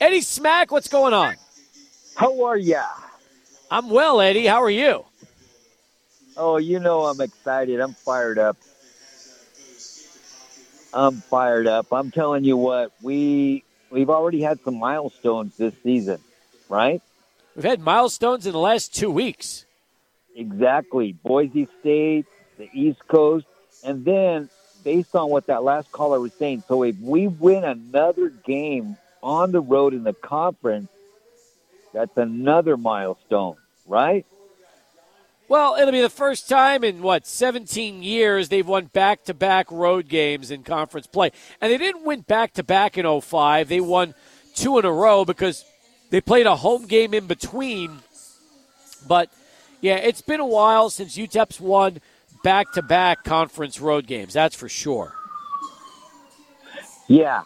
[0.00, 1.36] Eddie Smack, what's going on?
[2.16, 2.84] How are ya?
[3.70, 4.46] I'm well, Eddie.
[4.46, 5.06] How are you?
[6.36, 7.80] Oh, you know I'm excited.
[7.80, 8.56] I'm fired up.
[10.94, 11.92] I'm fired up.
[11.92, 16.20] I'm telling you what, we we've already had some milestones this season,
[16.68, 17.02] right?
[17.56, 19.66] We've had milestones in the last two weeks.
[20.36, 21.12] Exactly.
[21.12, 22.26] Boise State,
[22.58, 23.46] the East Coast,
[23.84, 24.48] and then
[24.82, 29.52] based on what that last caller was saying, so if we win another game on
[29.52, 30.90] the road in the conference,
[31.92, 33.56] that's another milestone,
[33.86, 34.26] right?
[35.54, 40.50] Well, it'll be the first time in what 17 years they've won back-to-back road games
[40.50, 43.68] in conference play, and they didn't win back-to-back in 05.
[43.68, 44.14] They won
[44.56, 45.64] two in a row because
[46.10, 48.00] they played a home game in between.
[49.06, 49.30] But
[49.80, 52.00] yeah, it's been a while since UTEP's won
[52.42, 54.32] back-to-back conference road games.
[54.32, 55.14] That's for sure.
[57.06, 57.44] Yeah.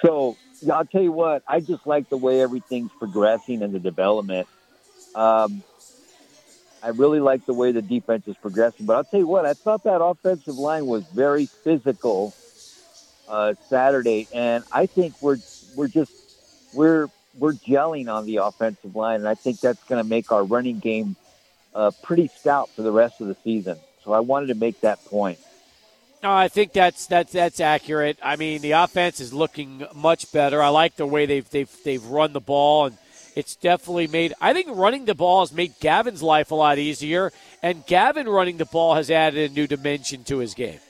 [0.00, 0.38] So
[0.72, 4.48] I'll tell you what, I just like the way everything's progressing in the development.
[5.14, 5.62] Um,
[6.82, 8.86] I really like the way the defense is progressing.
[8.86, 12.34] But I'll tell you what, I thought that offensive line was very physical
[13.28, 15.38] uh, Saturday, and I think we're
[15.76, 16.12] we're just
[16.74, 20.44] we're we're gelling on the offensive line, and I think that's going to make our
[20.44, 21.16] running game
[21.74, 23.78] uh, pretty stout for the rest of the season.
[24.04, 25.38] So I wanted to make that point.
[26.22, 28.18] No, I think that's that's that's accurate.
[28.22, 30.62] I mean, the offense is looking much better.
[30.62, 32.98] I like the way they've they've they've run the ball, and
[33.34, 34.34] it's definitely made.
[34.40, 37.32] I think running the ball has made Gavin's life a lot easier,
[37.62, 40.80] and Gavin running the ball has added a new dimension to his game.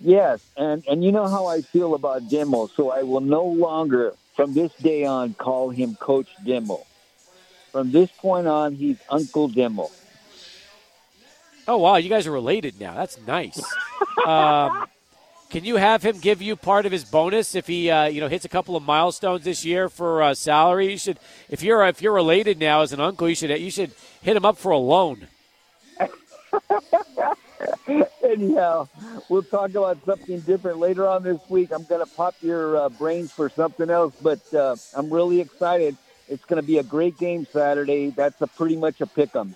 [0.00, 4.14] Yes, and and you know how I feel about Demo, so I will no longer,
[4.34, 6.86] from this day on, call him Coach Demo.
[7.72, 9.90] From this point on, he's Uncle Demo.
[11.68, 12.94] Oh wow, you guys are related now.
[12.94, 13.62] That's nice.
[14.26, 14.86] um,
[15.50, 18.28] can you have him give you part of his bonus if he uh, you know
[18.28, 20.90] hits a couple of milestones this year for uh, salary?
[20.90, 21.18] You should
[21.48, 23.92] if you're if you're related now as an uncle, you should you should
[24.22, 25.28] hit him up for a loan.
[28.22, 28.88] Anyhow,
[29.28, 31.70] we'll talk about something different later on this week.
[31.72, 35.96] I'm going to pop your uh, brains for something else, but uh, I'm really excited.
[36.28, 38.10] It's going to be a great game Saturday.
[38.10, 39.54] That's a pretty much a pick 'em.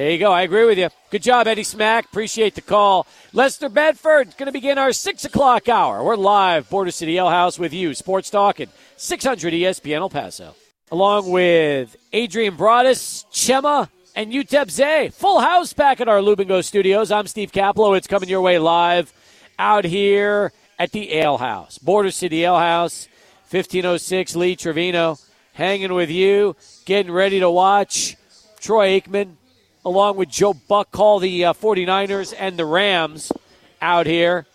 [0.00, 0.32] There you go.
[0.32, 0.88] I agree with you.
[1.10, 2.06] Good job, Eddie Smack.
[2.06, 3.06] Appreciate the call.
[3.34, 6.02] Lester Bedford going to begin our six o'clock hour.
[6.02, 7.92] We're live, Border City Ale House with you.
[7.92, 10.54] Sports Talk at 600 ESPN El Paso.
[10.90, 15.10] Along with Adrian Broaddus, Chema, and UTEP Zay.
[15.10, 17.10] Full house back at our Lubingo studios.
[17.10, 17.94] I'm Steve Kaplow.
[17.94, 19.12] It's coming your way live
[19.58, 21.76] out here at the Ale House.
[21.76, 23.06] Border City Ale House,
[23.50, 25.18] 1506 Lee Trevino.
[25.52, 26.56] Hanging with you,
[26.86, 28.16] getting ready to watch
[28.60, 29.36] Troy Aikman
[29.84, 33.32] along with Joe Buck call the uh, 49ers and the Rams
[33.80, 34.46] out here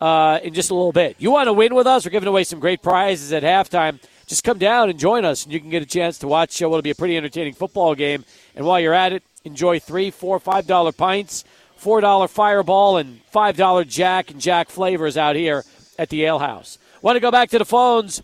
[0.00, 1.16] uh, in just a little bit.
[1.18, 2.04] You want to win with us?
[2.04, 4.00] We're giving away some great prizes at halftime.
[4.26, 6.68] Just come down and join us, and you can get a chance to watch uh,
[6.68, 8.24] what'll be a pretty entertaining football game.
[8.56, 11.44] And while you're at it, enjoy three, four, five dollar pints,
[11.76, 15.64] four dollar Fireball, and five dollar Jack and Jack flavors out here
[15.98, 16.78] at the Ale House.
[17.02, 18.22] Want to go back to the phones?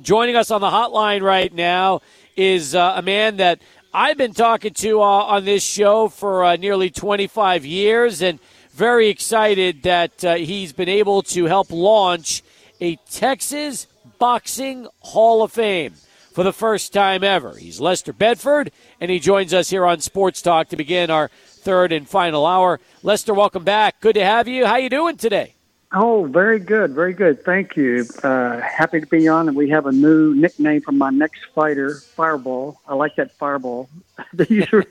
[0.00, 2.00] Joining us on the hotline right now
[2.36, 3.60] is uh, a man that
[3.92, 8.38] I've been talking to uh, on this show for uh, nearly 25 years and
[8.70, 12.44] very excited that uh, he's been able to help launch
[12.80, 13.88] a Texas
[14.20, 15.94] Boxing Hall of Fame
[16.32, 17.56] for the first time ever.
[17.56, 21.90] He's Lester Bedford, and he joins us here on Sports Talk to begin our third
[21.90, 22.78] and final hour.
[23.02, 24.00] Lester, welcome back.
[24.00, 24.66] Good to have you.
[24.66, 25.54] How you doing today?
[25.92, 27.44] Oh, very good, very good.
[27.44, 28.06] Thank you.
[28.22, 31.94] Uh, happy to be on, and we have a new nickname for my next fighter,
[31.94, 32.80] Fireball.
[32.86, 33.88] I like that Fireball.
[34.32, 34.84] These are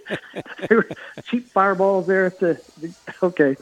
[1.24, 2.62] cheap fireballs there at the.
[3.24, 3.56] Okay,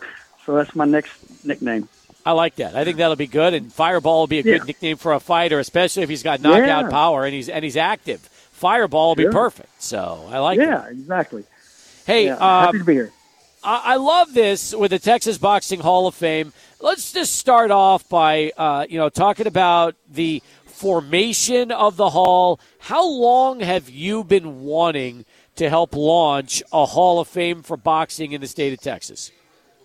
[0.45, 1.11] so that's my next
[1.45, 1.87] nickname.
[2.25, 2.75] I like that.
[2.75, 5.59] I think that'll be good, and Fireball will be a good nickname for a fighter,
[5.59, 6.89] especially if he's got knockout Yeah.
[6.89, 8.19] power and he's and he's active.
[8.51, 9.81] Fireball will be perfect.
[9.81, 10.63] So I like it.
[10.63, 11.43] yeah, exactly.
[12.07, 13.11] Hey, Yeah, um, happy to be here.
[13.63, 16.53] I, I love this with the Texas Boxing Hall of Fame.
[16.79, 22.59] Let's just start off by uh, you know talking about the formation of the hall.
[22.79, 25.25] How long have you been wanting
[25.55, 29.31] to help launch a Hall of Fame for boxing in the state of Texas?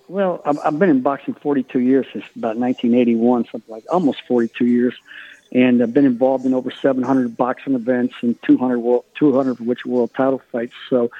[0.09, 4.94] Well, I've, been in boxing 42 years since about 1981, something like almost 42 years,
[5.53, 9.86] and I've been involved in over 700 boxing events and 200 world, 200 of which
[9.86, 10.74] world title fights.
[10.90, 11.11] So,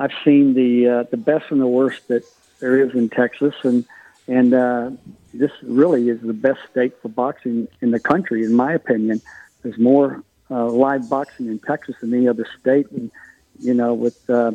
[0.00, 2.24] I've seen the uh, the best and the worst that
[2.58, 3.84] there is in Texas, and
[4.26, 4.90] and uh,
[5.34, 9.20] this really is the best state for boxing in the country, in my opinion.
[9.62, 13.10] There's more uh, live boxing in Texas than any other state, and
[13.58, 14.52] you know, with uh,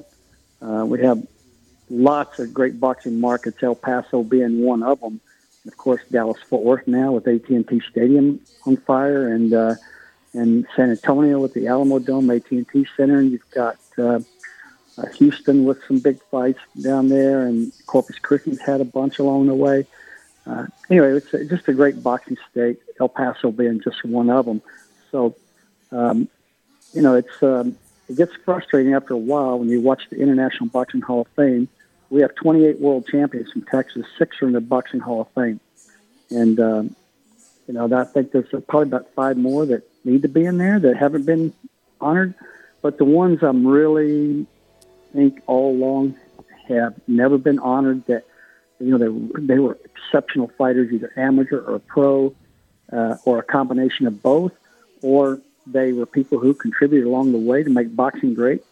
[0.63, 1.25] uh, we have
[1.91, 5.21] lots of great boxing markets, El Paso being one of them.
[5.63, 9.75] And of course, Dallas Fort Worth now with AT&T Stadium on fire, and uh,
[10.33, 14.19] and San Antonio with the Alamo Dome, AT&T Center, and you've got uh,
[14.97, 19.47] uh, Houston with some big fights down there, and Corpus Christi's had a bunch along
[19.47, 19.85] the way.
[20.45, 22.79] Uh, anyway, it's a- just a great boxing state.
[22.99, 24.61] El Paso being just one of them.
[25.11, 25.35] So,
[25.91, 26.29] um,
[26.93, 27.77] you know, it's um,
[28.07, 31.67] it gets frustrating after a while when you watch the International Boxing Hall of Fame.
[32.09, 34.05] We have 28 world champions from Texas.
[34.17, 35.59] Six are in the Boxing Hall of Fame,
[36.29, 36.95] and um,
[37.67, 40.79] you know, I think there's probably about five more that need to be in there
[40.79, 41.53] that haven't been
[41.99, 42.35] honored.
[42.81, 44.45] But the ones I'm really
[45.15, 46.15] think all along
[46.67, 48.05] have never been honored.
[48.07, 48.25] That
[48.79, 52.35] you know they they were exceptional fighters, either amateur or pro,
[52.91, 54.51] uh, or a combination of both,
[55.01, 58.63] or they were people who contributed along the way to make boxing great.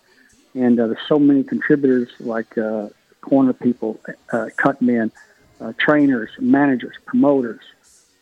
[0.54, 2.90] And uh, there's so many contributors like uh,
[3.22, 4.00] corner people,
[4.32, 5.12] uh, cut men,
[5.60, 7.62] uh, trainers, managers, promoters,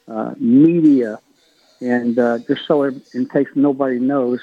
[0.07, 1.19] uh, media,
[1.81, 4.39] and uh, just so in case nobody knows,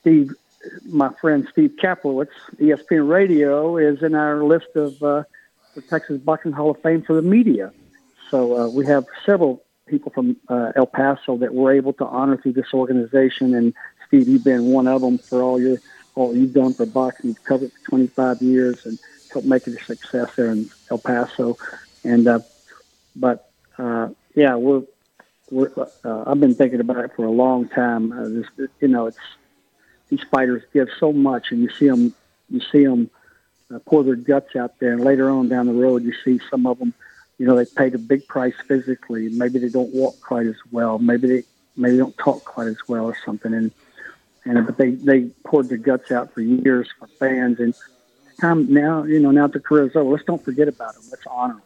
[0.00, 0.34] Steve,
[0.84, 2.28] my friend Steve Kaplowitz,
[2.58, 5.24] ESPN Radio, is in our list of uh,
[5.74, 7.72] the Texas Boxing Hall of Fame for the media.
[8.30, 12.36] So uh, we have several people from uh, El Paso that we're able to honor
[12.36, 13.74] through this organization, and
[14.06, 15.78] Steve, you've been one of them for all your
[16.14, 17.28] all you've done for boxing.
[17.28, 18.98] You've covered for 25 years and
[19.32, 21.56] helped make it a success there in El Paso.
[22.04, 22.40] And uh,
[23.16, 24.82] but uh, yeah, we're
[25.50, 25.70] we're,
[26.04, 28.12] uh, I've been thinking about it for a long time.
[28.12, 29.18] Uh, this, you know, it's
[30.10, 32.12] these fighters give so much, and you see them,
[32.50, 33.08] you see them
[33.72, 36.66] uh, pour their guts out there, and later on down the road, you see some
[36.66, 36.92] of them.
[37.38, 39.30] You know, they paid a big price physically.
[39.30, 40.98] Maybe they don't walk quite as well.
[40.98, 41.42] Maybe they
[41.76, 43.54] maybe don't talk quite as well or something.
[43.54, 43.70] And
[44.44, 47.58] and but they they poured their guts out for years for fans.
[47.58, 47.74] And
[48.40, 51.04] time now, you know, now that the career's over, let's don't forget about them.
[51.10, 51.62] Let's honor them.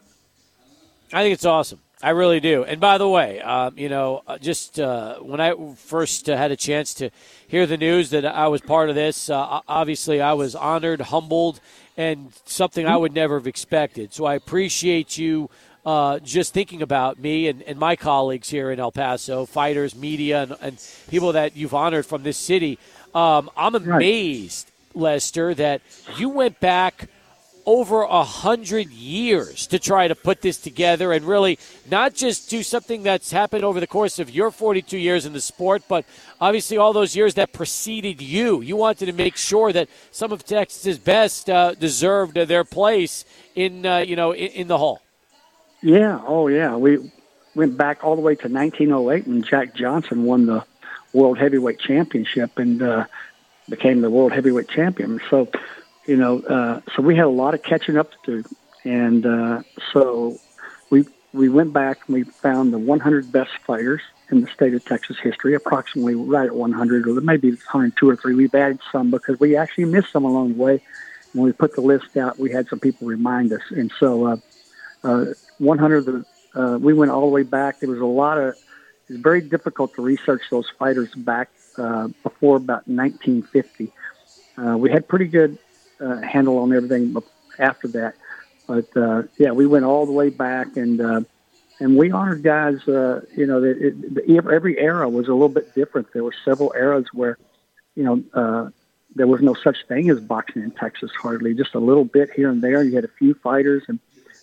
[1.11, 1.79] I think it's awesome.
[2.05, 2.63] I really do.
[2.63, 6.51] And by the way, um, you know, uh, just uh, when I first uh, had
[6.51, 7.09] a chance to
[7.47, 11.59] hear the news that I was part of this, uh, obviously I was honored, humbled,
[11.97, 14.13] and something I would never have expected.
[14.13, 15.49] So I appreciate you
[15.83, 20.43] uh, just thinking about me and, and, my colleagues here in El Paso, fighters, media,
[20.43, 22.77] and, and people that you've honored from this city.
[23.15, 24.69] Um, I'm amazed.
[24.93, 25.81] Lester, that
[26.17, 27.09] you went back
[27.65, 31.57] over a hundred years to try to put this together and really
[31.89, 35.41] not just do something that's happened over the course of your 42 years in the
[35.41, 36.05] sport, but
[36.39, 38.61] obviously all those years that preceded you.
[38.61, 43.25] You wanted to make sure that some of Texas's best uh, deserved their place
[43.55, 45.01] in uh, you know in, in the hall.
[45.85, 46.19] Yeah.
[46.25, 46.75] Oh, yeah.
[46.75, 47.11] We
[47.53, 50.65] went back all the way to 1908 when Jack Johnson won the
[51.13, 53.05] World Heavyweight Championship and uh,
[53.69, 55.21] became the World Heavyweight Champion.
[55.29, 55.47] So
[56.05, 59.63] you know, uh, so we had a lot of catching up to do, and uh,
[59.91, 60.39] so
[60.89, 64.83] we we went back and we found the 100 best fighters in the state of
[64.85, 68.35] Texas history, approximately right at 100, or maybe 102 or three.
[68.35, 70.81] We've added some because we actually missed some along the way.
[71.33, 74.37] When we put the list out, we had some people remind us, and so uh,
[75.03, 75.25] uh,
[75.57, 76.25] 100 the
[76.55, 77.79] uh, we went all the way back.
[77.79, 78.55] There was a lot of
[79.07, 83.91] it was very difficult to research those fighters back uh, before about 1950.
[84.57, 85.57] Uh, we had pretty good
[85.99, 87.15] uh, handle on everything
[87.59, 88.15] after that.
[88.67, 91.21] But uh, yeah, we went all the way back, and uh,
[91.79, 92.87] and we honored guys.
[92.87, 93.95] Uh, you know, it,
[94.29, 96.11] every era was a little bit different.
[96.13, 97.37] There were several eras where,
[97.95, 98.69] you know, uh,
[99.15, 101.53] there was no such thing as boxing in Texas hardly.
[101.53, 102.83] Just a little bit here and there.
[102.83, 103.99] You had a few fighters, and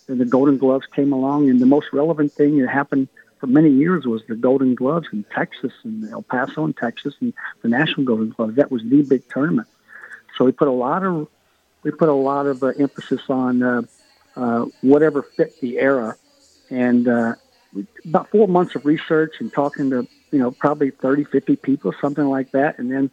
[0.07, 1.49] then the Golden Gloves came along.
[1.49, 3.09] And the most relevant thing that happened
[3.39, 7.33] for many years was the Golden Gloves in Texas and El Paso in Texas and
[7.61, 8.55] the National Golden Gloves.
[8.55, 9.67] That was the big tournament.
[10.37, 11.27] So we put a lot of
[11.83, 13.81] we put a lot of uh, emphasis on uh,
[14.35, 16.17] uh, whatever fit the era,
[16.69, 17.07] and
[18.05, 22.25] about four months of research and talking to you know probably 30, 50 people, something
[22.25, 23.11] like that, and then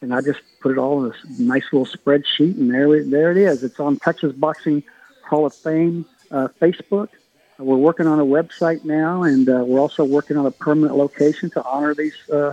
[0.00, 3.38] and I just put it all in a nice little spreadsheet, and there there it
[3.38, 3.62] is.
[3.62, 4.82] It's on Texas Boxing
[5.24, 7.08] Hall of Fame uh, Facebook.
[7.58, 11.50] We're working on a website now, and uh, we're also working on a permanent location
[11.50, 12.52] to honor these uh,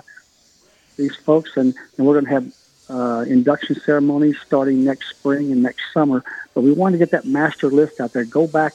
[0.95, 2.53] these folks, and, and we're going to have
[2.91, 6.23] uh, induction ceremonies starting next spring and next summer.
[6.53, 8.26] But we want to get that master list out there.
[8.26, 8.73] Go back,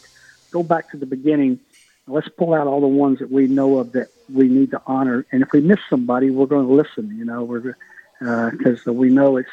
[0.51, 1.61] go back to the beginning.
[2.09, 5.27] Let's pull out all the ones that we know of that we need to honor.
[5.33, 7.17] And if we miss somebody, we're going to listen.
[7.17, 7.77] You know, we're
[8.19, 9.51] because uh, we know it's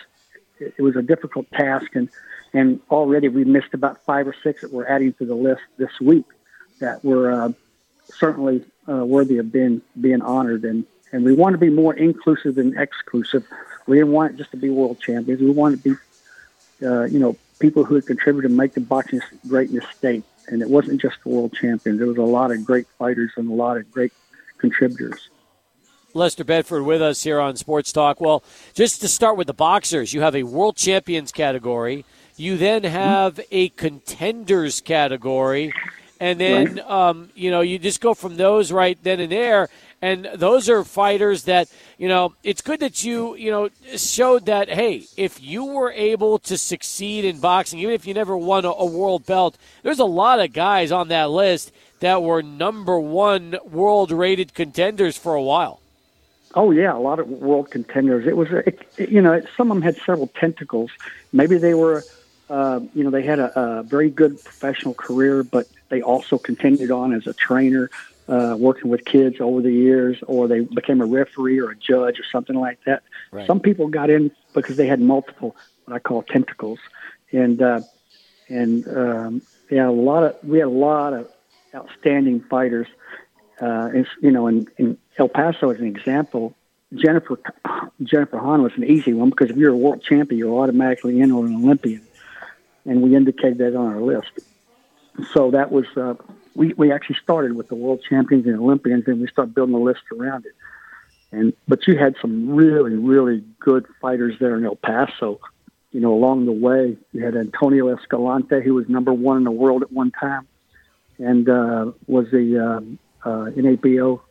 [0.59, 2.09] it was a difficult task, and
[2.53, 5.99] and already we missed about five or six that we're adding to the list this
[5.99, 6.25] week
[6.79, 7.51] that were uh,
[8.05, 10.63] certainly uh, worthy of being being honored.
[10.63, 13.45] And and we want to be more inclusive than exclusive.
[13.87, 15.41] We didn't want it just to be world champions.
[15.41, 19.21] We wanted to be, uh, you know, people who had contributed to make the boxing
[19.47, 20.23] great in the state.
[20.47, 21.99] And it wasn't just the world champions.
[21.99, 24.11] There was a lot of great fighters and a lot of great
[24.57, 25.29] contributors.
[26.13, 28.21] Lester Bedford with us here on Sports Talk.
[28.21, 28.43] Well,
[28.73, 32.05] just to start with the boxers, you have a world champions category.
[32.35, 35.73] You then have a contenders category.
[36.23, 36.89] And then, right.
[36.89, 39.67] um, you know, you just go from those right then and there.
[40.01, 41.67] And those are fighters that,
[41.97, 46.39] you know, it's good that you, you know, showed that, hey, if you were able
[46.39, 50.05] to succeed in boxing, even if you never won a, a world belt, there's a
[50.05, 55.43] lot of guys on that list that were number one world rated contenders for a
[55.43, 55.81] while.
[56.55, 58.25] Oh yeah, a lot of world contenders.
[58.25, 60.89] It was, it, you know, some of them had several tentacles.
[61.33, 62.05] Maybe they were,
[62.53, 66.91] uh, you know, they had a, a very good professional career, but they also continued
[66.91, 67.89] on as a trainer
[68.27, 72.19] uh, working with kids over the years, or they became a referee or a judge
[72.19, 73.01] or something like that.
[73.31, 73.47] Right.
[73.47, 75.55] Some people got in because they had multiple
[75.85, 76.79] what I call tentacles,
[77.31, 77.81] and uh,
[78.49, 81.27] and um, yeah, a lot of we had a lot of
[81.73, 82.87] outstanding fighters.
[83.61, 86.55] Uh, and, you know, in, in El Paso as an example,
[86.95, 87.39] Jennifer
[88.01, 91.31] Jennifer Han was an easy one because if you're a world champion, you're automatically in
[91.31, 92.01] or an Olympian,
[92.85, 94.31] and we indicated that on our list.
[95.33, 96.15] So that was uh,
[96.55, 99.79] we, we actually started with the world champions and Olympians, and we started building a
[99.79, 100.53] list around it.
[101.31, 105.39] And but you had some really, really good fighters there in El Paso.
[105.91, 109.51] You know, along the way, you had Antonio Escalante, who was number one in the
[109.51, 110.47] world at one time,
[111.19, 114.21] and uh, was the uh, uh, NABO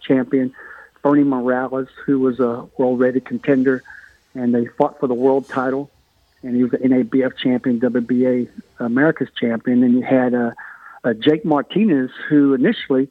[0.00, 0.54] champion.
[1.02, 3.82] Bernie Morales, who was a world-rated contender,
[4.34, 5.90] and they fought for the world title.
[6.42, 8.48] And he was the NABF champion, WBA
[8.78, 9.82] America's champion.
[9.82, 10.52] And you had uh,
[11.04, 13.08] uh, Jake Martinez, who initially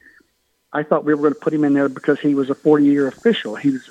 [0.73, 2.85] I thought we were going to put him in there because he was a 40
[2.85, 3.55] year official.
[3.55, 3.89] He was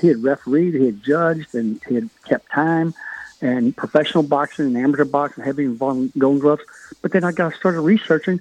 [0.00, 2.94] he had refereed, he had judged, and he had kept time
[3.40, 6.62] and professional boxing and amateur boxing, heavy involved Golden Gloves.
[7.02, 8.40] But then I got started researching.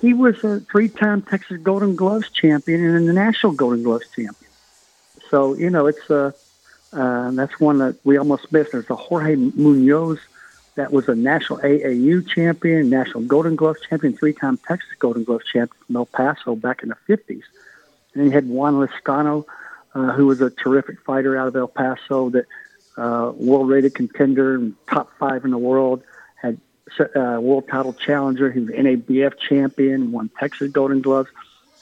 [0.00, 4.50] he was a three-time Texas Golden Gloves champion and a national Golden Gloves champion.
[5.30, 6.32] So you know, it's uh,
[6.94, 8.72] uh, that's one that we almost missed.
[8.72, 10.18] There's a Jorge Munoz
[10.76, 15.76] that was a national AAU champion, national Golden Gloves champion, three-time Texas Golden Gloves champion
[15.86, 17.42] from El Paso back in the 50s.
[18.14, 19.44] And you had Juan Lezcano,
[19.94, 22.46] uh, who was a terrific fighter out of El Paso, that
[22.96, 26.02] uh, world-rated contender and top five in the world.
[26.40, 26.60] Had
[26.98, 28.50] uh, world title challenger.
[28.52, 30.12] He was NABF champion.
[30.12, 31.30] Won Texas Golden Gloves.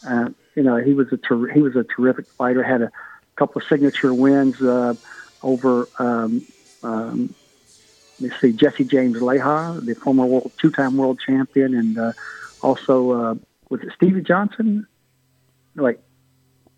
[0.06, 2.62] Uh, you know, he was a ter- he was a terrific fighter.
[2.62, 2.92] Had a
[3.36, 4.94] couple of signature wins uh,
[5.42, 5.88] over.
[5.98, 6.46] Um,
[6.82, 7.34] um,
[8.20, 12.12] let's see, Jesse James Leija, the former world two-time world champion, and uh,
[12.60, 13.34] also uh,
[13.68, 14.86] was it Stevie Johnston?
[15.74, 16.00] Like,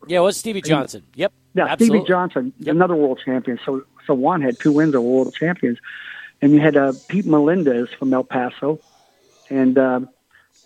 [0.06, 1.02] yeah, it was Stevie Johnston.
[1.14, 1.32] Yep.
[1.54, 1.98] Yeah, absolutely.
[1.98, 3.58] Stevie Johnston, another world champion.
[3.64, 5.78] So, so Juan had two wins of world champions,
[6.42, 8.80] and you had uh, Pete Melendez from El Paso,
[9.50, 10.00] and uh,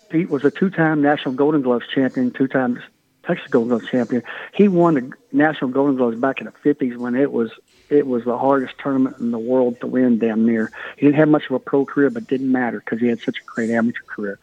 [0.09, 2.81] Pete was a two-time national Golden Gloves champion, two-time
[3.29, 4.23] Texas Golden Gloves champion.
[4.53, 7.51] He won the national Golden Gloves back in the '50s when it was
[7.89, 10.17] it was the hardest tournament in the world to win.
[10.17, 10.71] Damn near.
[10.97, 13.37] He didn't have much of a pro career, but didn't matter because he had such
[13.37, 14.39] a great amateur career.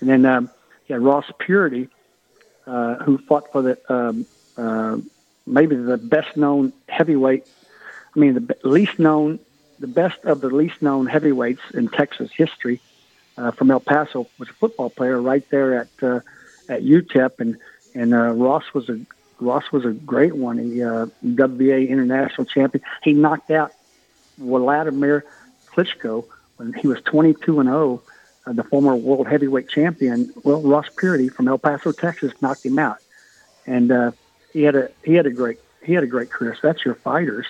[0.00, 0.50] And then um,
[0.88, 1.88] had Ross Puritty,
[2.66, 4.26] uh, who fought for the um,
[4.56, 4.96] uh,
[5.46, 7.46] maybe the best known heavyweight.
[8.14, 9.40] I mean, the least known,
[9.78, 12.80] the best of the least known heavyweights in Texas history.
[13.36, 16.20] Uh, from El Paso was a football player right there at uh,
[16.68, 17.58] at UTEP, and
[17.94, 19.00] and uh, Ross was a
[19.40, 20.58] Ross was a great one.
[20.58, 22.84] He uh, WBA international champion.
[23.02, 23.72] He knocked out
[24.38, 25.24] Vladimir
[25.66, 26.24] Klitschko
[26.56, 28.02] when he was 22 and 0,
[28.46, 30.32] uh, the former world heavyweight champion.
[30.44, 32.98] Well, Ross Puritty from El Paso, Texas, knocked him out,
[33.66, 34.12] and uh,
[34.52, 36.54] he had a he had a great he had a great career.
[36.54, 37.46] So that's your fighters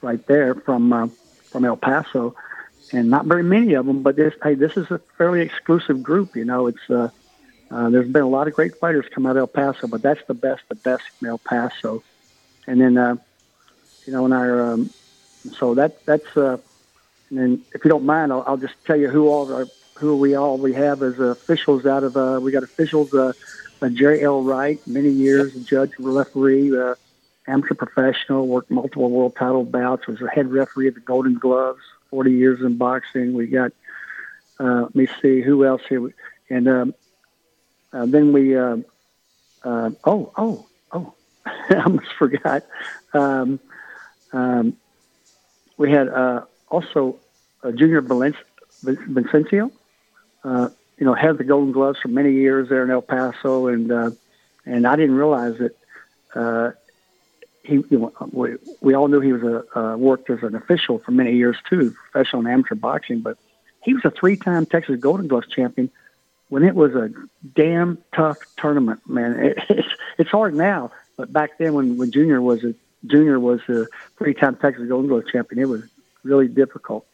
[0.00, 1.08] right there from uh,
[1.50, 2.34] from El Paso,
[2.92, 4.02] and not very many of them.
[4.02, 6.36] But this hey, this is a fairly exclusive group.
[6.36, 6.90] You know, it's
[7.72, 10.24] uh, there's been a lot of great fighters come out of El Paso, but that's
[10.26, 12.02] the best, the best from El Paso.
[12.66, 13.16] And then, uh,
[14.06, 14.90] you know, in our, um,
[15.56, 16.58] so that that's, uh,
[17.30, 20.34] and then if you don't mind, I'll, I'll just tell you who all who we
[20.34, 22.16] all we have as officials out of.
[22.16, 23.32] Uh, we got officials, uh,
[23.80, 24.42] uh, Jerry L.
[24.42, 26.94] Wright, many years judge, referee, uh,
[27.46, 31.80] amateur professional, worked multiple world title bouts, was a head referee of the Golden Gloves,
[32.10, 33.32] 40 years in boxing.
[33.32, 33.72] We got,
[34.60, 36.12] uh, let me see who else here,
[36.50, 36.94] and um,
[37.92, 38.78] uh, then we, uh,
[39.64, 41.14] uh, oh, oh, oh,
[41.46, 42.64] I almost forgot.
[43.12, 43.60] Um,
[44.32, 44.76] um,
[45.76, 47.18] we had uh, also
[47.74, 49.70] Junior Vicencio,
[50.44, 53.90] uh, you know, had the Golden Gloves for many years there in El Paso, and
[53.90, 54.10] uh,
[54.64, 56.76] and I didn't realize that
[57.64, 60.98] he, you know, we, we all knew he was a uh, worked as an official
[60.98, 63.38] for many years too, professional and amateur boxing, but
[63.82, 65.90] he was a three-time Texas Golden Gloves champion
[66.52, 67.10] when it was a
[67.54, 69.38] damn tough tournament, man.
[69.40, 69.88] It, it's
[70.18, 72.74] it's hard now, but back then when when Junior was a
[73.06, 73.86] Junior was a
[74.18, 75.80] three-time Texas Golden Glove champion, it was
[76.24, 77.06] really difficult.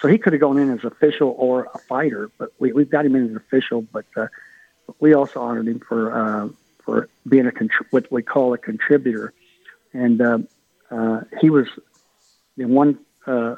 [0.00, 3.04] So he could have gone in as official or a fighter, but we we've got
[3.04, 3.82] him in as official.
[3.82, 4.28] But uh,
[5.00, 6.48] we also honored him for uh,
[6.84, 9.32] for being a contri- what we call a contributor,
[9.92, 10.38] and uh,
[10.92, 11.66] uh, he was
[12.56, 13.56] the one uh,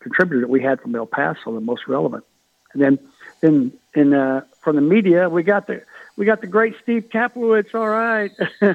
[0.00, 2.24] contributor that we had from El Paso, the most relevant.
[2.72, 2.98] And then
[3.42, 5.82] then and uh, from the media, we got the
[6.16, 7.74] we got the great Steve Kaplowitz.
[7.74, 8.30] All right.
[8.62, 8.74] uh,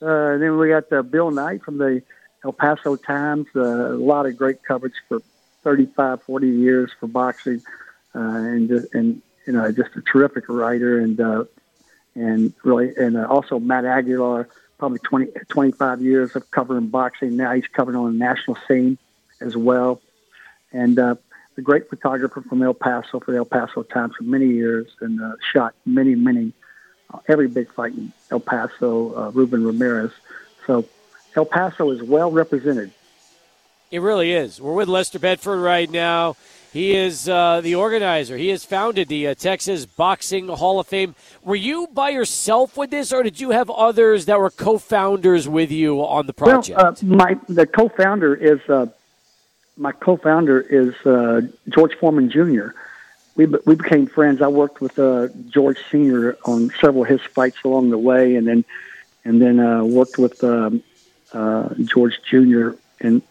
[0.00, 2.02] then we got the Bill Knight from the
[2.44, 3.46] El Paso Times.
[3.54, 5.20] Uh, a lot of great coverage for
[5.62, 7.62] 35, 40 years for boxing,
[8.14, 11.44] uh, and and you know just a terrific writer and uh,
[12.16, 17.36] and really and uh, also Matt Aguilar, probably 20, 25 years of covering boxing.
[17.36, 18.98] Now he's covering on the national scene
[19.40, 20.02] as well,
[20.72, 20.98] and.
[20.98, 21.14] Uh,
[21.60, 25.22] a great photographer from El Paso for the El Paso Times for many years and
[25.22, 26.52] uh, shot many, many,
[27.12, 30.10] uh, every big fight in El Paso, uh, Ruben Ramirez.
[30.66, 30.86] So
[31.36, 32.90] El Paso is well represented.
[33.90, 34.60] It really is.
[34.60, 36.36] We're with Lester Bedford right now.
[36.72, 38.36] He is uh, the organizer.
[38.36, 41.16] He has founded the uh, Texas Boxing Hall of Fame.
[41.42, 45.72] Were you by yourself with this, or did you have others that were co-founders with
[45.72, 46.78] you on the project?
[46.78, 48.86] Well, uh, my the co-founder is uh,
[49.80, 51.40] my co-founder is uh,
[51.70, 52.68] George Foreman Jr.
[53.34, 54.42] We we became friends.
[54.42, 58.46] I worked with uh, George Senior on several of his fights along the way, and
[58.46, 58.64] then
[59.24, 60.82] and then uh, worked with um,
[61.32, 62.72] uh, George Jr.
[63.00, 63.22] and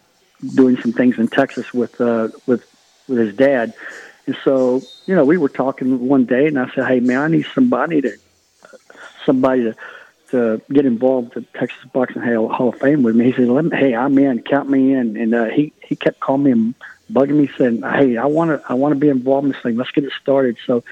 [0.55, 2.65] doing some things in Texas with uh, with
[3.07, 3.73] with his dad.
[4.25, 7.27] And so, you know, we were talking one day, and I said, "Hey, man, I
[7.27, 8.17] need somebody to
[9.23, 9.75] somebody to."
[10.31, 13.25] To get involved the Texas Boxing Hall of Fame with me.
[13.25, 14.41] He said, me, "Hey, I'm in.
[14.43, 16.75] Count me in." And uh, he he kept calling me and
[17.11, 19.75] bugging me, saying, "Hey, I want to I want to be involved in this thing.
[19.75, 20.83] Let's get it started." So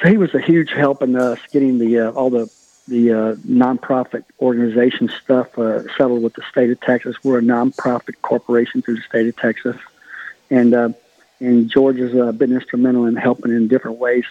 [0.00, 2.50] so he was a huge help in us getting the uh, all the
[2.88, 7.16] the uh, nonprofit organization stuff uh, settled with the state of Texas.
[7.22, 9.76] We're a nonprofit corporation through the state of Texas,
[10.50, 10.88] and uh,
[11.40, 14.24] and George has uh, been instrumental in helping in different ways.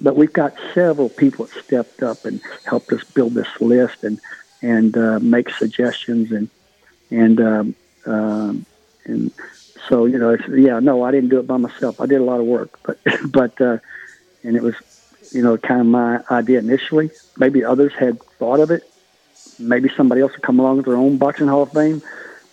[0.00, 4.20] But we've got several people that stepped up and helped us build this list and
[4.62, 6.48] and uh, make suggestions and
[7.10, 7.74] and um,
[8.06, 8.66] um,
[9.04, 9.32] and
[9.88, 12.00] so you know, yeah, no, I didn't do it by myself.
[12.00, 12.98] I did a lot of work, but
[13.30, 13.78] but uh,
[14.42, 14.74] and it was
[15.32, 17.10] you know kind of my idea initially.
[17.36, 18.82] Maybe others had thought of it.
[19.58, 22.02] Maybe somebody else would come along with their own boxing Hall of Fame,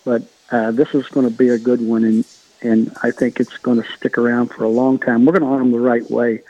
[0.04, 2.26] but uh, this is going to be a good one, and
[2.62, 5.26] and I think it's going to stick around for a long time.
[5.26, 6.42] We're going to honor them the right way,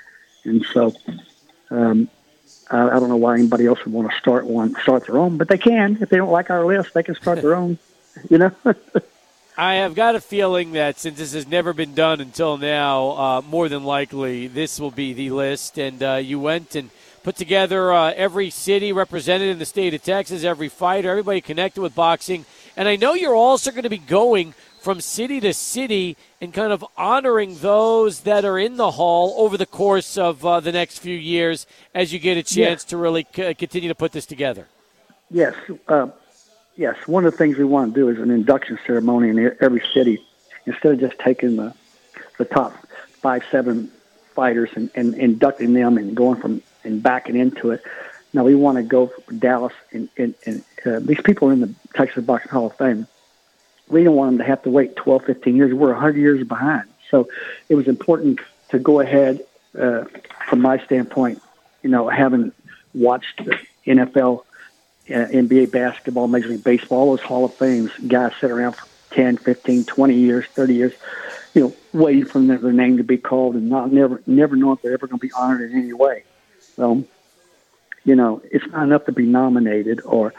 [0.45, 0.93] and so.
[1.69, 2.09] Um,
[2.69, 5.37] I, I don't know why anybody else would want to start one, start their own,
[5.37, 5.97] but they can.
[6.01, 7.77] If they don't like our list, they can start their own.
[8.29, 8.51] You know.
[9.57, 13.41] I have got a feeling that since this has never been done until now, uh,
[13.41, 15.77] more than likely this will be the list.
[15.77, 16.89] And uh, you went and
[17.23, 21.81] put together uh, every city represented in the state of Texas, every fighter, everybody connected
[21.81, 22.45] with boxing.
[22.77, 24.53] And I know you're also going to be going
[24.85, 29.57] from city to city and kind of honoring those that are in the hall over
[29.57, 33.25] the course of uh, the next few years as you get a chance to really
[33.35, 34.67] c- continue to put this together.
[35.31, 35.55] Yes.
[35.87, 36.09] Uh,
[36.75, 39.81] yes, one of the things we want to do is an induction ceremony in every
[39.91, 40.23] city.
[40.67, 41.73] Instead of just taking the
[42.37, 42.75] the top
[43.23, 43.89] five, seven
[44.35, 47.81] fighters and, and inducting them and going from and backing into it.
[48.33, 51.73] Now we want to go Dallas and, and, and uh, these people are in the
[51.95, 53.07] Texas Boxing Hall of Fame.
[53.87, 55.73] We don't want them to have to wait 12, 15 years.
[55.73, 56.85] We're 100 years behind.
[57.11, 57.29] So
[57.69, 58.39] it was important
[58.69, 59.41] to go ahead,
[59.77, 60.05] uh,
[60.49, 61.41] from my standpoint,
[61.83, 62.51] you know, having
[62.93, 63.41] watched
[63.85, 64.43] NFL
[65.09, 68.87] uh, NBA basketball, Major League Baseball, all those Hall of Fames, guys sit around for
[69.11, 70.93] 10, 15, 20 years, 30 years,
[71.53, 74.81] you know, waiting for their, name to be called and not never never know if
[74.81, 76.23] they're ever going to be honored in any way.
[76.75, 77.05] So,
[78.03, 80.33] you know, it's not enough to be nominated or,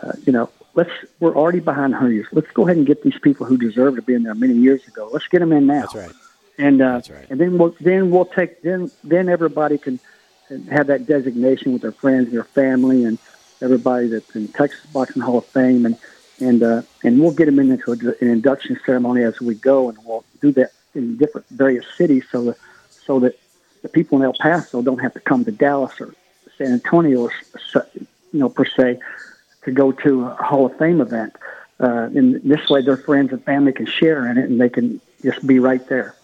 [0.00, 0.90] uh, you know, let's
[1.20, 2.26] we're already behind 100 years.
[2.32, 4.86] Let's go ahead and get these people who deserve to be in there many years
[4.86, 5.08] ago.
[5.12, 5.82] Let's get them in now.
[5.82, 6.12] That's right.
[6.58, 7.26] And uh, That's right.
[7.30, 9.98] and then we'll then we'll take then then everybody can
[10.70, 13.18] have that designation with their friends, and their family, and
[13.60, 15.96] everybody that's in Texas Boxing Hall of Fame, and
[16.40, 19.98] and uh, and we'll get them into a, an induction ceremony as we go, and
[20.04, 22.56] we'll do that in different various cities, so that
[23.04, 23.36] so that
[23.82, 26.14] the people in El Paso don't have to come to Dallas or
[26.56, 27.86] San Antonio, or s-
[28.32, 28.98] you know, per se,
[29.64, 31.34] to go to a Hall of Fame event.
[31.80, 35.00] Uh, and this way, their friends and family can share in it, and they can
[35.22, 36.14] just be right there.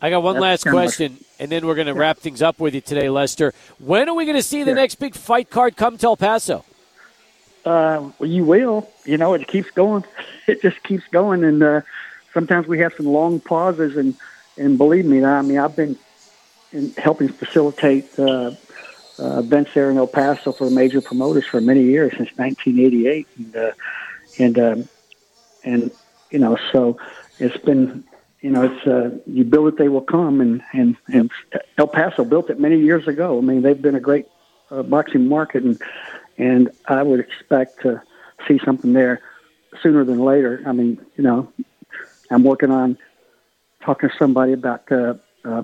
[0.00, 2.74] I got one That's last question, and then we're going to wrap things up with
[2.74, 3.54] you today, Lester.
[3.78, 6.64] When are we going to see the next big fight card come to El Paso?
[7.64, 8.90] Uh, well, you will.
[9.04, 10.04] You know, it keeps going.
[10.48, 11.80] It just keeps going, and uh,
[12.34, 13.96] sometimes we have some long pauses.
[13.96, 14.16] And
[14.58, 15.96] and believe me, I mean, I've been
[16.72, 18.50] in helping facilitate uh,
[19.18, 23.56] uh, events there in El Paso for major promoters for many years since 1988, and
[23.56, 23.72] uh,
[24.38, 24.88] and um,
[25.64, 25.90] and
[26.30, 26.98] you know, so
[27.38, 28.04] it's been.
[28.40, 31.30] You know, it's uh, you build it, they will come, and and and
[31.78, 33.38] El Paso built it many years ago.
[33.38, 34.26] I mean, they've been a great
[34.68, 35.80] uh, boxing market, and
[36.38, 38.02] and I would expect to
[38.48, 39.22] see something there
[39.80, 40.60] sooner than later.
[40.66, 41.52] I mean, you know,
[42.32, 42.98] I'm working on
[43.80, 45.14] talking to somebody about uh,
[45.44, 45.62] uh,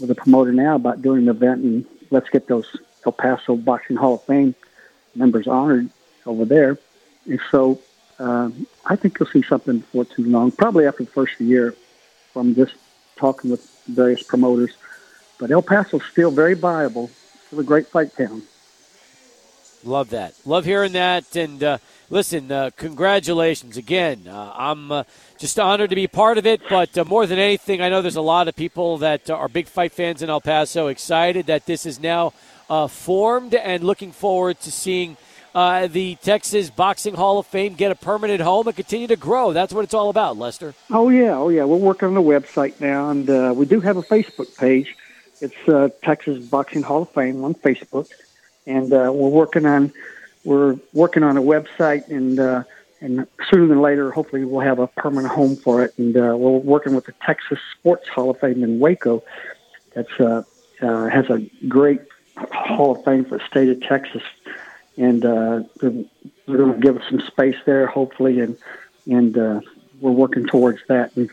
[0.00, 3.96] with a promoter now about doing an event, and let's get those El Paso Boxing
[3.96, 4.54] Hall of Fame
[5.14, 5.88] members honored
[6.26, 6.78] over there.
[7.26, 7.80] And so
[8.18, 11.74] um, I think you'll see something before too long, probably after the first year
[12.32, 12.74] from just
[13.16, 14.76] talking with various promoters.
[15.38, 17.10] But El Paso's still very viable,
[17.46, 18.42] still a great fight town.
[19.82, 20.34] Love that.
[20.44, 21.34] Love hearing that.
[21.34, 21.78] And uh,
[22.10, 24.28] listen, uh, congratulations again.
[24.28, 25.04] Uh, I'm uh,
[25.38, 26.60] just honored to be part of it.
[26.68, 29.66] But uh, more than anything, I know there's a lot of people that are big
[29.66, 32.34] fight fans in El Paso, excited that this is now
[32.70, 35.16] uh, formed and looking forward to seeing
[35.54, 39.52] uh, the Texas Boxing Hall of Fame get a permanent home and continue to grow.
[39.52, 40.74] That's what it's all about, Lester.
[40.90, 41.64] Oh yeah, oh yeah.
[41.64, 44.96] We're working on the website now, and uh, we do have a Facebook page.
[45.40, 48.08] It's uh, Texas Boxing Hall of Fame on Facebook,
[48.66, 49.92] and uh, we're working on
[50.44, 52.62] we're working on a website, and uh,
[53.00, 55.98] and sooner than later, hopefully, we'll have a permanent home for it.
[55.98, 59.24] And uh, we're working with the Texas Sports Hall of Fame in Waco.
[59.94, 60.44] That's uh,
[60.80, 62.00] uh, has a great
[62.52, 64.22] Hall of Fame for the state of Texas,
[64.96, 65.92] and uh, they're,
[66.46, 68.56] they're going to give us some space there, hopefully, and
[69.06, 69.60] and uh,
[70.00, 71.16] we're working towards that.
[71.16, 71.30] And,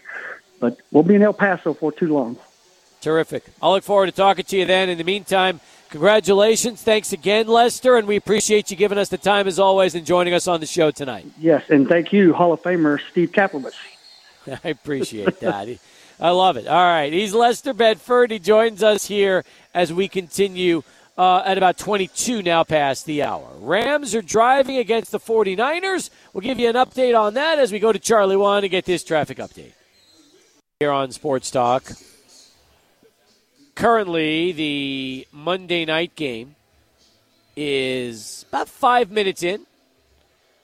[0.59, 2.37] but we'll be in El Paso for too long.
[3.01, 3.43] Terrific.
[3.61, 4.89] I'll look forward to talking to you then.
[4.89, 5.59] In the meantime,
[5.89, 6.81] congratulations.
[6.81, 10.33] Thanks again, Lester, and we appreciate you giving us the time as always and joining
[10.33, 11.25] us on the show tonight.
[11.39, 13.75] Yes, and thank you, Hall of Famer Steve Kaplowitz.
[14.63, 15.79] I appreciate that.
[16.19, 16.67] I love it.
[16.67, 17.13] All right.
[17.13, 18.31] He's Lester Bedford.
[18.31, 20.81] He joins us here as we continue
[21.17, 23.47] uh, at about 22 now past the hour.
[23.59, 26.09] Rams are driving against the 49ers.
[26.33, 28.85] We'll give you an update on that as we go to Charlie One to get
[28.85, 29.73] this traffic update.
[30.79, 31.91] Here on Sports Talk.
[33.73, 36.55] Currently, the Monday night game
[37.55, 39.65] is about five minutes in.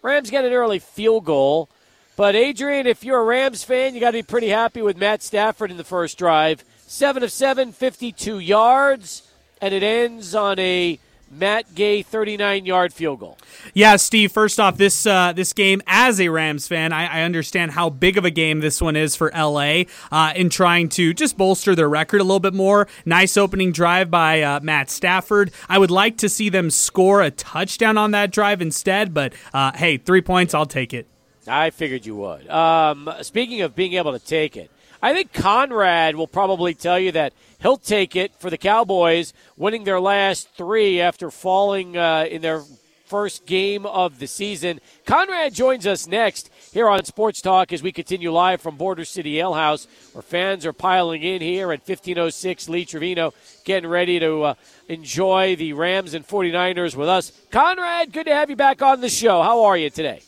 [0.04, 1.70] Rams get an early field goal.
[2.16, 5.24] But, Adrian, if you're a Rams fan, you got to be pretty happy with Matt
[5.24, 6.64] Stafford in the first drive.
[6.86, 9.24] 7 of 7, 52 yards,
[9.64, 11.00] and it ends on a
[11.32, 13.38] Matt Gay 39 yard field goal.
[13.74, 14.30] Yeah, Steve.
[14.30, 18.18] First off, this uh, this game as a Rams fan, I, I, understand how big
[18.18, 21.88] of a game this one is for LA uh, in trying to just bolster their
[21.88, 22.90] record a little bit more.
[23.06, 25.52] Nice opening drive by uh, Matt Stafford.
[25.70, 29.72] I would like to see them score a touchdown on that drive instead, but uh,
[29.76, 31.08] hey, three points, I'll take it.
[31.48, 32.50] I figured you would.
[32.50, 34.70] Um, speaking of being able to take it,
[35.04, 39.84] I think Conrad will probably tell you that he'll take it for the Cowboys, winning
[39.84, 42.64] their last three after falling uh, in their
[43.08, 44.80] first game of the season.
[45.06, 49.42] Conrad joins us next here on Sports Talk as we continue live from Border City
[49.42, 53.34] Ale House, where fans are piling in here at 1506 Lee Trevino,
[53.66, 54.54] getting ready to uh,
[54.88, 57.34] enjoy the Rams and 49ers with us.
[57.52, 59.44] Conrad, good to have you back on the show.
[59.44, 60.22] How are you today?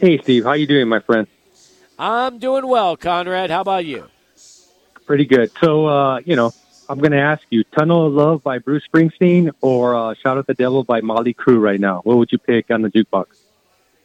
[0.00, 0.44] Hey, Steve.
[0.44, 1.26] How you doing, my friend?
[1.98, 3.50] I'm doing well, Conrad.
[3.50, 4.06] How about you?
[5.06, 5.50] Pretty good.
[5.60, 6.52] So, uh, you know,
[6.88, 10.46] I'm going to ask you, "Tunnel of Love" by Bruce Springsteen or uh, "Shout at
[10.46, 12.00] the Devil" by Motley Crue right now.
[12.04, 13.26] What would you pick on the jukebox?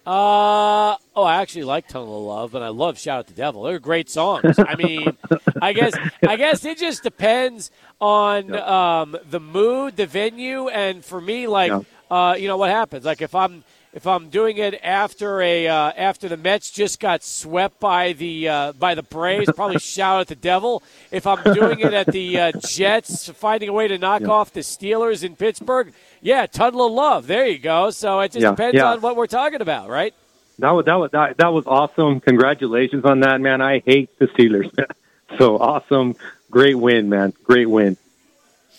[0.04, 3.62] Uh oh, I actually like Tunnel of Love, and I love Shout at the Devil.
[3.64, 4.58] They're great songs.
[4.58, 5.16] I mean,
[5.62, 5.94] I guess
[6.28, 7.70] I guess it just depends
[8.00, 9.02] on yeah.
[9.02, 11.82] um, the mood, the venue, and for me, like yeah.
[12.10, 13.06] uh, you know what happens.
[13.06, 13.64] Like if I'm
[13.94, 18.48] if I'm doing it after a uh, after the Mets just got swept by the
[18.48, 20.82] uh, by the Braves, probably shout at the devil.
[21.12, 24.30] If I'm doing it at the uh, Jets, finding a way to knock yeah.
[24.30, 27.28] off the Steelers in Pittsburgh, yeah, tunnel of love.
[27.28, 27.90] There you go.
[27.90, 28.52] So it just yeah.
[28.52, 28.92] depends yeah.
[28.92, 30.14] on what we're talking about, right?
[30.60, 32.22] That was that was that, that was awesome.
[32.22, 33.62] Congratulations on that, man.
[33.62, 34.72] I hate the Steelers,
[35.38, 36.16] so awesome,
[36.50, 37.34] great win, man.
[37.44, 37.98] Great win.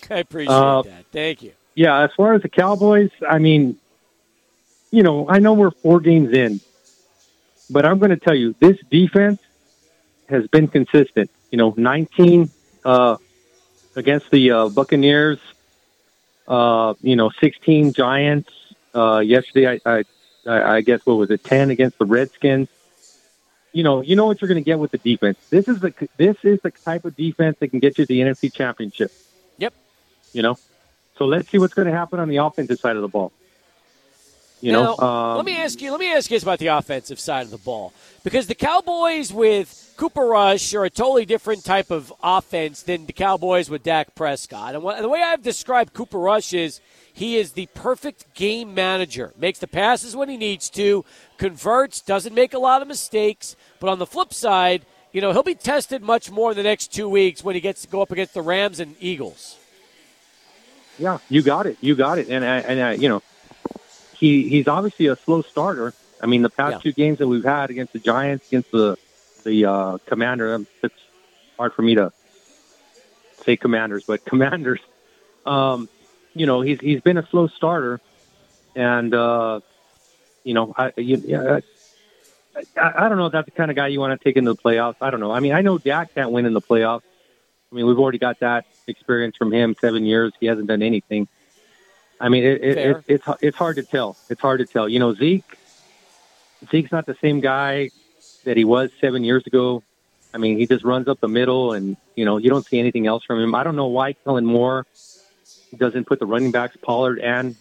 [0.09, 1.05] I appreciate uh, that.
[1.11, 1.51] Thank you.
[1.75, 3.79] Yeah, as far as the Cowboys, I mean,
[4.93, 6.61] you know, I know we're four games in,
[7.67, 9.41] but I'm going to tell you this defense
[10.29, 11.31] has been consistent.
[11.49, 12.51] You know, 19
[12.85, 13.17] uh,
[13.95, 15.39] against the uh, Buccaneers.
[16.47, 18.51] Uh, you know, 16 Giants.
[18.93, 20.03] Uh, yesterday, I,
[20.45, 22.69] I, I guess what was it, 10 against the Redskins.
[23.71, 25.39] You know, you know what you're going to get with the defense.
[25.49, 28.53] This is the this is the type of defense that can get you the NFC
[28.53, 29.11] Championship.
[29.57, 29.73] Yep.
[30.33, 30.59] You know,
[31.17, 33.31] so let's see what's going to happen on the offensive side of the ball.
[34.63, 35.91] You now, know, um, let me ask you.
[35.91, 39.93] Let me ask you about the offensive side of the ball because the Cowboys with
[39.97, 44.73] Cooper Rush are a totally different type of offense than the Cowboys with Dak Prescott.
[44.73, 46.79] And the way I've described Cooper Rush is
[47.11, 49.33] he is the perfect game manager.
[49.37, 51.03] Makes the passes when he needs to,
[51.37, 53.57] converts, doesn't make a lot of mistakes.
[53.81, 56.93] But on the flip side, you know he'll be tested much more in the next
[56.93, 59.57] two weeks when he gets to go up against the Rams and Eagles.
[60.97, 61.77] Yeah, you got it.
[61.81, 62.29] You got it.
[62.29, 63.21] And I, and I, you know
[64.15, 65.93] he he's obviously a slow starter.
[66.21, 66.79] I mean, the past yeah.
[66.79, 68.97] two games that we've had against the Giants, against the
[69.43, 70.95] the uh, Commander, um, it's
[71.57, 72.11] hard for me to
[73.45, 74.79] say Commanders, but Commanders.
[75.45, 75.89] Um,
[76.33, 77.99] you know, he's he's been a slow starter,
[78.75, 79.59] and uh,
[80.43, 81.59] you know, I you, yeah,
[82.55, 84.53] I, I don't know if that's the kind of guy you want to take into
[84.53, 84.95] the playoffs.
[85.01, 85.31] I don't know.
[85.31, 87.03] I mean, I know Dak can't win in the playoffs.
[87.71, 89.75] I mean, we've already got that experience from him.
[89.79, 91.27] Seven years, he hasn't done anything.
[92.19, 94.17] I mean, it, it, it, it's it's hard to tell.
[94.29, 94.87] It's hard to tell.
[94.87, 95.57] You know, Zeke
[96.69, 97.89] Zeke's not the same guy
[98.45, 99.83] that he was seven years ago.
[100.33, 103.07] I mean, he just runs up the middle, and you know, you don't see anything
[103.07, 103.53] else from him.
[103.55, 104.85] I don't know why Kellen Moore
[105.75, 107.55] doesn't put the running backs Pollard and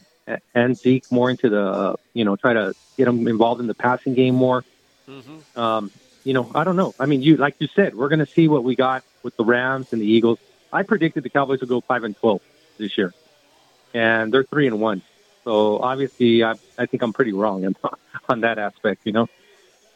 [0.55, 4.15] and Zeke more into the you know try to get them involved in the passing
[4.15, 4.65] game more.
[5.09, 5.59] Mm-hmm.
[5.59, 5.91] Um,
[6.25, 6.95] you know, I don't know.
[7.01, 9.45] I mean, you like you said, we're going to see what we got with the
[9.45, 10.39] Rams and the Eagles.
[10.73, 12.41] I predicted the Cowboys would go five and twelve
[12.79, 13.13] this year
[13.95, 15.03] and they're three and one.
[15.45, 17.77] So obviously, I, I think I'm pretty wrong on,
[18.29, 19.03] on that aspect.
[19.05, 19.29] You know.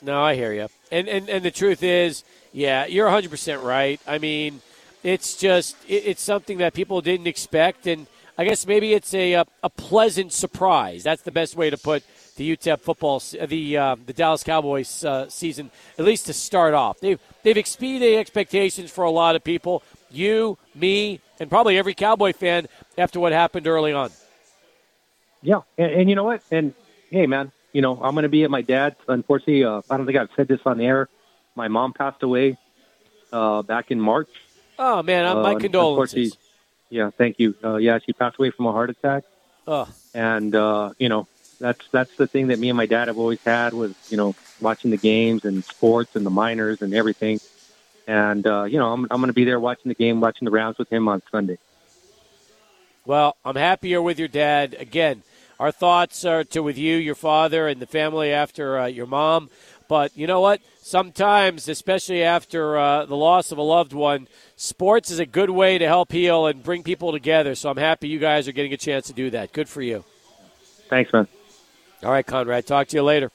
[0.02, 0.68] No, I hear you.
[0.90, 4.01] And and and the truth is, yeah, you're 100 percent right.
[4.06, 4.60] I mean,
[5.02, 8.06] it's just it, it's something that people didn't expect, and
[8.36, 11.02] I guess maybe it's a a, a pleasant surprise.
[11.02, 12.02] That's the best way to put
[12.36, 17.01] the UTEP football, the uh, the Dallas Cowboys uh, season, at least to start off.
[17.01, 19.82] They've they've exceeded expectations for a lot of people.
[20.10, 24.10] You, me, and probably every Cowboy fan after what happened early on.
[25.42, 26.42] Yeah, and, and you know what?
[26.50, 26.74] And
[27.10, 28.96] hey, man, you know I'm going to be at my dad's.
[29.08, 31.08] Unfortunately, uh, I don't think I've said this on air.
[31.54, 32.58] My mom passed away
[33.32, 34.28] uh, uh, back in March.
[34.78, 36.36] Oh man, uh, my condolences.
[36.90, 37.54] Yeah, thank you.
[37.62, 39.24] Uh, yeah, she passed away from a heart attack.
[39.66, 39.88] Oh.
[40.14, 41.26] And uh, you know,
[41.60, 44.34] that's that's the thing that me and my dad have always had was you know
[44.60, 47.40] watching the games and sports and the Miners and everything.
[48.07, 50.51] And uh, you know, I'm I'm going to be there watching the game, watching the
[50.51, 51.59] rounds with him on Sunday.
[53.05, 55.23] Well, I'm happier with your dad again.
[55.59, 59.49] Our thoughts are to with you, your father, and the family after uh, your mom.
[59.89, 60.61] But you know what?
[60.81, 65.78] Sometimes, especially after uh, the loss of a loved one, sports is a good way
[65.78, 67.55] to help heal and bring people together.
[67.55, 69.53] So I'm happy you guys are getting a chance to do that.
[69.53, 70.05] Good for you.
[70.89, 71.27] Thanks, man.
[72.03, 72.66] All right, Conrad.
[72.66, 73.31] Talk to you later.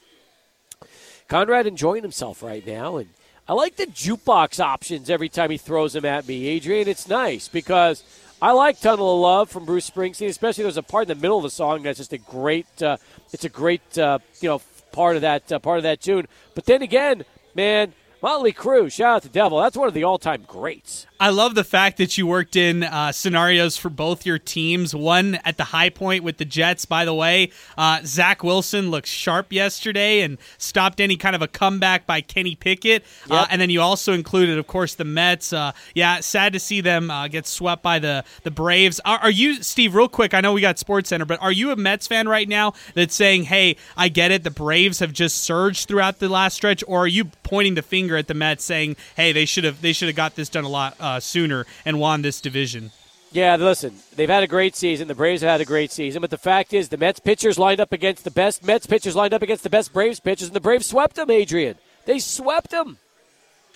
[1.28, 3.08] Conrad enjoying himself right now, and
[3.48, 6.86] I like the jukebox options every time he throws them at me, Adrian.
[6.86, 8.04] It's nice because
[8.40, 11.38] I like "Tunnel of Love" from Bruce Springsteen, especially there's a part in the middle
[11.38, 12.66] of the song that's just a great.
[12.80, 12.98] Uh,
[13.32, 14.62] it's a great, uh, you know,
[14.92, 16.28] part of that uh, part of that tune.
[16.54, 17.24] But then again,
[17.54, 19.58] man, Motley Crue, shout out to Devil.
[19.58, 21.08] That's one of the all-time greats.
[21.18, 24.94] I love the fact that you worked in uh, scenarios for both your teams.
[24.94, 27.50] One at the high point with the Jets, by the way.
[27.76, 32.54] Uh, Zach Wilson looked sharp yesterday and stopped any kind of a comeback by Kenny
[32.54, 33.02] Pickett.
[33.28, 33.42] Uh, yep.
[33.42, 35.52] Uh, and then you also included, of course, the Mets.
[35.52, 39.00] Uh, yeah, sad to see them uh, get swept by the, the Braves.
[39.04, 40.32] Are, are, you, Steve, real quick?
[40.32, 43.14] I know we got Sports Center, but are you a Mets fan right now that's
[43.16, 46.84] saying, hey, I get it, the Braves have just surged throughout the last stretch?
[46.86, 49.92] Or are you pointing the finger at the Mets saying, hey, they should have they
[49.92, 52.90] should have got this done a lot uh, sooner and won this division.
[53.30, 55.06] Yeah, listen, they've had a great season.
[55.06, 57.78] The Braves have had a great season, but the fact is, the Mets pitchers lined
[57.78, 60.60] up against the best Mets pitchers lined up against the best Braves pitchers, and the
[60.60, 61.30] Braves swept them.
[61.30, 61.76] Adrian,
[62.06, 62.96] they swept them.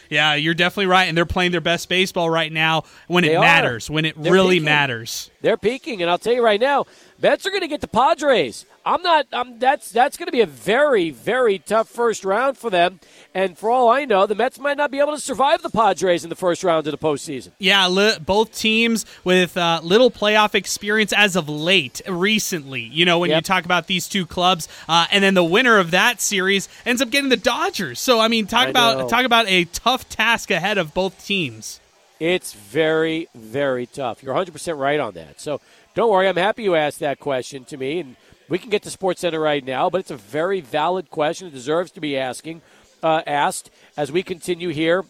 [0.09, 3.41] Yeah, you're definitely right, and they're playing their best baseball right now when they it
[3.41, 4.65] matters, when it they're really peaking.
[4.65, 5.31] matters.
[5.43, 6.87] They're peaking, and I'll tell you right now,
[7.21, 8.65] Mets are going to get the Padres.
[8.87, 9.27] I'm not.
[9.33, 13.01] I'm, that's that's going to be a very very tough first round for them.
[13.35, 16.23] And for all I know, the Mets might not be able to survive the Padres
[16.23, 17.51] in the first round of the postseason.
[17.59, 22.83] Yeah, li- both teams with uh, little playoff experience as of late, recently.
[22.83, 23.39] You know, when yep.
[23.39, 27.03] you talk about these two clubs, uh, and then the winner of that series ends
[27.03, 27.99] up getting the Dodgers.
[27.99, 29.09] So I mean, talk I about know.
[29.09, 31.81] talk about a tough task ahead of both teams.
[32.21, 34.23] It's very very tough.
[34.23, 35.41] You're 100 percent right on that.
[35.41, 35.61] So
[35.97, 38.17] don't worry, I'm happy you asked that question to me and
[38.49, 41.49] we can get to Sports Center right now, but it's a very valid question.
[41.49, 42.63] It deserves to be asking
[43.03, 45.05] uh, asked as we continue here.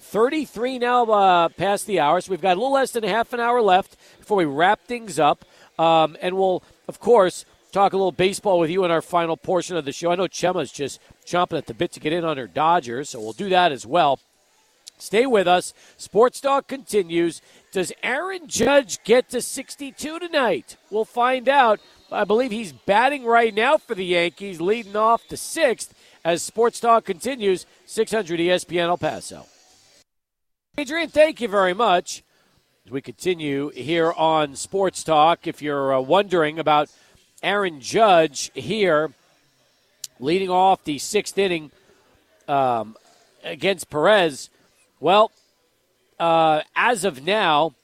[0.00, 3.32] 33 now uh, past the hour, so we've got a little less than a half
[3.32, 5.44] an hour left before we wrap things up.
[5.78, 9.76] Um, and we'll, of course, talk a little baseball with you in our final portion
[9.76, 10.12] of the show.
[10.12, 13.20] I know Chema's just chomping at the bit to get in on her Dodgers, so
[13.20, 14.20] we'll do that as well.
[14.98, 15.74] Stay with us.
[15.96, 17.42] Sports Talk continues.
[17.72, 20.76] Does Aaron Judge get to 62 tonight?
[20.90, 21.80] We'll find out.
[22.10, 25.92] I believe he's batting right now for the Yankees, leading off the sixth
[26.24, 27.66] as Sports Talk continues.
[27.86, 29.46] 600 ESPN El Paso.
[30.78, 32.22] Adrian, thank you very much.
[32.84, 36.90] As we continue here on Sports Talk, if you're uh, wondering about
[37.42, 39.12] Aaron Judge here,
[40.20, 41.72] leading off the sixth inning
[42.46, 42.96] um,
[43.42, 44.50] against Perez,
[45.00, 45.32] well,
[46.20, 47.74] uh, as of now,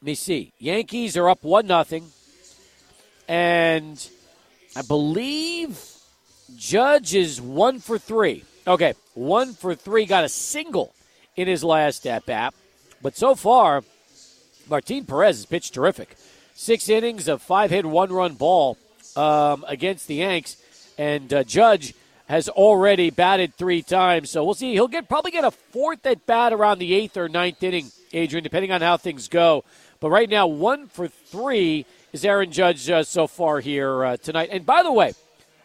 [0.00, 0.52] let me see.
[0.58, 2.10] Yankees are up one nothing
[3.28, 4.08] and
[4.74, 5.80] I believe
[6.56, 8.44] Judge is one for three.
[8.66, 10.06] Okay, one for three.
[10.06, 10.94] Got a single
[11.36, 12.54] in his last at bat,
[13.02, 13.82] but so far,
[14.68, 16.16] Martin Perez has pitched terrific.
[16.54, 18.78] Six innings of five hit, one run ball
[19.14, 20.56] um, against the Yanks,
[20.98, 21.94] and uh, Judge
[22.28, 24.30] has already batted three times.
[24.30, 24.72] So we'll see.
[24.72, 28.42] He'll get probably get a fourth at bat around the eighth or ninth inning, Adrian,
[28.42, 29.64] depending on how things go.
[30.00, 31.86] But right now, one for three
[32.16, 34.48] is Aaron Judge uh, so far here uh, tonight.
[34.50, 35.12] And by the way,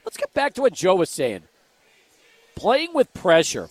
[0.04, 1.44] let's get back to what Joe was saying.
[2.56, 3.70] Playing with pressure.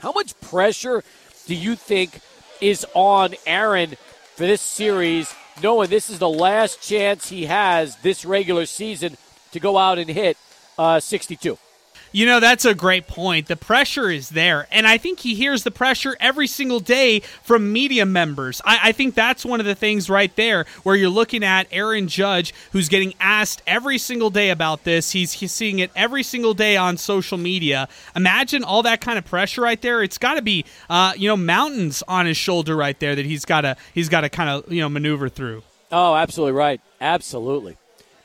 [0.00, 1.04] How much pressure
[1.46, 2.18] do you think
[2.60, 3.94] is on Aaron
[4.34, 5.32] for this series,
[5.62, 9.16] knowing this is the last chance he has this regular season
[9.52, 10.36] to go out and hit
[10.76, 11.56] uh, 62?
[12.16, 13.46] You know, that's a great point.
[13.46, 14.66] The pressure is there.
[14.70, 18.62] And I think he hears the pressure every single day from media members.
[18.64, 22.08] I, I, think that's one of the things right there where you're looking at Aaron
[22.08, 25.10] Judge, who's getting asked every single day about this.
[25.10, 27.86] He's, he's seeing it every single day on social media.
[28.14, 30.02] Imagine all that kind of pressure right there.
[30.02, 33.44] It's got to be, uh, you know, mountains on his shoulder right there that he's
[33.44, 35.64] got to he's got to kind of you know maneuver through.
[35.92, 36.80] Oh, absolutely right.
[36.98, 37.76] Absolutely.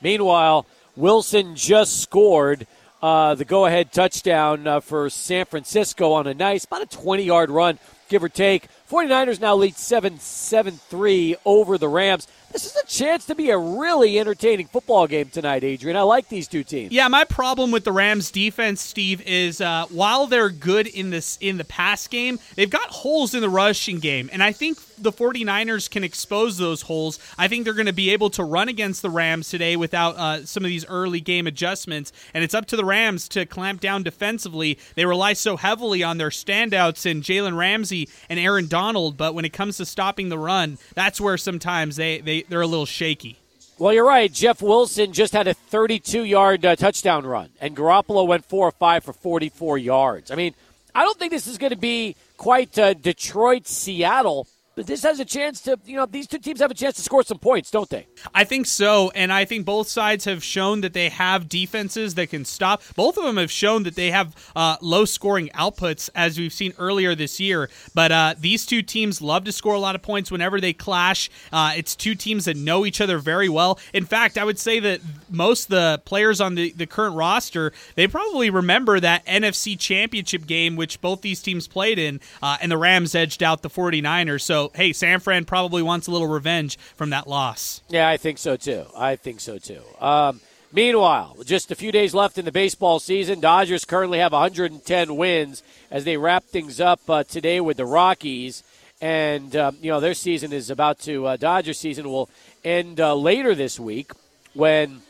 [0.02, 0.66] Meanwhile,
[0.96, 2.66] Wilson just scored
[3.02, 7.24] uh, the go ahead touchdown uh, for San Francisco on a nice, about a 20
[7.24, 7.80] yard run,
[8.10, 8.68] give or take.
[8.90, 12.28] 49ers now lead 7 7 3 over the Rams.
[12.52, 15.98] This is a chance to be a really entertaining football game tonight, Adrian.
[15.98, 16.92] I like these two teams.
[16.92, 21.38] Yeah, my problem with the Rams defense, Steve, is uh, while they're good in this
[21.42, 25.12] in the pass game, they've got holes in the rushing game, and I think the
[25.12, 27.20] 49ers can expose those holes.
[27.38, 30.46] I think they're going to be able to run against the Rams today without uh,
[30.46, 34.04] some of these early game adjustments, and it's up to the Rams to clamp down
[34.04, 34.78] defensively.
[34.96, 39.46] They rely so heavily on their standouts in Jalen Ramsey and Aaron Donald, but when
[39.46, 43.38] it comes to stopping the run, that's where sometimes they, they, they're a little shaky.
[43.78, 44.32] Well, you're right.
[44.32, 48.72] Jeff Wilson just had a 32 yard uh, touchdown run, and Garoppolo went 4 or
[48.72, 50.30] 5 for 44 yards.
[50.30, 50.54] I mean,
[50.94, 54.48] I don't think this is going to be quite uh, Detroit Seattle
[54.82, 57.04] but this has a chance to, you know, these two teams have a chance to
[57.04, 58.08] score some points, don't they?
[58.34, 59.12] I think so.
[59.14, 62.82] And I think both sides have shown that they have defenses that can stop.
[62.96, 66.74] Both of them have shown that they have uh, low scoring outputs, as we've seen
[66.80, 67.70] earlier this year.
[67.94, 71.30] But uh, these two teams love to score a lot of points whenever they clash.
[71.54, 73.78] Uh, it's two teams that know each other very well.
[73.94, 78.08] In fact, I would say that most the players on the, the current roster, they
[78.08, 82.80] probably remember that NFC championship game, which both these teams played in, uh, and the
[82.80, 84.42] Rams edged out the 49ers.
[84.42, 87.82] So hey, San Fran probably wants a little revenge from that loss.
[87.90, 88.86] Yeah, I think so too.
[88.96, 89.82] I think so too.
[90.00, 90.42] Um,
[90.72, 93.40] meanwhile, just a few days left in the baseball season.
[93.40, 98.64] Dodgers currently have 110 wins as they wrap things up uh, today with the Rockies.
[99.02, 102.30] And, um, you know, their season is about to, uh, Dodger season will
[102.64, 104.12] end uh, later this week
[104.54, 105.02] when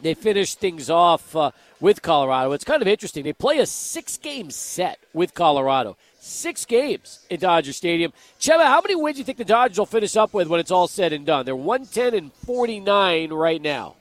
[0.00, 1.50] they finish things off uh,
[1.80, 2.52] with Colorado.
[2.52, 3.24] It's kind of interesting.
[3.24, 8.12] They play a six game set with Colorado six games in Dodger Stadium.
[8.38, 10.70] Chema, how many wins do you think the Dodgers will finish up with when it's
[10.70, 11.44] all said and done?
[11.44, 13.96] They're 110 and 49 right now.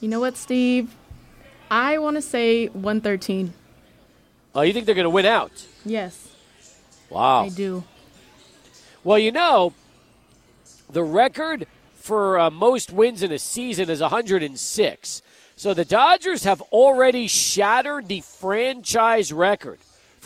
[0.00, 0.94] You know what, Steve?
[1.70, 3.52] I want to say 113.
[4.54, 5.66] Oh, you think they're going to win out?
[5.84, 6.28] Yes.
[7.10, 7.44] Wow.
[7.44, 7.84] I do.
[9.04, 9.72] Well, you know,
[10.88, 11.66] the record
[11.96, 15.22] for uh, most wins in a season is 106.
[15.56, 19.78] So the Dodgers have already shattered the franchise record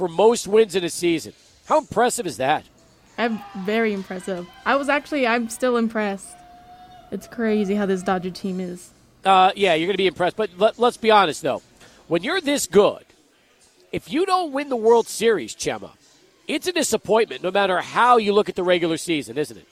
[0.03, 1.33] for most wins in a season.
[1.67, 2.65] How impressive is that?
[3.17, 4.49] I'm very impressive.
[4.67, 6.35] I was actually, I'm still impressed.
[7.13, 8.91] It's crazy how this Dodger team is.
[9.25, 10.35] Uh, yeah, you're going to be impressed.
[10.35, 11.63] But let, let's be honest, though.
[12.09, 13.05] When you're this good,
[13.93, 15.91] if you don't win the World Series, Chema,
[16.49, 19.69] it's a disappointment no matter how you look at the regular season, isn't it?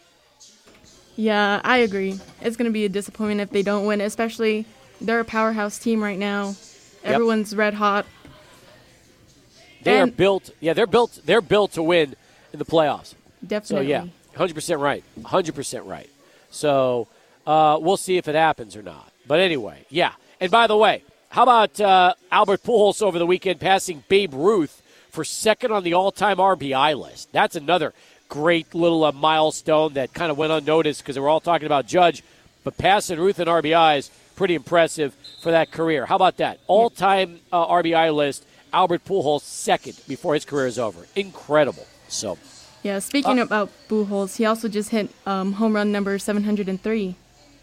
[1.16, 2.20] Yeah, I agree.
[2.40, 4.64] It's going to be a disappointment if they don't win, especially
[5.00, 6.54] they're a powerhouse team right now.
[7.02, 7.14] Yep.
[7.14, 8.06] Everyone's red hot.
[9.82, 10.50] They and are built.
[10.60, 11.20] Yeah, they're built.
[11.24, 12.14] They're built to win
[12.52, 13.14] in the playoffs.
[13.46, 13.86] Definitely.
[13.86, 15.04] So yeah, hundred percent right.
[15.24, 16.10] Hundred percent right.
[16.50, 17.08] So
[17.46, 19.10] uh, we'll see if it happens or not.
[19.26, 20.12] But anyway, yeah.
[20.40, 24.82] And by the way, how about uh, Albert Pujols over the weekend passing Babe Ruth
[25.10, 27.30] for second on the all-time RBI list?
[27.32, 27.94] That's another
[28.28, 32.22] great little uh, milestone that kind of went unnoticed because we're all talking about Judge,
[32.64, 36.06] but passing Ruth in RBIs pretty impressive for that career.
[36.06, 38.44] How about that all-time uh, RBI list?
[38.72, 41.06] Albert Pujols second before his career is over.
[41.16, 41.86] Incredible.
[42.08, 42.38] So.
[42.82, 47.14] Yeah, speaking uh, about Pujols, he also just hit um, home run number 703.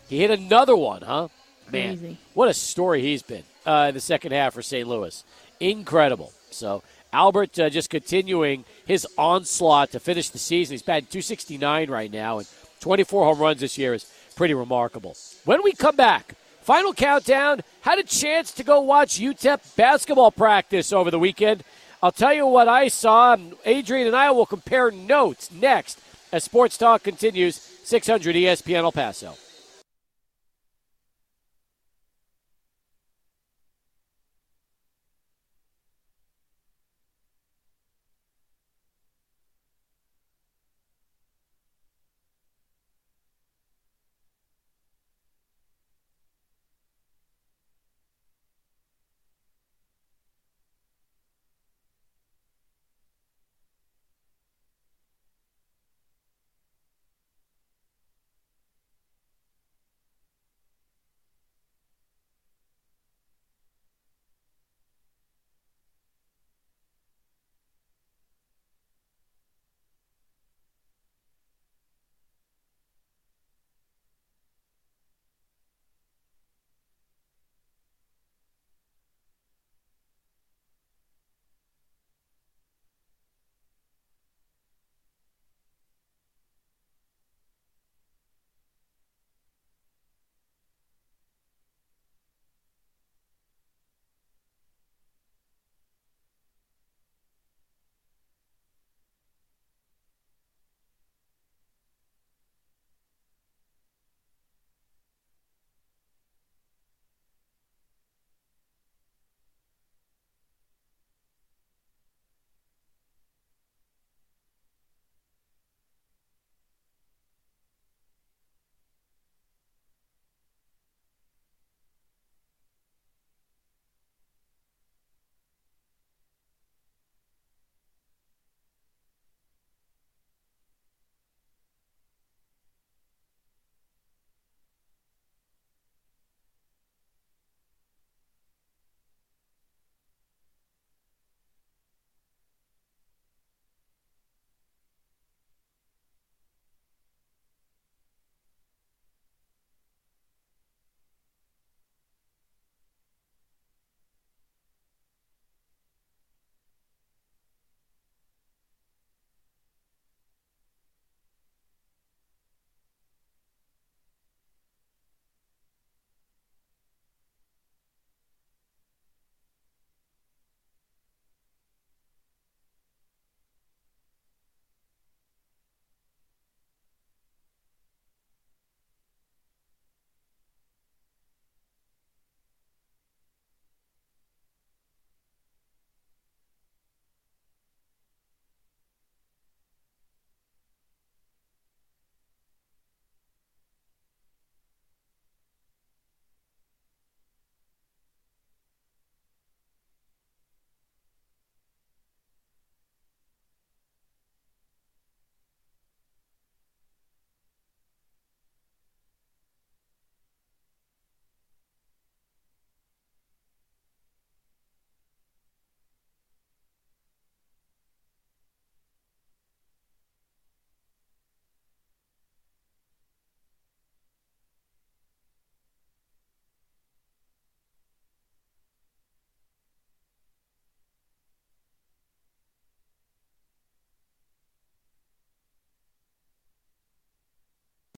[0.09, 1.29] He hit another one, huh?
[1.71, 2.17] Man, Crazy.
[2.33, 4.87] what a story he's been uh, in the second half for St.
[4.87, 5.23] Louis.
[5.59, 6.31] Incredible.
[6.49, 6.81] So
[7.11, 10.73] Albert uh, just continuing his onslaught to finish the season.
[10.73, 12.47] He's batting 269 right now, and
[12.79, 14.05] 24 home runs this year is
[14.35, 15.15] pretty remarkable.
[15.45, 16.35] When we come back,
[16.67, 17.61] Final countdown.
[17.79, 21.63] Had a chance to go watch UTEP basketball practice over the weekend.
[22.03, 23.37] I'll tell you what I saw.
[23.63, 25.97] Adrian and I will compare notes next
[26.29, 27.55] as Sports Talk continues.
[27.55, 29.37] 600 ESPN El Paso.